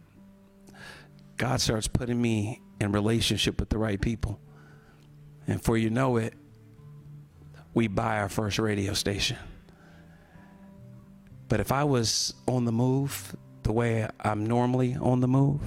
God 1.36 1.60
starts 1.60 1.90
putting 1.90 2.22
me 2.22 2.62
in 2.80 2.94
relationship 2.94 3.60
with 3.60 3.68
the 3.68 3.78
right 3.78 4.00
people. 4.00 4.40
And 5.46 5.62
for 5.62 5.76
you 5.76 5.90
know 5.90 6.16
it, 6.16 6.34
we 7.74 7.90
buy 7.90 8.20
our 8.20 8.30
first 8.30 8.60
radio 8.60 8.94
station. 8.94 9.36
But 11.50 11.60
if 11.60 11.70
I 11.70 11.84
was 11.84 12.34
on 12.48 12.64
the 12.64 12.72
move 12.72 13.36
the 13.64 13.74
way 13.74 14.08
I'm 14.22 14.46
normally 14.46 14.96
on 14.96 15.20
the 15.20 15.28
move, 15.28 15.60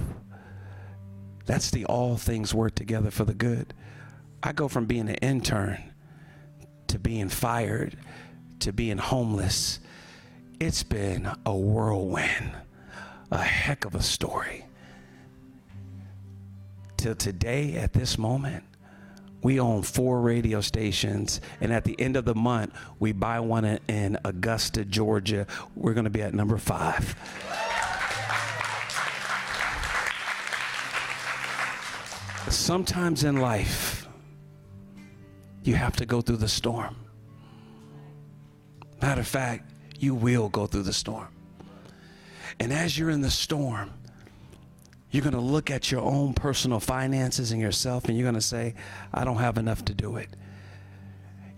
that's 1.45 1.71
the 1.71 1.85
all 1.85 2.17
things 2.17 2.55
work 2.55 2.75
together 2.75 3.11
for 3.11 3.27
the 3.27 3.35
good. 3.35 3.75
I 4.43 4.53
go 4.53 4.67
from 4.67 4.87
being 4.87 5.11
an 5.11 5.17
intern 5.17 5.93
to 6.87 6.99
being 6.99 7.29
fired 7.29 7.99
to 8.61 8.73
being 8.73 8.97
homeless. 8.97 9.79
It's 10.59 10.83
been 10.83 11.31
a 11.45 11.55
whirlwind, 11.55 12.53
a 13.31 13.39
heck 13.39 13.85
of 13.85 13.95
a 13.95 14.03
story. 14.03 14.65
Till 16.97 17.15
today, 17.15 17.77
at 17.77 17.93
this 17.93 18.19
moment, 18.19 18.65
we 19.43 19.61
own 19.61 19.83
four 19.83 20.21
radio 20.21 20.61
stations, 20.61 21.41
and 21.61 21.73
at 21.73 21.85
the 21.85 21.99
end 22.01 22.17
of 22.17 22.25
the 22.25 22.35
month, 22.35 22.75
we 22.99 23.13
buy 23.13 23.39
one 23.41 23.65
in- 23.65 24.19
Augusta, 24.25 24.85
Georgia. 24.85 25.47
We're 25.77 25.95
going 25.95 26.05
to 26.05 26.11
be 26.11 26.23
at 26.23 26.35
number 26.35 26.57
five. 26.59 27.15
Sometimes 32.49 33.25
in 33.25 33.37
life, 33.37 34.09
you 35.63 35.75
have 35.75 35.97
to 35.97 36.07
go 36.07 36.21
through 36.21 36.39
the 36.39 36.49
storm. 36.49 36.97
Matter 39.03 39.21
of 39.21 39.29
fact, 39.29 39.71
you 39.99 40.15
will 40.15 40.49
go 40.49 40.67
through 40.67 40.83
the 40.83 40.93
storm. 40.93 41.36
And 42.59 42.73
as 42.73 42.99
you're 42.99 43.11
in 43.11 43.21
the 43.21 43.31
storm, 43.31 43.91
you're 45.11 45.23
going 45.23 45.35
to 45.35 45.41
look 45.41 45.71
at 45.71 45.91
your 45.91 46.01
own 46.01 46.35
personal 46.35 46.81
finances 46.81 47.53
and 47.53 47.61
yourself 47.61 48.07
and 48.07 48.17
you're 48.17 48.25
going 48.25 48.35
to 48.35 48.41
say, 48.41 48.75
I 49.13 49.25
don't 49.25 49.37
have 49.37 49.59
enough 49.59 49.85
to 49.87 49.95
do 49.95 50.17
it. 50.17 50.29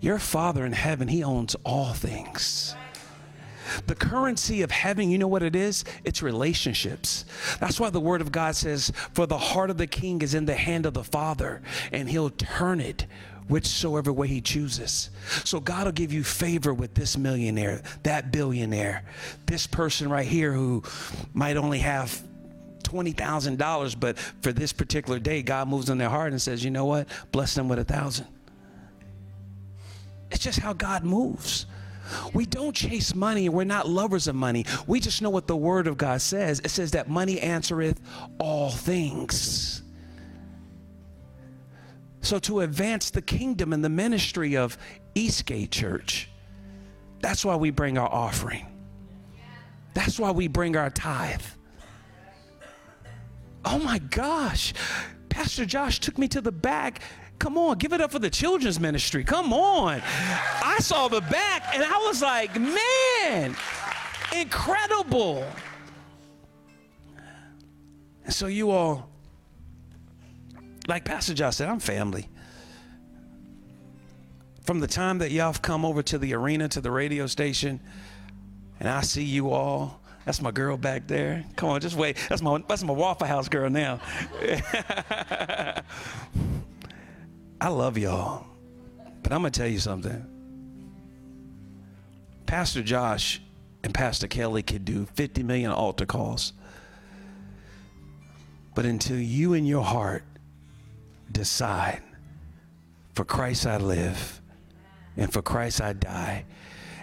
Your 0.01 0.19
Father 0.19 0.65
in 0.65 0.71
heaven, 0.71 1.07
He 1.07 1.23
owns 1.23 1.55
all 1.65 1.93
things. 1.93 2.75
The 3.85 3.95
currency 3.95 4.61
of 4.61 4.71
heaven, 4.71 5.11
you 5.11 5.17
know 5.17 5.27
what 5.27 5.43
it 5.43 5.55
is? 5.55 5.83
It's 6.03 6.23
relationships. 6.23 7.25
That's 7.59 7.79
why 7.79 7.89
the 7.89 7.99
Word 7.99 8.21
of 8.21 8.31
God 8.31 8.55
says, 8.55 8.91
For 9.13 9.25
the 9.25 9.37
heart 9.37 9.69
of 9.69 9.77
the 9.77 9.87
king 9.87 10.21
is 10.21 10.33
in 10.33 10.45
the 10.45 10.55
hand 10.55 10.85
of 10.85 10.93
the 10.93 11.03
Father, 11.03 11.61
and 11.91 12.09
He'll 12.09 12.31
turn 12.31 12.79
it 12.79 13.05
whichsoever 13.49 14.13
way 14.13 14.27
He 14.27 14.41
chooses. 14.41 15.09
So 15.43 15.59
God 15.59 15.85
will 15.85 15.91
give 15.91 16.13
you 16.13 16.23
favor 16.23 16.73
with 16.73 16.93
this 16.93 17.17
millionaire, 17.17 17.81
that 18.03 18.31
billionaire, 18.31 19.03
this 19.45 19.67
person 19.67 20.09
right 20.09 20.27
here 20.27 20.53
who 20.53 20.83
might 21.33 21.57
only 21.57 21.79
have 21.79 22.21
$20,000, 22.83 23.99
but 23.99 24.17
for 24.17 24.51
this 24.51 24.73
particular 24.73 25.19
day, 25.19 25.41
God 25.43 25.67
moves 25.67 25.89
in 25.89 25.97
their 25.97 26.09
heart 26.09 26.31
and 26.31 26.41
says, 26.41 26.63
You 26.63 26.71
know 26.71 26.85
what? 26.85 27.07
Bless 27.31 27.53
them 27.53 27.67
with 27.67 27.79
a 27.79 27.83
thousand. 27.83 28.27
It's 30.31 30.43
just 30.43 30.59
how 30.59 30.73
God 30.73 31.03
moves. 31.03 31.65
We 32.33 32.45
don't 32.45 32.75
chase 32.75 33.13
money 33.13 33.45
and 33.45 33.55
we're 33.55 33.63
not 33.63 33.87
lovers 33.87 34.27
of 34.27 34.35
money. 34.35 34.65
We 34.87 34.99
just 34.99 35.21
know 35.21 35.29
what 35.29 35.47
the 35.47 35.55
word 35.55 35.87
of 35.87 35.97
God 35.97 36.21
says. 36.21 36.59
It 36.59 36.69
says 36.69 36.91
that 36.91 37.07
money 37.09 37.39
answereth 37.39 37.99
all 38.39 38.71
things. 38.71 39.83
So, 42.21 42.37
to 42.39 42.61
advance 42.61 43.09
the 43.09 43.21
kingdom 43.21 43.71
and 43.73 43.83
the 43.83 43.89
ministry 43.89 44.55
of 44.57 44.77
Eastgate 45.15 45.71
Church, 45.71 46.29
That's 47.21 47.43
why 47.43 47.55
we 47.55 47.69
bring 47.69 47.97
our 47.97 48.09
offering. 48.09 48.65
That's 49.93 50.19
why 50.19 50.31
we 50.31 50.47
bring 50.47 50.75
our 50.77 50.89
tithe. 50.89 51.41
Oh 53.65 53.79
my 53.79 53.99
gosh. 53.99 54.73
Pastor 55.27 55.65
Josh 55.65 55.99
took 55.99 56.17
me 56.17 56.27
to 56.29 56.41
the 56.41 56.51
back. 56.51 57.01
Come 57.39 57.57
on, 57.57 57.77
give 57.77 57.93
it 57.93 58.01
up 58.01 58.11
for 58.11 58.19
the 58.19 58.29
children's 58.29 58.79
ministry. 58.79 59.23
Come 59.23 59.53
on. 59.53 60.01
I 60.05 60.77
saw 60.79 61.07
the 61.07 61.21
back 61.21 61.73
and 61.73 61.83
I 61.83 61.97
was 61.99 62.21
like, 62.21 62.59
man, 62.59 63.55
incredible. 64.35 65.45
And 68.25 68.33
so, 68.33 68.47
you 68.47 68.71
all, 68.71 69.08
like 70.89 71.05
Pastor 71.05 71.33
Josh 71.33 71.55
said, 71.57 71.69
I'm 71.69 71.79
family. 71.79 72.27
From 74.63 74.79
the 74.79 74.87
time 74.87 75.19
that 75.19 75.31
y'all 75.31 75.45
have 75.45 75.61
come 75.61 75.85
over 75.85 76.01
to 76.03 76.17
the 76.17 76.33
arena, 76.33 76.67
to 76.69 76.81
the 76.81 76.91
radio 76.91 77.27
station, 77.27 77.79
and 78.79 78.89
I 78.89 79.01
see 79.01 79.23
you 79.23 79.51
all. 79.51 80.01
That's 80.25 80.41
my 80.41 80.51
girl 80.51 80.77
back 80.77 81.07
there. 81.07 81.45
Come 81.55 81.69
on, 81.69 81.79
just 81.79 81.95
wait. 81.95 82.17
That's 82.27 82.41
my 82.41 82.61
that's 82.67 82.83
my 82.83 82.93
Waffle 82.93 83.25
House 83.25 83.47
girl 83.47 83.69
now. 83.69 83.99
I 87.61 87.67
love 87.67 87.97
y'all. 87.97 88.45
But 89.23 89.31
I'm 89.31 89.39
gonna 89.39 89.51
tell 89.51 89.67
you 89.67 89.79
something. 89.79 90.25
Pastor 92.45 92.83
Josh 92.83 93.41
and 93.83 93.93
Pastor 93.93 94.27
Kelly 94.27 94.61
could 94.61 94.85
do 94.85 95.05
50 95.13 95.43
million 95.43 95.71
altar 95.71 96.05
calls. 96.05 96.53
But 98.75 98.85
until 98.85 99.19
you 99.19 99.53
in 99.53 99.65
your 99.65 99.83
heart 99.83 100.23
decide, 101.31 102.01
for 103.13 103.25
Christ 103.25 103.65
I 103.65 103.77
live, 103.77 104.41
and 105.17 105.31
for 105.31 105.41
Christ 105.41 105.81
I 105.81 105.93
die, 105.93 106.45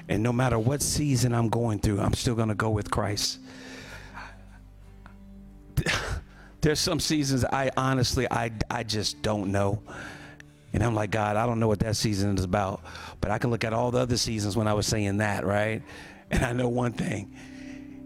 and 0.08 0.22
no 0.22 0.32
matter 0.32 0.58
what 0.58 0.82
season 0.82 1.34
I'm 1.34 1.48
going 1.48 1.80
through, 1.80 2.00
I'm 2.00 2.14
still 2.14 2.34
going 2.34 2.48
to 2.48 2.54
go 2.54 2.70
with 2.70 2.90
Christ. 2.90 3.40
There's 6.60 6.80
some 6.80 7.00
seasons 7.00 7.44
I 7.44 7.70
honestly, 7.76 8.26
I, 8.30 8.52
I 8.70 8.82
just 8.82 9.22
don't 9.22 9.52
know. 9.52 9.82
And 10.72 10.82
I'm 10.82 10.94
like, 10.94 11.10
God, 11.10 11.36
I 11.36 11.46
don't 11.46 11.58
know 11.58 11.68
what 11.68 11.80
that 11.80 11.96
season 11.96 12.36
is 12.36 12.44
about. 12.44 12.82
But 13.20 13.30
I 13.30 13.38
can 13.38 13.50
look 13.50 13.64
at 13.64 13.72
all 13.72 13.90
the 13.90 13.98
other 13.98 14.16
seasons 14.16 14.56
when 14.56 14.68
I 14.68 14.74
was 14.74 14.86
saying 14.86 15.18
that, 15.18 15.44
right? 15.44 15.82
And 16.30 16.44
I 16.44 16.52
know 16.52 16.68
one 16.68 16.92
thing 16.92 17.34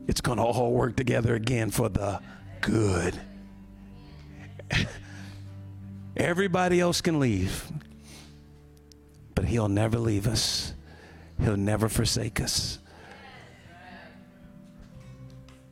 it's 0.06 0.20
going 0.20 0.38
to 0.38 0.44
all 0.44 0.72
work 0.72 0.96
together 0.96 1.34
again 1.34 1.70
for 1.70 1.88
the 1.88 2.20
good. 2.60 3.18
Everybody 6.20 6.80
else 6.80 7.00
can 7.00 7.18
leave, 7.18 7.64
but 9.34 9.46
He'll 9.46 9.70
never 9.70 9.98
leave 9.98 10.26
us. 10.26 10.74
He'll 11.42 11.56
never 11.56 11.88
forsake 11.88 12.42
us. 12.42 12.78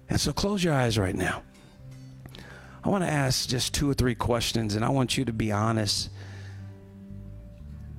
And 0.09 0.19
so 0.19 0.33
close 0.33 0.65
your 0.65 0.73
eyes 0.73 0.99
right 0.99 1.15
now. 1.15 1.43
I 2.83 2.89
want 2.89 3.05
to 3.05 3.11
ask 3.11 3.47
just 3.47 3.75
two 3.75 3.91
or 3.91 3.95
three 3.95 4.15
questions, 4.15 4.75
and 4.75 4.83
I 4.83 4.89
want 4.89 5.19
you 5.19 5.27
to 5.27 5.35
be 5.35 5.53
honest 5.53 6.09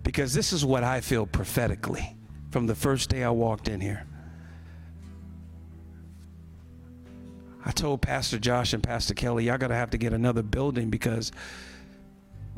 because 0.02 0.34
this 0.34 0.52
is 0.52 0.66
what 0.66 0.84
I 0.84 1.02
feel 1.02 1.28
prophetically 1.28 2.16
from 2.50 2.66
the 2.66 2.74
first 2.74 3.12
day 3.12 3.24
I 3.24 3.30
walked 3.30 3.68
in 3.68 3.80
here. 3.80 4.08
I 7.64 7.70
told 7.72 8.02
Pastor 8.02 8.40
Josh 8.40 8.74
and 8.74 8.82
Pastor 8.82 9.14
Kelly, 9.14 9.46
y'all 9.46 9.60
got 9.60 9.68
to 9.68 9.76
have 9.76 9.92
to 9.92 10.00
get 10.00 10.14
another 10.14 10.42
building 10.42 10.90
because 10.90 11.32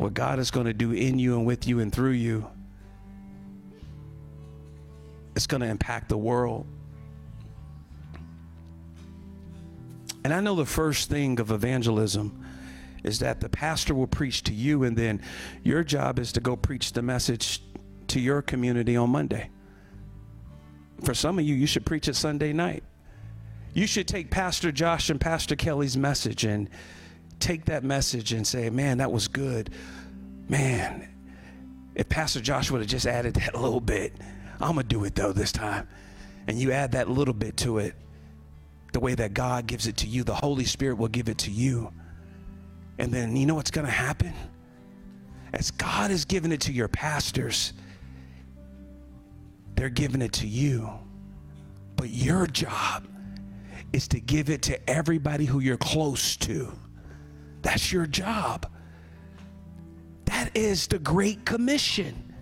what 0.02 0.14
God 0.14 0.40
is 0.40 0.50
going 0.50 0.66
to 0.66 0.74
do 0.74 0.92
in 0.92 1.20
you 1.20 1.38
and 1.38 1.46
with 1.46 1.68
you 1.68 1.80
and 1.80 1.94
through 1.94 2.12
you 2.12 2.48
it's 5.36 5.48
going 5.48 5.62
to 5.62 5.68
impact 5.68 6.10
the 6.10 6.18
world. 6.18 6.66
And 10.24 10.34
I 10.34 10.40
know 10.40 10.56
the 10.56 10.66
first 10.66 11.10
thing 11.10 11.40
of 11.40 11.52
evangelism 11.52 12.46
is 13.04 13.20
that 13.20 13.40
the 13.40 13.50
pastor 13.50 13.96
will 13.96 14.08
preach 14.08 14.44
to 14.44 14.54
you, 14.54 14.84
and 14.84 14.96
then 14.96 15.22
your 15.64 15.84
job 15.84 16.20
is 16.20 16.32
to 16.34 16.40
go 16.40 16.56
preach 16.56 16.94
the 16.94 17.02
message 17.02 17.64
to 18.08 18.20
your 18.20 18.42
community 18.42 18.96
on 18.96 19.10
Monday. 19.10 19.50
For 21.04 21.16
some 21.16 21.40
of 21.40 21.46
you, 21.46 21.56
you 21.56 21.66
should 21.66 21.86
preach 21.86 22.08
it 22.08 22.16
Sunday 22.16 22.54
night. 22.54 22.84
You 23.74 23.88
should 23.88 24.08
take 24.08 24.30
Pastor 24.30 24.72
Josh 24.72 25.10
and 25.10 25.20
Pastor 25.20 25.56
Kelly's 25.56 25.98
message 25.98 26.44
and 26.44 26.70
take 27.42 27.66
that 27.66 27.84
message 27.84 28.34
and 28.34 28.46
say, 28.46 28.70
man, 28.70 29.00
that 29.00 29.12
was 29.12 29.28
good. 29.28 29.72
Man, 30.48 31.08
if 31.96 32.08
Pastor 32.10 32.40
Josh 32.40 32.72
would 32.72 32.82
have 32.82 32.90
just 32.90 33.06
added 33.06 33.36
that 33.36 33.56
little 33.60 33.82
bit, 33.82 34.14
I'm 34.60 34.74
going 34.74 34.88
to 34.88 34.96
do 34.96 35.04
it 35.04 35.16
though 35.16 35.34
this 35.34 35.52
time. 35.52 35.88
And 36.48 36.58
you 36.58 36.72
add 36.72 36.94
that 36.94 37.10
little 37.10 37.34
bit 37.34 37.58
to 37.58 37.80
it, 37.80 37.96
the 38.94 39.00
way 39.00 39.16
that 39.16 39.34
God 39.34 39.68
gives 39.68 39.88
it 39.88 39.98
to 39.98 40.08
you, 40.08 40.24
the 40.24 40.36
Holy 40.36 40.66
Spirit 40.66 40.98
will 40.98 41.08
give 41.08 41.30
it 41.30 41.38
to 41.40 41.52
you. 41.52 41.92
And 42.98 43.12
then 43.12 43.36
you 43.36 43.46
know 43.46 43.56
what's 43.56 43.72
going 43.72 43.86
to 43.86 43.92
happen? 43.92 44.34
As 45.54 45.72
God 45.72 46.12
is 46.12 46.26
giving 46.26 46.52
it 46.52 46.62
to 46.62 46.74
your 46.74 46.88
pastors, 46.88 47.74
they're 49.76 49.90
giving 49.90 50.22
it 50.22 50.34
to 50.34 50.48
you. 50.48 50.90
But 51.96 52.10
your 52.10 52.48
job 52.48 53.08
is 53.94 54.08
to 54.10 54.20
give 54.20 54.50
it 54.50 54.62
to 54.64 54.90
everybody 54.90 55.46
who 55.46 55.60
you're 55.60 55.78
close 55.78 56.36
to. 56.38 56.72
That's 57.62 57.92
your 57.92 58.08
job. 58.08 58.68
That 60.26 60.56
is 60.56 60.88
the 60.88 61.00
Great 61.00 61.46
Commission. 61.46 62.34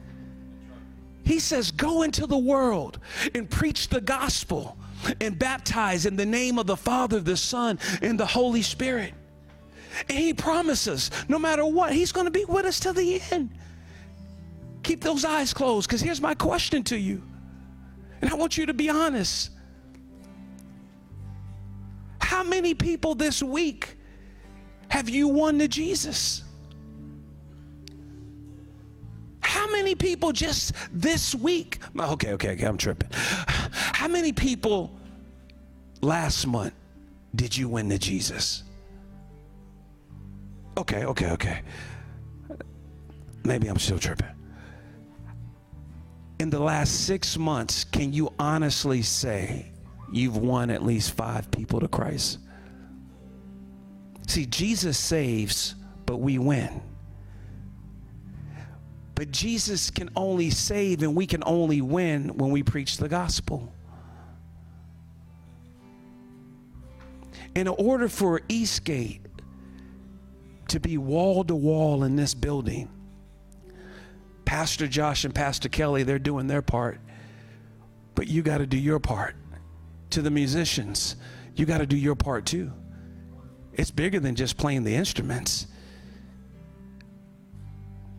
He 1.23 1.39
says, 1.39 1.71
Go 1.71 2.03
into 2.03 2.25
the 2.25 2.37
world 2.37 2.99
and 3.35 3.49
preach 3.49 3.89
the 3.89 4.01
gospel 4.01 4.77
and 5.21 5.37
baptize 5.37 6.05
in 6.05 6.15
the 6.15 6.25
name 6.25 6.57
of 6.57 6.67
the 6.67 6.77
Father, 6.77 7.19
the 7.19 7.37
Son, 7.37 7.79
and 8.01 8.19
the 8.19 8.25
Holy 8.25 8.61
Spirit. 8.61 9.13
And 10.07 10.17
He 10.17 10.33
promises, 10.33 11.11
no 11.27 11.39
matter 11.39 11.65
what, 11.65 11.93
He's 11.93 12.11
going 12.11 12.25
to 12.25 12.31
be 12.31 12.45
with 12.45 12.65
us 12.65 12.79
till 12.79 12.93
the 12.93 13.21
end. 13.31 13.51
Keep 14.83 15.01
those 15.01 15.25
eyes 15.25 15.53
closed 15.53 15.87
because 15.87 16.01
here's 16.01 16.21
my 16.21 16.33
question 16.33 16.83
to 16.85 16.97
you. 16.97 17.21
And 18.21 18.29
I 18.31 18.35
want 18.35 18.57
you 18.57 18.65
to 18.65 18.73
be 18.73 18.89
honest. 18.89 19.51
How 22.21 22.43
many 22.43 22.73
people 22.73 23.15
this 23.15 23.43
week 23.43 23.98
have 24.99 25.07
you 25.07 25.29
won 25.29 25.57
to 25.57 25.65
Jesus? 25.65 26.43
How 29.39 29.71
many 29.71 29.95
people 29.95 30.33
just 30.33 30.73
this 30.91 31.33
week? 31.33 31.79
Okay, 31.97 32.33
okay, 32.33 32.49
okay, 32.49 32.65
I'm 32.65 32.77
tripping. 32.77 33.07
How 33.13 34.09
many 34.09 34.33
people 34.33 34.91
last 36.01 36.45
month 36.45 36.73
did 37.33 37.55
you 37.55 37.69
win 37.69 37.87
to 37.91 37.97
Jesus? 37.97 38.63
Okay, 40.77 41.05
okay, 41.05 41.31
okay. 41.31 41.61
Maybe 43.45 43.69
I'm 43.69 43.79
still 43.79 43.99
tripping. 43.99 44.27
In 46.39 46.49
the 46.49 46.59
last 46.59 47.05
six 47.05 47.37
months, 47.37 47.85
can 47.85 48.11
you 48.11 48.33
honestly 48.37 49.01
say 49.01 49.71
you've 50.11 50.35
won 50.35 50.69
at 50.69 50.83
least 50.83 51.13
five 51.13 51.49
people 51.51 51.79
to 51.79 51.87
Christ? 51.87 52.39
See, 54.29 54.45
Jesus 54.45 54.95
saves, 54.99 55.73
but 56.05 56.17
we 56.17 56.37
win. 56.37 56.83
But 59.15 59.31
Jesus 59.31 59.89
can 59.89 60.11
only 60.15 60.51
save 60.51 61.01
and 61.01 61.15
we 61.15 61.25
can 61.25 61.41
only 61.47 61.81
win 61.81 62.37
when 62.37 62.51
we 62.51 62.61
preach 62.61 62.97
the 62.97 63.09
gospel. 63.09 63.73
In 67.55 67.67
order 67.67 68.07
for 68.07 68.41
Eastgate 68.47 69.25
to 70.67 70.79
be 70.79 70.99
wall 70.99 71.43
to 71.43 71.55
wall 71.55 72.03
in 72.03 72.15
this 72.15 72.35
building, 72.35 72.87
Pastor 74.45 74.87
Josh 74.87 75.25
and 75.25 75.33
Pastor 75.33 75.69
Kelly, 75.69 76.03
they're 76.03 76.19
doing 76.19 76.45
their 76.45 76.61
part. 76.61 76.99
But 78.13 78.27
you 78.27 78.43
got 78.43 78.59
to 78.59 78.67
do 78.67 78.77
your 78.77 78.99
part. 78.99 79.35
To 80.11 80.21
the 80.21 80.29
musicians, 80.29 81.15
you 81.55 81.65
got 81.65 81.79
to 81.79 81.87
do 81.87 81.97
your 81.97 82.13
part 82.13 82.45
too. 82.45 82.71
It's 83.79 83.91
bigger 83.91 84.19
than 84.19 84.35
just 84.35 84.57
playing 84.57 84.83
the 84.83 84.93
instruments. 84.93 85.65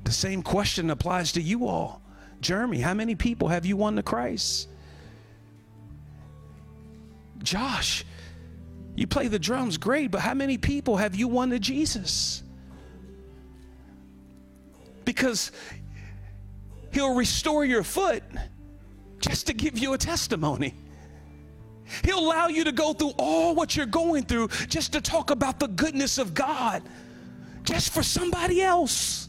The 0.05 0.11
same 0.11 0.43
question 0.43 0.89
applies 0.89 1.33
to 1.33 1.43
you 1.43 1.69
all. 1.69 2.01
Jeremy, 2.41 2.81
how 2.81 2.95
many 2.95 3.15
people 3.15 3.49
have 3.49 3.67
you 3.67 3.77
won 3.77 3.97
to 3.97 4.03
Christ? 4.03 4.69
Josh, 7.43 8.07
you 8.97 9.07
play 9.07 9.29
the 9.29 9.39
drums 9.39 9.77
great, 9.77 10.11
but 10.11 10.23
how 10.23 10.33
many 10.33 10.57
people 10.57 10.97
have 10.97 11.15
you 11.15 11.29
won 11.29 11.51
to 11.51 11.59
Jesus? 11.59 12.43
Because 15.05 15.53
he'll 16.91 17.15
restore 17.15 17.67
your 17.67 17.83
foot 17.83 18.23
just 19.19 19.49
to 19.49 19.53
give 19.53 19.77
you 19.77 19.93
a 19.93 19.99
testimony. 19.99 20.75
He'll 22.05 22.19
allow 22.19 22.49
you 22.49 22.65
to 22.65 22.73
go 22.73 22.93
through 22.93 23.13
all 23.19 23.55
what 23.55 23.77
you're 23.77 23.87
going 23.87 24.25
through 24.25 24.49
just 24.69 24.93
to 24.93 25.01
talk 25.01 25.31
about 25.31 25.59
the 25.61 25.69
goodness 25.69 26.19
of 26.19 26.35
God, 26.35 26.83
just 27.65 27.93
for 27.93 28.03
somebody 28.03 28.63
else. 28.63 29.29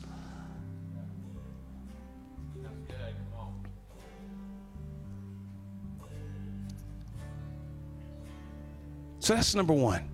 So 9.19 9.35
that's 9.35 9.53
number 9.53 9.73
one. 9.73 10.09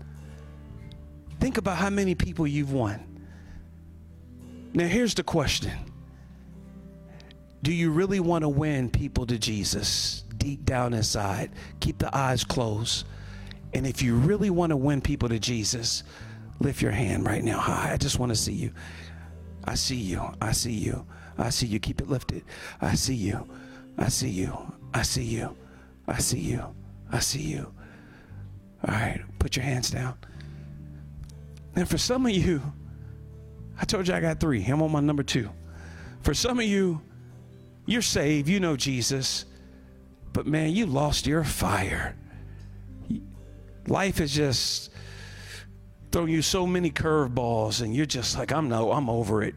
Think 1.39 1.57
about 1.57 1.77
how 1.77 1.89
many 1.89 2.13
people 2.13 2.45
you've 2.45 2.73
won. 2.73 3.03
Now, 4.73 4.85
here's 4.85 5.13
the 5.13 5.23
question 5.23 5.71
Do 7.63 7.73
you 7.73 7.89
really 7.89 8.19
want 8.19 8.43
to 8.43 8.49
win 8.49 8.89
people 8.89 9.25
to 9.27 9.37
Jesus? 9.39 10.25
Deep 10.37 10.65
down 10.65 10.93
inside? 10.93 11.51
Keep 11.79 11.99
the 11.99 12.15
eyes 12.15 12.43
closed. 12.43 13.05
And 13.73 13.85
if 13.85 14.01
you 14.01 14.15
really 14.15 14.49
want 14.49 14.71
to 14.71 14.77
win 14.77 15.01
people 15.01 15.29
to 15.29 15.39
Jesus, 15.39 16.03
lift 16.59 16.81
your 16.81 16.91
hand 16.91 17.25
right 17.25 17.43
now 17.43 17.59
high. 17.59 17.91
I 17.93 17.97
just 17.97 18.19
want 18.19 18.31
to 18.31 18.35
see 18.35 18.53
you. 18.53 18.71
I 19.65 19.75
see 19.75 19.97
you. 19.97 20.21
I 20.41 20.51
see 20.51 20.71
you. 20.71 21.05
I 21.37 21.49
see 21.49 21.67
you. 21.67 21.79
Keep 21.79 22.01
it 22.01 22.09
lifted. 22.09 22.43
I 22.81 22.95
see 22.95 23.15
you. 23.15 23.47
I 23.97 24.09
see 24.09 24.29
you. 24.29 24.73
I 24.93 25.01
see 25.01 25.23
you. 25.23 25.55
I 26.07 26.19
see 26.19 26.39
you. 26.39 26.63
I 27.11 27.19
see 27.19 27.41
you. 27.41 27.73
All 28.87 28.93
right, 28.93 29.21
put 29.39 29.55
your 29.55 29.65
hands 29.65 29.89
down. 29.89 30.15
And 31.75 31.87
for 31.87 31.97
some 31.97 32.25
of 32.25 32.31
you, 32.31 32.61
I 33.79 33.85
told 33.85 34.07
you 34.07 34.13
I 34.13 34.19
got 34.19 34.39
three. 34.39 34.63
I'm 34.65 34.81
on 34.81 34.91
my 34.91 34.99
number 34.99 35.23
two. 35.23 35.49
For 36.21 36.33
some 36.33 36.59
of 36.59 36.65
you, 36.65 37.01
you're 37.85 38.01
saved, 38.01 38.47
you 38.47 38.59
know 38.59 38.75
Jesus, 38.75 39.45
but 40.37 40.45
man, 40.45 40.71
you 40.71 40.85
lost 40.85 41.25
your 41.25 41.43
fire. 41.43 42.15
Life 43.87 44.19
has 44.19 44.31
just 44.31 44.91
thrown 46.11 46.29
you 46.29 46.43
so 46.43 46.67
many 46.67 46.91
curveballs, 46.91 47.81
and 47.81 47.95
you're 47.95 48.05
just 48.05 48.37
like, 48.37 48.51
I'm 48.51 48.69
no, 48.69 48.91
I'm 48.91 49.09
over 49.09 49.41
it. 49.41 49.55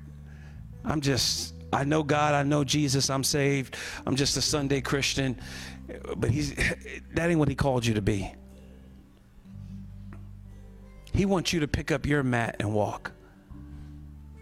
I'm 0.83 1.03
just, 1.03 1.53
I 1.71 1.85
know 1.85 2.03
God, 2.03 2.33
I 2.33 2.45
know 2.45 2.65
Jesus, 2.65 3.11
I'm 3.11 3.23
saved. 3.23 3.77
I'm 4.07 4.17
just 4.17 4.39
a 4.39 4.41
Sunday 4.41 4.81
Christian, 4.81 5.39
but 6.17 6.31
he's 6.31 6.55
that 6.55 7.29
ain't 7.29 7.39
what 7.39 7.51
he 7.51 7.55
called 7.55 7.85
you 7.85 7.93
to 7.93 8.03
be. 8.03 8.33
He 11.13 11.27
wants 11.27 11.53
you 11.53 11.61
to 11.61 11.69
pick 11.69 11.91
up 11.91 12.07
your 12.07 12.23
mat 12.23 12.57
and 12.59 12.73
walk. 12.73 13.13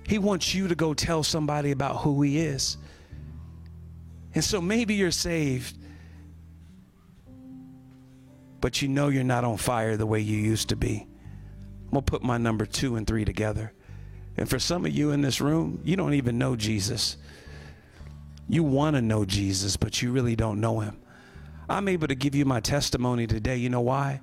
He 0.06 0.18
wants 0.20 0.54
you 0.54 0.68
to 0.68 0.76
go 0.76 0.94
tell 0.94 1.24
somebody 1.24 1.72
about 1.72 1.96
who 1.96 2.22
he 2.22 2.38
is. 2.38 2.76
And 4.36 4.44
so 4.44 4.60
maybe 4.60 4.94
you're 4.94 5.10
saved, 5.10 5.76
but 8.60 8.82
you 8.82 8.88
know 8.88 9.08
you're 9.08 9.24
not 9.24 9.44
on 9.44 9.56
fire 9.56 9.96
the 9.96 10.06
way 10.06 10.20
you 10.20 10.36
used 10.36 10.68
to 10.70 10.76
be. 10.76 11.06
I'm 11.86 11.90
going 11.92 12.04
to 12.04 12.10
put 12.10 12.22
my 12.22 12.38
number 12.38 12.66
two 12.66 12.96
and 12.96 13.06
three 13.06 13.24
together. 13.24 13.72
And 14.36 14.48
for 14.48 14.58
some 14.58 14.84
of 14.84 14.92
you 14.92 15.10
in 15.10 15.20
this 15.20 15.40
room, 15.40 15.80
you 15.84 15.96
don't 15.96 16.14
even 16.14 16.38
know 16.38 16.54
Jesus. 16.54 17.16
You 18.48 18.62
want 18.62 18.96
to 18.96 19.02
know 19.02 19.24
Jesus, 19.24 19.76
but 19.76 20.00
you 20.00 20.12
really 20.12 20.36
don't 20.36 20.60
know 20.60 20.80
him. 20.80 20.98
I'm 21.68 21.88
able 21.88 22.08
to 22.08 22.14
give 22.14 22.34
you 22.34 22.44
my 22.44 22.60
testimony 22.60 23.26
today. 23.26 23.56
You 23.56 23.68
know 23.68 23.80
why? 23.80 24.20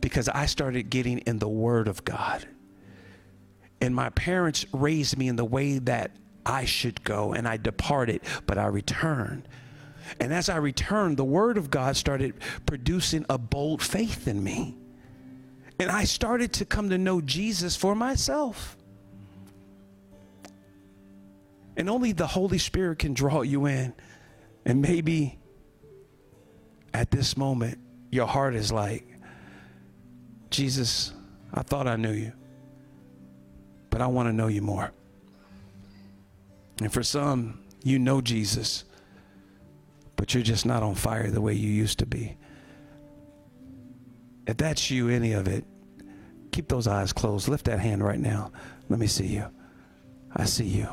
Because 0.00 0.28
I 0.28 0.46
started 0.46 0.90
getting 0.90 1.18
in 1.18 1.38
the 1.38 1.48
Word 1.48 1.88
of 1.88 2.04
God. 2.04 2.46
And 3.80 3.94
my 3.94 4.10
parents 4.10 4.64
raised 4.72 5.18
me 5.18 5.28
in 5.28 5.36
the 5.36 5.44
way 5.44 5.78
that 5.78 6.12
I 6.46 6.64
should 6.64 7.04
go, 7.04 7.32
and 7.32 7.46
I 7.46 7.56
departed, 7.56 8.22
but 8.46 8.58
I 8.58 8.66
returned. 8.66 9.48
And 10.20 10.32
as 10.32 10.48
I 10.48 10.56
returned, 10.56 11.16
the 11.16 11.24
Word 11.24 11.56
of 11.56 11.70
God 11.70 11.96
started 11.96 12.34
producing 12.66 13.24
a 13.28 13.38
bold 13.38 13.82
faith 13.82 14.28
in 14.28 14.42
me. 14.42 14.76
And 15.78 15.90
I 15.90 16.04
started 16.04 16.52
to 16.54 16.64
come 16.64 16.90
to 16.90 16.98
know 16.98 17.20
Jesus 17.20 17.74
for 17.76 17.94
myself. 17.94 18.76
And 21.76 21.88
only 21.88 22.12
the 22.12 22.26
Holy 22.26 22.58
Spirit 22.58 22.98
can 22.98 23.14
draw 23.14 23.42
you 23.42 23.66
in. 23.66 23.94
And 24.64 24.82
maybe 24.82 25.38
at 26.94 27.10
this 27.10 27.36
moment, 27.36 27.78
your 28.10 28.26
heart 28.26 28.54
is 28.54 28.70
like, 28.70 29.06
Jesus, 30.50 31.12
I 31.54 31.62
thought 31.62 31.88
I 31.88 31.96
knew 31.96 32.12
you, 32.12 32.32
but 33.88 34.02
I 34.02 34.06
want 34.06 34.28
to 34.28 34.32
know 34.32 34.48
you 34.48 34.60
more. 34.60 34.92
And 36.80 36.92
for 36.92 37.02
some, 37.02 37.60
you 37.82 37.98
know 37.98 38.20
Jesus, 38.20 38.84
but 40.22 40.32
you're 40.32 40.42
just 40.44 40.64
not 40.64 40.84
on 40.84 40.94
fire 40.94 41.28
the 41.32 41.40
way 41.40 41.52
you 41.52 41.68
used 41.68 41.98
to 41.98 42.06
be. 42.06 42.36
If 44.46 44.56
that's 44.56 44.88
you, 44.88 45.08
any 45.08 45.32
of 45.32 45.48
it, 45.48 45.64
keep 46.52 46.68
those 46.68 46.86
eyes 46.86 47.12
closed. 47.12 47.48
Lift 47.48 47.64
that 47.64 47.80
hand 47.80 48.04
right 48.04 48.20
now. 48.20 48.52
Let 48.88 49.00
me 49.00 49.08
see 49.08 49.26
you. 49.26 49.46
I 50.36 50.44
see 50.44 50.66
you. 50.66 50.86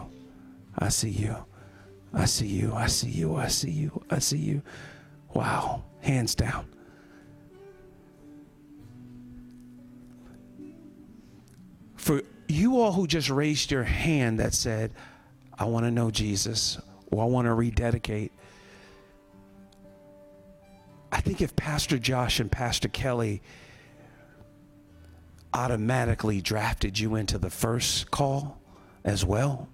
I 0.79 0.89
see 0.89 1.11
you. 1.11 1.35
I 2.11 2.25
see 2.25 2.47
you. 2.47 2.73
I 2.73 2.87
see 2.87 3.09
you. 3.11 3.35
I 3.35 3.49
see 3.49 3.69
you. 3.69 4.03
I 4.09 4.17
see 4.17 4.39
you. 4.39 4.63
Wow. 5.35 5.83
Hands 6.01 6.33
down. 6.33 6.65
For 11.97 12.23
you 12.47 12.81
all 12.81 12.93
who 12.93 13.05
just 13.05 13.29
raised 13.29 13.69
your 13.69 13.83
hand 13.83 14.39
that 14.39 14.55
said, 14.55 14.91
I 15.55 15.65
want 15.65 15.85
to 15.85 15.91
know 15.91 16.09
Jesus 16.09 16.79
or 17.11 17.21
I 17.21 17.27
want 17.27 17.45
to 17.45 17.53
rededicate, 17.53 18.31
I 21.11 21.21
think 21.21 21.41
if 21.41 21.55
Pastor 21.55 21.97
Josh 21.97 22.39
and 22.39 22.51
Pastor 22.51 22.87
Kelly 22.87 23.41
automatically 25.53 26.41
drafted 26.41 26.99
you 26.99 27.15
into 27.15 27.37
the 27.37 27.49
first 27.49 28.11
call 28.11 28.59
as 29.03 29.25
well, 29.25 29.67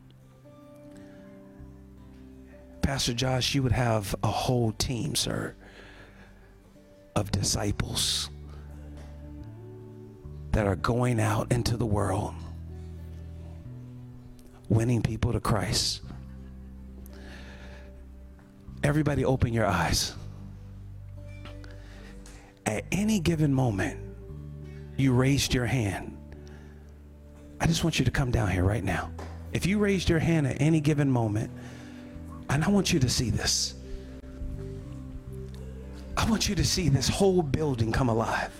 Pastor 2.81 3.13
Josh, 3.13 3.55
you 3.55 3.63
would 3.63 3.71
have 3.71 4.15
a 4.23 4.27
whole 4.27 4.71
team, 4.73 5.15
sir, 5.15 5.55
of 7.15 7.31
disciples 7.31 8.29
that 10.51 10.67
are 10.67 10.75
going 10.75 11.19
out 11.19 11.51
into 11.51 11.77
the 11.77 11.86
world, 11.86 12.33
winning 14.69 15.01
people 15.01 15.33
to 15.33 15.39
Christ. 15.39 16.01
Everybody, 18.83 19.25
open 19.25 19.51
your 19.51 19.65
eyes. 19.65 20.13
At 22.66 22.86
any 22.91 23.20
given 23.20 23.53
moment, 23.53 23.99
you 24.97 25.13
raised 25.13 25.53
your 25.53 25.66
hand. 25.66 26.18
I 27.59 27.68
just 27.68 27.84
want 27.84 27.99
you 27.99 28.05
to 28.05 28.11
come 28.11 28.32
down 28.32 28.49
here 28.49 28.63
right 28.63 28.84
now. 28.84 29.11
If 29.53 29.66
you 29.66 29.80
raised 29.80 30.09
your 30.09 30.20
hand 30.20 30.47
at 30.47 30.59
any 30.59 30.82
given 30.82 31.09
moment, 31.09 31.51
and 32.49 32.63
I 32.63 32.70
want 32.70 32.91
you 32.91 32.99
to 32.99 33.09
see 33.09 33.30
this. 33.30 33.76
I 36.18 36.30
want 36.30 36.49
you 36.49 36.55
to 36.55 36.63
see 36.63 36.89
this 36.89 37.07
whole 37.07 37.41
building 37.41 37.91
come 37.91 38.09
alive. 38.09 38.51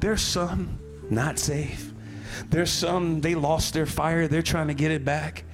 There's 0.00 0.22
some 0.22 0.78
not 1.10 1.38
safe. 1.38 1.92
There's 2.50 2.70
some 2.70 3.20
they 3.20 3.34
lost 3.34 3.74
their 3.74 3.86
fire, 3.86 4.28
they're 4.28 4.42
trying 4.42 4.68
to 4.68 4.74
get 4.74 4.90
it 4.90 5.04
back. 5.04 5.44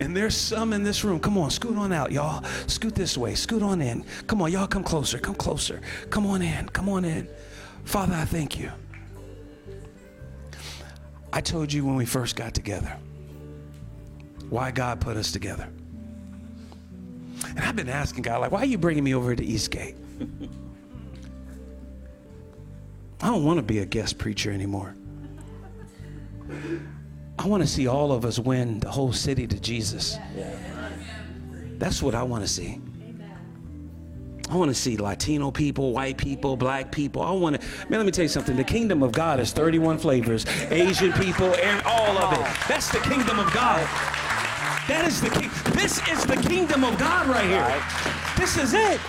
And 0.00 0.16
there's 0.16 0.36
some 0.36 0.72
in 0.72 0.82
this 0.82 1.04
room. 1.04 1.20
Come 1.20 1.38
on, 1.38 1.50
scoot 1.50 1.76
on 1.76 1.92
out, 1.92 2.12
y'all. 2.12 2.44
Scoot 2.66 2.94
this 2.94 3.16
way. 3.16 3.34
Scoot 3.34 3.62
on 3.62 3.80
in. 3.80 4.04
Come 4.26 4.42
on, 4.42 4.52
y'all 4.52 4.66
come 4.66 4.84
closer. 4.84 5.18
Come 5.18 5.34
closer. 5.34 5.80
Come 6.10 6.26
on 6.26 6.42
in. 6.42 6.68
Come 6.70 6.88
on 6.88 7.04
in. 7.04 7.28
Father, 7.84 8.14
I 8.14 8.24
thank 8.24 8.58
you. 8.58 8.70
I 11.32 11.40
told 11.40 11.72
you 11.72 11.84
when 11.84 11.96
we 11.96 12.06
first 12.06 12.36
got 12.36 12.54
together 12.54 12.96
why 14.48 14.70
God 14.70 15.00
put 15.00 15.16
us 15.16 15.32
together. 15.32 15.68
And 17.48 17.60
I've 17.60 17.76
been 17.76 17.88
asking 17.88 18.22
God, 18.22 18.40
like, 18.40 18.50
why 18.52 18.60
are 18.60 18.66
you 18.66 18.78
bringing 18.78 19.04
me 19.04 19.14
over 19.14 19.34
to 19.34 19.44
Eastgate? 19.44 19.96
I 23.20 23.26
don't 23.28 23.44
want 23.44 23.58
to 23.58 23.62
be 23.62 23.78
a 23.80 23.86
guest 23.86 24.18
preacher 24.18 24.50
anymore. 24.50 24.94
I 27.38 27.46
want 27.46 27.62
to 27.62 27.66
see 27.66 27.86
all 27.86 28.12
of 28.12 28.24
us 28.24 28.38
win 28.38 28.80
the 28.80 28.90
whole 28.90 29.12
city 29.12 29.46
to 29.46 29.60
Jesus. 29.60 30.16
That's 31.78 32.02
what 32.02 32.14
I 32.14 32.22
want 32.22 32.44
to 32.44 32.48
see. 32.48 32.80
I 34.48 34.54
want 34.54 34.70
to 34.70 34.74
see 34.74 34.96
Latino 34.96 35.50
people, 35.50 35.92
white 35.92 36.16
people, 36.16 36.56
black 36.56 36.92
people. 36.92 37.20
I 37.22 37.32
want 37.32 37.60
to, 37.60 37.66
man, 37.88 37.98
let 37.98 38.06
me 38.06 38.12
tell 38.12 38.22
you 38.22 38.28
something. 38.28 38.56
The 38.56 38.64
kingdom 38.64 39.02
of 39.02 39.12
God 39.12 39.40
is 39.40 39.52
31 39.52 39.98
flavors. 39.98 40.46
Asian 40.70 41.12
people, 41.14 41.52
and 41.56 41.82
all 41.84 42.16
of 42.18 42.32
it. 42.32 42.46
That's 42.68 42.90
the 42.90 43.00
kingdom 43.00 43.38
of 43.38 43.52
God. 43.52 43.80
That 44.88 45.04
is 45.04 45.20
the 45.20 45.30
king. 45.30 45.50
This 45.74 46.00
is 46.08 46.24
the 46.24 46.36
kingdom 46.36 46.84
of 46.84 46.96
God 46.96 47.26
right 47.26 47.44
here. 47.44 47.82
This 48.36 48.56
is 48.56 48.72
it. 48.72 49.00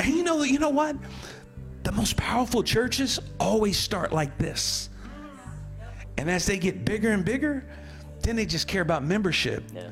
And 0.00 0.14
you 0.14 0.22
know, 0.22 0.42
you 0.42 0.58
know 0.58 0.70
what? 0.70 0.96
The 1.82 1.92
most 1.92 2.16
powerful 2.16 2.62
churches 2.62 3.20
always 3.38 3.78
start 3.78 4.12
like 4.12 4.38
this. 4.38 4.89
And 6.20 6.30
as 6.30 6.44
they 6.44 6.58
get 6.58 6.84
bigger 6.84 7.12
and 7.12 7.24
bigger, 7.24 7.64
then 8.20 8.36
they 8.36 8.44
just 8.44 8.68
care 8.68 8.82
about 8.82 9.02
membership, 9.02 9.64
Yeah. 9.74 9.88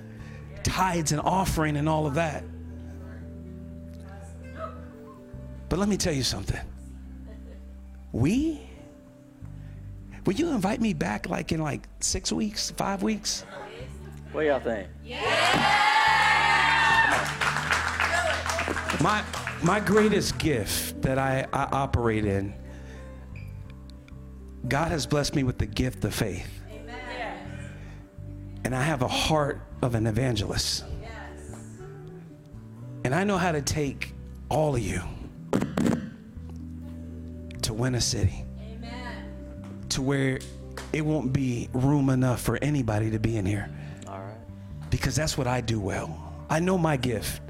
tithes 0.62 1.11
and 1.12 1.22
offering 1.22 1.79
and 1.79 1.89
all 1.89 2.07
of 2.07 2.14
that. 2.14 2.45
But 5.70 5.79
let 5.79 5.89
me 5.89 5.97
tell 5.97 6.12
you 6.12 6.22
something. 6.22 6.61
We 8.12 8.61
Will 10.26 10.35
you 10.35 10.51
invite 10.51 10.83
me 10.83 10.93
back 10.93 11.31
like 11.31 11.53
in 11.53 11.62
like 11.62 11.89
6 12.01 12.31
weeks, 12.33 12.70
5 12.72 13.03
weeks? 13.03 13.47
What 14.33 14.45
y'all 14.45 14.61
think? 14.61 14.87
Yeah. 15.03 15.22
My 19.01 19.24
my 19.62 19.81
greatest 19.81 20.37
gift 20.39 21.01
that 21.01 21.18
I, 21.18 21.47
I 21.55 21.62
operate 21.72 22.26
in, 22.26 22.53
God 24.67 24.91
has 24.91 25.07
blessed 25.07 25.35
me 25.35 25.45
with 25.45 25.59
the 25.59 25.67
gift 25.67 26.05
of 26.05 26.15
faith. 26.15 26.49
And 28.65 28.75
I 28.75 28.83
have 28.83 29.03
a 29.03 29.09
heart 29.09 29.61
of 29.83 29.95
an 29.95 30.07
evangelist. 30.07 30.85
And 33.05 33.15
I 33.15 33.25
know 33.25 33.39
how 33.39 33.53
to 33.53 33.63
take 33.63 34.13
all 34.51 34.75
of 34.75 34.83
you 34.83 35.01
to 37.63 37.73
win 37.73 37.95
a 37.95 38.01
city. 38.01 38.45
Amen. 38.61 39.25
To 39.91 40.03
where 40.03 40.41
it 40.93 41.03
won't 41.03 41.33
be 41.33 41.69
room 41.73 42.11
enough 42.11 42.41
for 42.41 42.59
anybody 42.61 43.11
to 43.11 43.19
be 43.19 43.37
in 43.37 43.47
here. 43.47 43.71
All 44.07 44.19
right. 44.19 44.91
Because 44.91 45.17
that's 45.17 45.39
what 45.39 45.47
I 45.47 45.61
do 45.61 45.81
well. 45.81 46.35
I 46.51 46.61
know 46.61 46.77
my 46.77 46.97
gift. 46.97 47.41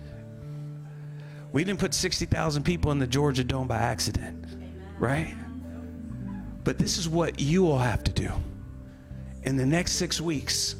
We 1.51 1.65
didn't 1.65 1.81
put 1.81 1.95
60,000 1.95 2.63
people 2.63 2.93
in 2.93 2.99
the 2.99 3.07
Georgia 3.07 3.43
Dome 3.43 3.67
by 3.67 3.79
accident, 3.79 4.45
right? 4.99 5.35
But 6.69 6.77
this 6.77 6.99
is 6.99 7.09
what 7.09 7.41
you 7.41 7.71
all 7.71 7.79
have 7.79 8.05
to 8.05 8.12
do. 8.12 8.31
In 9.45 9.57
the 9.57 9.64
next 9.64 9.93
six 9.93 10.21
weeks, 10.21 10.77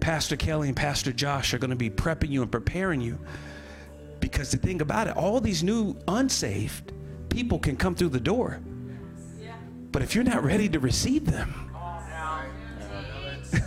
Pastor 0.00 0.36
Kelly 0.36 0.68
and 0.68 0.76
Pastor 0.76 1.12
Josh 1.12 1.52
are 1.52 1.58
going 1.58 1.68
to 1.68 1.76
be 1.76 1.90
prepping 1.90 2.30
you 2.30 2.40
and 2.40 2.50
preparing 2.50 3.02
you. 3.02 3.18
Because 4.20 4.50
the 4.50 4.56
thing 4.56 4.80
about 4.80 5.06
it, 5.06 5.18
all 5.18 5.38
these 5.38 5.62
new 5.62 5.98
unsaved 6.08 6.94
people 7.28 7.58
can 7.58 7.76
come 7.76 7.94
through 7.94 8.08
the 8.08 8.20
door. 8.20 8.58
But 9.92 10.00
if 10.00 10.14
you're 10.14 10.24
not 10.24 10.42
ready 10.42 10.66
to 10.70 10.80
receive 10.80 11.26
them, 11.26 11.70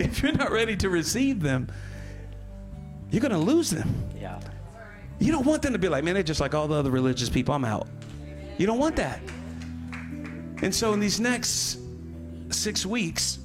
if 0.00 0.20
you're 0.20 0.32
not 0.32 0.50
ready 0.50 0.76
to 0.78 0.88
receive 0.88 1.38
them, 1.38 1.68
you're 3.12 3.22
going 3.22 3.30
to 3.30 3.38
lose 3.38 3.70
them. 3.70 3.94
Yeah. 4.20 4.40
You 5.20 5.30
don't 5.30 5.46
want 5.46 5.62
them 5.62 5.74
to 5.74 5.78
be 5.78 5.88
like, 5.88 6.02
man, 6.02 6.14
they're 6.14 6.24
just 6.24 6.40
like 6.40 6.56
all 6.56 6.66
the 6.66 6.74
other 6.74 6.90
religious 6.90 7.28
people. 7.28 7.54
I'm 7.54 7.64
out. 7.64 7.86
You 8.58 8.66
don't 8.66 8.78
want 8.78 8.96
that. 8.96 9.20
And 10.62 10.74
so 10.74 10.92
in 10.92 11.00
these 11.00 11.20
next 11.20 11.78
six 12.50 12.84
weeks, 12.84 13.38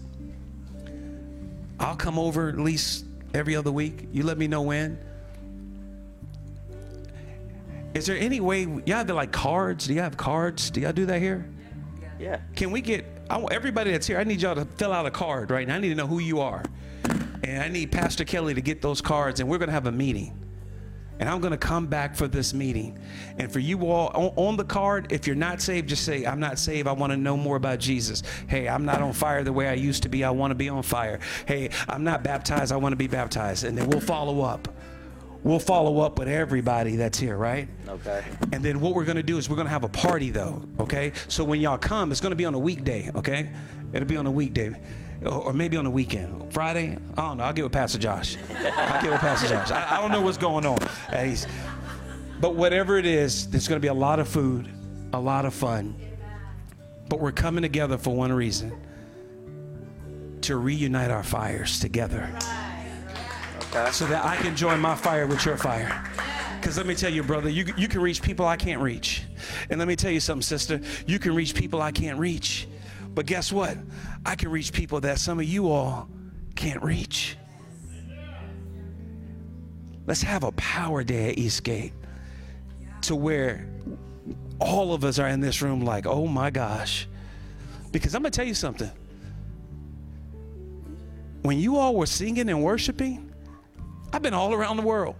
I'll 1.79 1.95
come 1.95 2.19
over 2.19 2.49
at 2.49 2.57
least 2.57 3.05
every 3.33 3.55
other 3.55 3.71
week. 3.71 4.07
You 4.11 4.23
let 4.23 4.37
me 4.37 4.47
know 4.47 4.61
when. 4.61 4.97
Is 7.93 8.05
there 8.05 8.17
any 8.17 8.41
way 8.41 8.63
y'all 8.63 8.97
have 8.97 9.09
like 9.09 9.31
cards? 9.31 9.87
Do 9.87 9.93
y'all 9.93 10.03
have 10.03 10.17
cards? 10.17 10.69
Do 10.69 10.81
y'all 10.81 10.91
do 10.91 11.05
that 11.05 11.21
here? 11.21 11.49
Yeah. 12.19 12.41
Can 12.55 12.71
we 12.71 12.81
get 12.81 13.05
I 13.29 13.37
want 13.37 13.53
everybody 13.53 13.91
that's 13.91 14.05
here? 14.05 14.19
I 14.19 14.23
need 14.23 14.41
y'all 14.41 14.55
to 14.55 14.65
fill 14.65 14.91
out 14.91 15.05
a 15.05 15.11
card 15.11 15.49
right 15.49 15.67
now. 15.67 15.75
I 15.75 15.79
need 15.79 15.89
to 15.89 15.95
know 15.95 16.07
who 16.07 16.19
you 16.19 16.41
are, 16.41 16.63
and 17.43 17.63
I 17.63 17.67
need 17.69 17.91
Pastor 17.91 18.23
Kelly 18.23 18.53
to 18.53 18.61
get 18.61 18.81
those 18.81 19.01
cards, 19.01 19.39
and 19.39 19.49
we're 19.49 19.57
gonna 19.57 19.71
have 19.71 19.87
a 19.87 19.91
meeting. 19.91 20.44
And 21.19 21.29
I'm 21.29 21.39
gonna 21.39 21.57
come 21.57 21.87
back 21.87 22.15
for 22.15 22.27
this 22.27 22.53
meeting. 22.53 22.99
And 23.37 23.51
for 23.51 23.59
you 23.59 23.85
all 23.87 24.33
on, 24.35 24.57
the 24.57 24.63
card, 24.63 25.11
if 25.11 25.27
you're 25.27 25.35
not 25.35 25.61
saved, 25.61 25.89
just 25.89 26.03
say, 26.03 26.25
I'm 26.25 26.39
not 26.39 26.59
saved. 26.59 26.87
I 26.87 26.91
wanna 26.91 27.17
know 27.17 27.37
more 27.37 27.55
about 27.55 27.79
Jesus. 27.79 28.23
Hey, 28.47 28.67
I'm 28.67 28.85
not 28.85 29.01
on 29.01 29.13
fire 29.13 29.43
the 29.43 29.53
way 29.53 29.67
I 29.67 29.73
used 29.73 30.03
to 30.03 30.09
be. 30.09 30.23
I 30.23 30.29
wanna 30.29 30.55
be 30.55 30.69
on 30.69 30.83
fire. 30.83 31.19
Hey, 31.45 31.69
I'm 31.87 32.03
not 32.03 32.23
baptized. 32.23 32.71
I 32.71 32.77
wanna 32.77 32.95
be 32.95 33.07
baptized. 33.07 33.63
And 33.63 33.77
then 33.77 33.87
we'll 33.89 34.01
follow 34.01 34.41
up. 34.41 34.67
We'll 35.43 35.59
follow 35.59 35.99
up 35.99 36.17
with 36.17 36.27
everybody 36.27 36.95
that's 36.95 37.19
here, 37.19 37.37
right? 37.37 37.67
Okay. 37.87 38.23
And 38.51 38.65
then 38.65 38.81
what 38.81 38.95
we're 38.95 39.05
gonna 39.05 39.21
do 39.21 39.37
is 39.37 39.47
we're 39.47 39.55
gonna 39.55 39.69
have 39.69 39.83
a 39.83 39.89
party 39.89 40.31
though, 40.31 40.63
okay? 40.79 41.11
So 41.27 41.43
when 41.43 41.61
y'all 41.61 41.77
come, 41.77 42.11
it's 42.11 42.19
gonna 42.19 42.35
be 42.35 42.45
on 42.45 42.55
a 42.55 42.59
weekday, 42.59 43.11
okay? 43.13 43.51
It'll 43.93 44.07
be 44.07 44.17
on 44.17 44.25
a 44.25 44.31
weekday. 44.31 44.75
Or 45.23 45.53
maybe 45.53 45.77
on 45.77 45.83
the 45.85 45.89
weekend. 45.89 46.51
Friday? 46.53 46.97
I 47.17 47.21
don't 47.21 47.37
know. 47.37 47.43
I'll 47.45 47.53
get 47.53 47.63
with 47.63 47.71
Pastor 47.71 47.97
Josh. 47.97 48.37
I'll 48.49 49.01
get 49.01 49.11
with 49.11 49.21
Pastor 49.21 49.47
Josh. 49.47 49.71
I, 49.71 49.97
I 49.97 50.01
don't 50.01 50.11
know 50.11 50.21
what's 50.21 50.37
going 50.37 50.65
on. 50.65 50.77
He's- 51.11 51.47
but 52.41 52.55
whatever 52.55 52.97
it 52.97 53.05
is, 53.05 53.47
there's 53.49 53.67
gonna 53.67 53.79
be 53.79 53.87
a 53.87 53.93
lot 53.93 54.19
of 54.19 54.27
food, 54.27 54.67
a 55.13 55.19
lot 55.19 55.45
of 55.45 55.53
fun. 55.53 55.95
But 57.07 57.19
we're 57.21 57.31
coming 57.31 57.61
together 57.61 57.97
for 57.97 58.13
one 58.13 58.31
reason 58.33 58.73
to 60.41 60.57
reunite 60.57 61.11
our 61.11 61.23
fires 61.23 61.79
together 61.79 62.29
Okay. 63.71 63.89
so 63.91 64.05
that 64.07 64.25
I 64.25 64.35
can 64.35 64.55
join 64.55 64.79
my 64.79 64.95
fire 64.95 65.25
with 65.27 65.45
your 65.45 65.55
fire. 65.57 66.03
Because 66.59 66.77
let 66.77 66.85
me 66.85 66.93
tell 66.95 67.11
you, 67.11 67.23
brother, 67.23 67.49
you, 67.49 67.65
you 67.77 67.87
can 67.87 68.01
reach 68.01 68.21
people 68.21 68.45
I 68.45 68.57
can't 68.57 68.81
reach. 68.81 69.23
And 69.69 69.79
let 69.79 69.87
me 69.87 69.95
tell 69.95 70.11
you 70.11 70.19
something, 70.19 70.41
sister, 70.41 70.81
you 71.07 71.19
can 71.19 71.33
reach 71.35 71.55
people 71.55 71.81
I 71.81 71.91
can't 71.91 72.19
reach. 72.19 72.67
But 73.15 73.25
guess 73.25 73.51
what? 73.51 73.77
I 74.25 74.35
can 74.35 74.51
reach 74.51 74.73
people 74.73 74.99
that 75.01 75.19
some 75.19 75.39
of 75.39 75.45
you 75.45 75.71
all 75.71 76.09
can't 76.55 76.83
reach. 76.83 77.37
Let's 80.05 80.21
have 80.21 80.43
a 80.43 80.51
power 80.51 81.03
day 81.03 81.29
at 81.29 81.37
Eastgate 81.37 81.93
to 83.03 83.15
where 83.15 83.67
all 84.59 84.93
of 84.93 85.03
us 85.03 85.17
are 85.17 85.27
in 85.27 85.39
this 85.39 85.61
room 85.61 85.81
like, 85.81 86.05
oh 86.05 86.27
my 86.27 86.49
gosh. 86.49 87.07
Because 87.91 88.13
I'm 88.13 88.21
going 88.21 88.31
to 88.31 88.35
tell 88.35 88.45
you 88.45 88.53
something. 88.53 88.91
When 91.41 91.57
you 91.57 91.77
all 91.77 91.95
were 91.95 92.05
singing 92.05 92.49
and 92.49 92.61
worshiping, 92.61 93.33
I've 94.11 94.21
been 94.21 94.33
all 94.33 94.53
around 94.53 94.77
the 94.77 94.83
world. 94.83 95.15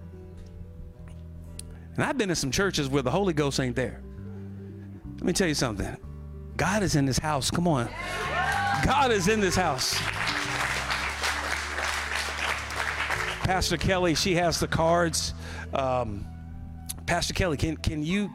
And 1.96 2.04
I've 2.04 2.18
been 2.18 2.30
in 2.30 2.36
some 2.36 2.52
churches 2.52 2.90
where 2.90 3.02
the 3.02 3.12
Holy 3.12 3.34
Ghost 3.34 3.60
ain't 3.60 3.76
there. 3.76 4.02
Let 5.16 5.24
me 5.24 5.34
tell 5.34 5.48
you 5.48 5.54
something. 5.54 5.96
God 6.58 6.84
is 6.84 6.96
in 6.96 7.06
this 7.06 7.18
house. 7.18 7.52
Come 7.52 7.68
on. 7.68 7.90
God 8.86 9.12
is 9.12 9.28
in 9.28 9.40
this 9.40 9.56
house. 9.56 9.96
Pastor 13.46 13.78
Kelly, 13.78 14.16
she 14.16 14.36
has 14.36 14.60
the 14.60 14.68
cards. 14.68 15.34
Um, 15.74 16.26
Pastor 17.06 17.34
Kelly, 17.34 17.58
can, 17.58 17.78
can 17.78 18.04
you? 18.04 18.32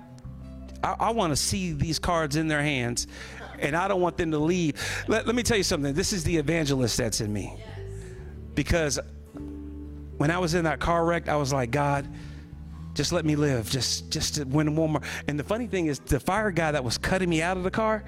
I, 0.85 0.97
I 1.01 1.11
want 1.11 1.33
to 1.33 1.37
see 1.37 1.73
these 1.73 1.99
cards 1.99 2.37
in 2.37 2.47
their 2.47 2.63
hands, 2.63 3.07
and 3.59 3.75
I 3.75 3.89
don't 3.89 4.01
want 4.01 4.17
them 4.17 4.31
to 4.31 4.39
leave. 4.39 4.81
Let, 5.09 5.27
let 5.27 5.35
me 5.35 5.43
tell 5.43 5.57
you 5.57 5.63
something. 5.63 5.95
This 5.95 6.13
is 6.13 6.23
the 6.23 6.37
evangelist 6.37 6.97
that's 6.97 7.21
in 7.21 7.33
me. 7.33 7.57
Because 8.55 9.01
when 10.17 10.31
I 10.31 10.39
was 10.39 10.55
in 10.55 10.65
that 10.65 10.81
car 10.81 11.05
wreck, 11.05 11.29
I 11.29 11.37
was 11.37 11.53
like, 11.53 11.71
God, 11.71 12.07
just 13.01 13.13
let 13.13 13.25
me 13.25 13.35
live. 13.35 13.71
Just 13.71 14.11
just 14.11 14.35
to 14.35 14.45
win 14.45 14.77
one 14.77 14.93
more. 14.93 15.01
And 15.27 15.41
the 15.41 15.45
funny 15.45 15.67
thing 15.67 15.87
is, 15.87 16.01
the 16.01 16.21
fire 16.21 16.51
guy 16.51 16.71
that 16.71 16.85
was 16.85 16.99
cutting 16.99 17.31
me 17.31 17.41
out 17.41 17.57
of 17.57 17.63
the 17.63 17.71
car, 17.71 18.05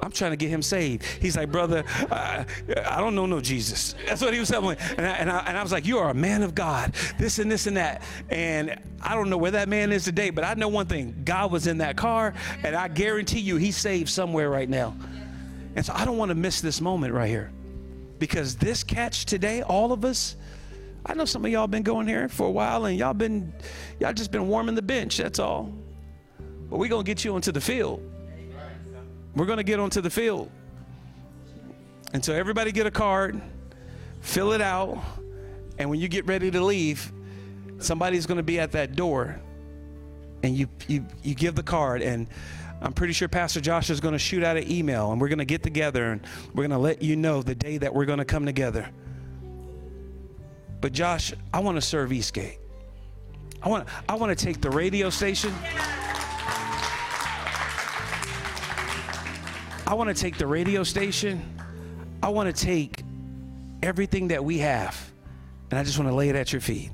I'm 0.00 0.10
trying 0.10 0.32
to 0.32 0.36
get 0.36 0.48
him 0.48 0.62
saved. 0.62 1.04
He's 1.04 1.36
like, 1.36 1.52
brother, 1.52 1.84
I, 2.10 2.44
I 2.84 2.98
don't 2.98 3.14
know 3.14 3.24
no 3.24 3.40
Jesus. 3.40 3.94
That's 4.04 4.20
what 4.20 4.34
he 4.34 4.40
was 4.40 4.48
telling 4.48 4.70
me. 4.70 4.84
And 4.96 5.06
I, 5.06 5.10
and, 5.10 5.30
I, 5.30 5.38
and 5.46 5.56
I 5.56 5.62
was 5.62 5.70
like, 5.70 5.86
you 5.86 5.98
are 5.98 6.10
a 6.10 6.14
man 6.14 6.42
of 6.42 6.56
God. 6.56 6.92
This 7.20 7.38
and 7.38 7.48
this 7.48 7.68
and 7.68 7.76
that. 7.76 8.02
And 8.30 8.76
I 9.00 9.14
don't 9.14 9.30
know 9.30 9.36
where 9.36 9.52
that 9.52 9.68
man 9.68 9.92
is 9.92 10.02
today, 10.02 10.30
but 10.30 10.42
I 10.42 10.54
know 10.54 10.66
one 10.66 10.86
thing. 10.86 11.22
God 11.24 11.52
was 11.52 11.68
in 11.68 11.78
that 11.78 11.96
car, 11.96 12.34
and 12.64 12.74
I 12.74 12.88
guarantee 12.88 13.38
you 13.38 13.58
he's 13.58 13.76
saved 13.76 14.08
somewhere 14.08 14.50
right 14.50 14.68
now. 14.68 14.96
And 15.76 15.86
so 15.86 15.92
I 15.94 16.04
don't 16.04 16.18
want 16.18 16.30
to 16.30 16.34
miss 16.34 16.60
this 16.60 16.80
moment 16.80 17.14
right 17.14 17.28
here. 17.28 17.52
Because 18.18 18.56
this 18.56 18.82
catch 18.82 19.24
today, 19.24 19.62
all 19.62 19.92
of 19.92 20.04
us, 20.04 20.34
I 21.04 21.14
know 21.14 21.24
some 21.24 21.44
of 21.44 21.50
y'all 21.50 21.66
been 21.66 21.82
going 21.82 22.06
here 22.06 22.28
for 22.28 22.46
a 22.46 22.50
while 22.50 22.84
and 22.84 22.96
y'all 22.96 23.14
been 23.14 23.52
y'all 23.98 24.12
just 24.12 24.30
been 24.30 24.48
warming 24.48 24.74
the 24.74 24.82
bench, 24.82 25.16
that's 25.16 25.38
all. 25.38 25.72
But 26.70 26.78
we're 26.78 26.88
gonna 26.88 27.02
get 27.02 27.24
you 27.24 27.34
onto 27.34 27.52
the 27.52 27.60
field. 27.60 28.02
We're 29.34 29.46
gonna 29.46 29.64
get 29.64 29.80
onto 29.80 30.00
the 30.00 30.10
field. 30.10 30.50
And 32.12 32.24
so 32.24 32.34
everybody 32.34 32.72
get 32.72 32.86
a 32.86 32.90
card, 32.90 33.40
fill 34.20 34.52
it 34.52 34.60
out, 34.60 34.98
and 35.78 35.88
when 35.90 35.98
you 35.98 36.08
get 36.08 36.26
ready 36.26 36.50
to 36.50 36.60
leave, 36.60 37.10
somebody's 37.78 38.26
gonna 38.26 38.42
be 38.42 38.60
at 38.60 38.72
that 38.72 38.94
door 38.94 39.40
and 40.42 40.56
you 40.56 40.68
you 40.88 41.04
you 41.22 41.34
give 41.34 41.54
the 41.54 41.62
card 41.62 42.02
and 42.02 42.26
I'm 42.82 42.92
pretty 42.92 43.12
sure 43.12 43.28
Pastor 43.28 43.60
Josh 43.60 43.90
is 43.90 44.00
going 44.00 44.12
to 44.12 44.18
shoot 44.18 44.42
out 44.42 44.56
an 44.56 44.68
email 44.70 45.12
and 45.12 45.20
we're 45.20 45.28
going 45.28 45.38
to 45.38 45.44
get 45.44 45.62
together 45.62 46.10
and 46.10 46.20
we're 46.52 46.66
going 46.66 46.70
to 46.70 46.78
let 46.78 47.00
you 47.00 47.14
know 47.14 47.40
the 47.40 47.54
day 47.54 47.78
that 47.78 47.94
we're 47.94 48.06
going 48.06 48.18
to 48.18 48.24
come 48.24 48.44
together. 48.44 48.88
But 50.82 50.92
Josh, 50.92 51.32
I 51.54 51.60
want 51.60 51.76
to 51.76 51.80
serve 51.80 52.12
Eastgate. 52.12 52.58
I 53.62 53.68
want 53.68 53.88
I 54.08 54.16
want 54.16 54.36
to 54.36 54.44
take 54.44 54.60
the 54.60 54.68
radio 54.68 55.08
station. 55.08 55.54
I 59.86 59.94
want 59.94 60.14
to 60.14 60.20
take 60.20 60.36
the 60.36 60.46
radio 60.46 60.82
station. 60.82 61.40
I 62.22 62.28
want 62.28 62.54
to 62.54 62.64
take 62.64 63.04
everything 63.82 64.28
that 64.28 64.44
we 64.44 64.58
have 64.58 65.12
and 65.70 65.78
I 65.78 65.84
just 65.84 65.98
want 65.98 66.10
to 66.10 66.14
lay 66.14 66.28
it 66.28 66.36
at 66.36 66.52
your 66.52 66.60
feet. 66.60 66.90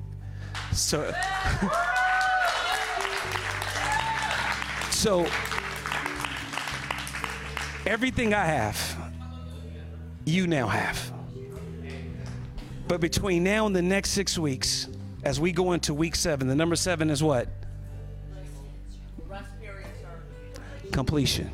So 0.71 1.11
So 4.91 5.25
everything 7.87 8.35
I 8.35 8.45
have, 8.45 8.97
you 10.25 10.45
now 10.45 10.67
have. 10.67 11.18
But 12.89 13.01
between 13.01 13.43
now 13.43 13.67
and 13.67 13.75
the 13.75 13.83
next 13.83 14.09
six 14.09 14.35
weeks, 14.35 14.87
as 15.23 15.39
we 15.39 15.51
go 15.51 15.73
into 15.73 15.93
week 15.93 16.15
seven, 16.15 16.47
the 16.47 16.55
number 16.55 16.75
seven 16.75 17.11
is 17.11 17.21
what? 17.21 17.47
Completion. 20.91 21.51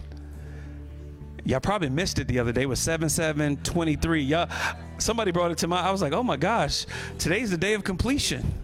Y'all 1.43 1.59
probably 1.59 1.89
missed 1.89 2.19
it 2.19 2.29
the 2.29 2.39
other 2.39 2.53
day 2.53 2.65
with 2.65 2.79
7 2.79 3.09
7 3.09 3.57
23. 3.57 4.21
Y'all, 4.21 4.49
somebody 4.97 5.31
brought 5.31 5.51
it 5.51 5.57
to 5.57 5.67
my 5.67 5.81
I 5.81 5.91
was 5.91 6.01
like, 6.01 6.13
oh 6.13 6.23
my 6.23 6.37
gosh, 6.37 6.85
today's 7.19 7.51
the 7.51 7.57
day 7.57 7.73
of 7.73 7.83
completion. 7.83 8.63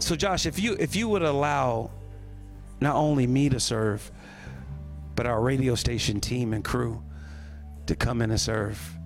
So 0.00 0.14
Josh, 0.14 0.44
if 0.44 0.60
you 0.60 0.76
if 0.78 0.94
you 0.94 1.08
would 1.08 1.22
allow 1.22 1.90
not 2.78 2.94
only 2.94 3.26
me 3.26 3.48
to 3.48 3.58
serve, 3.58 4.12
but 5.16 5.24
our 5.24 5.40
radio 5.40 5.74
station 5.74 6.20
team 6.20 6.52
and 6.52 6.62
crew 6.62 7.02
to 7.86 7.96
come 7.96 8.20
in 8.20 8.30
and 8.30 8.40
serve. 8.40 8.99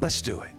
Let's 0.00 0.20
do 0.20 0.40
it. 0.40 0.50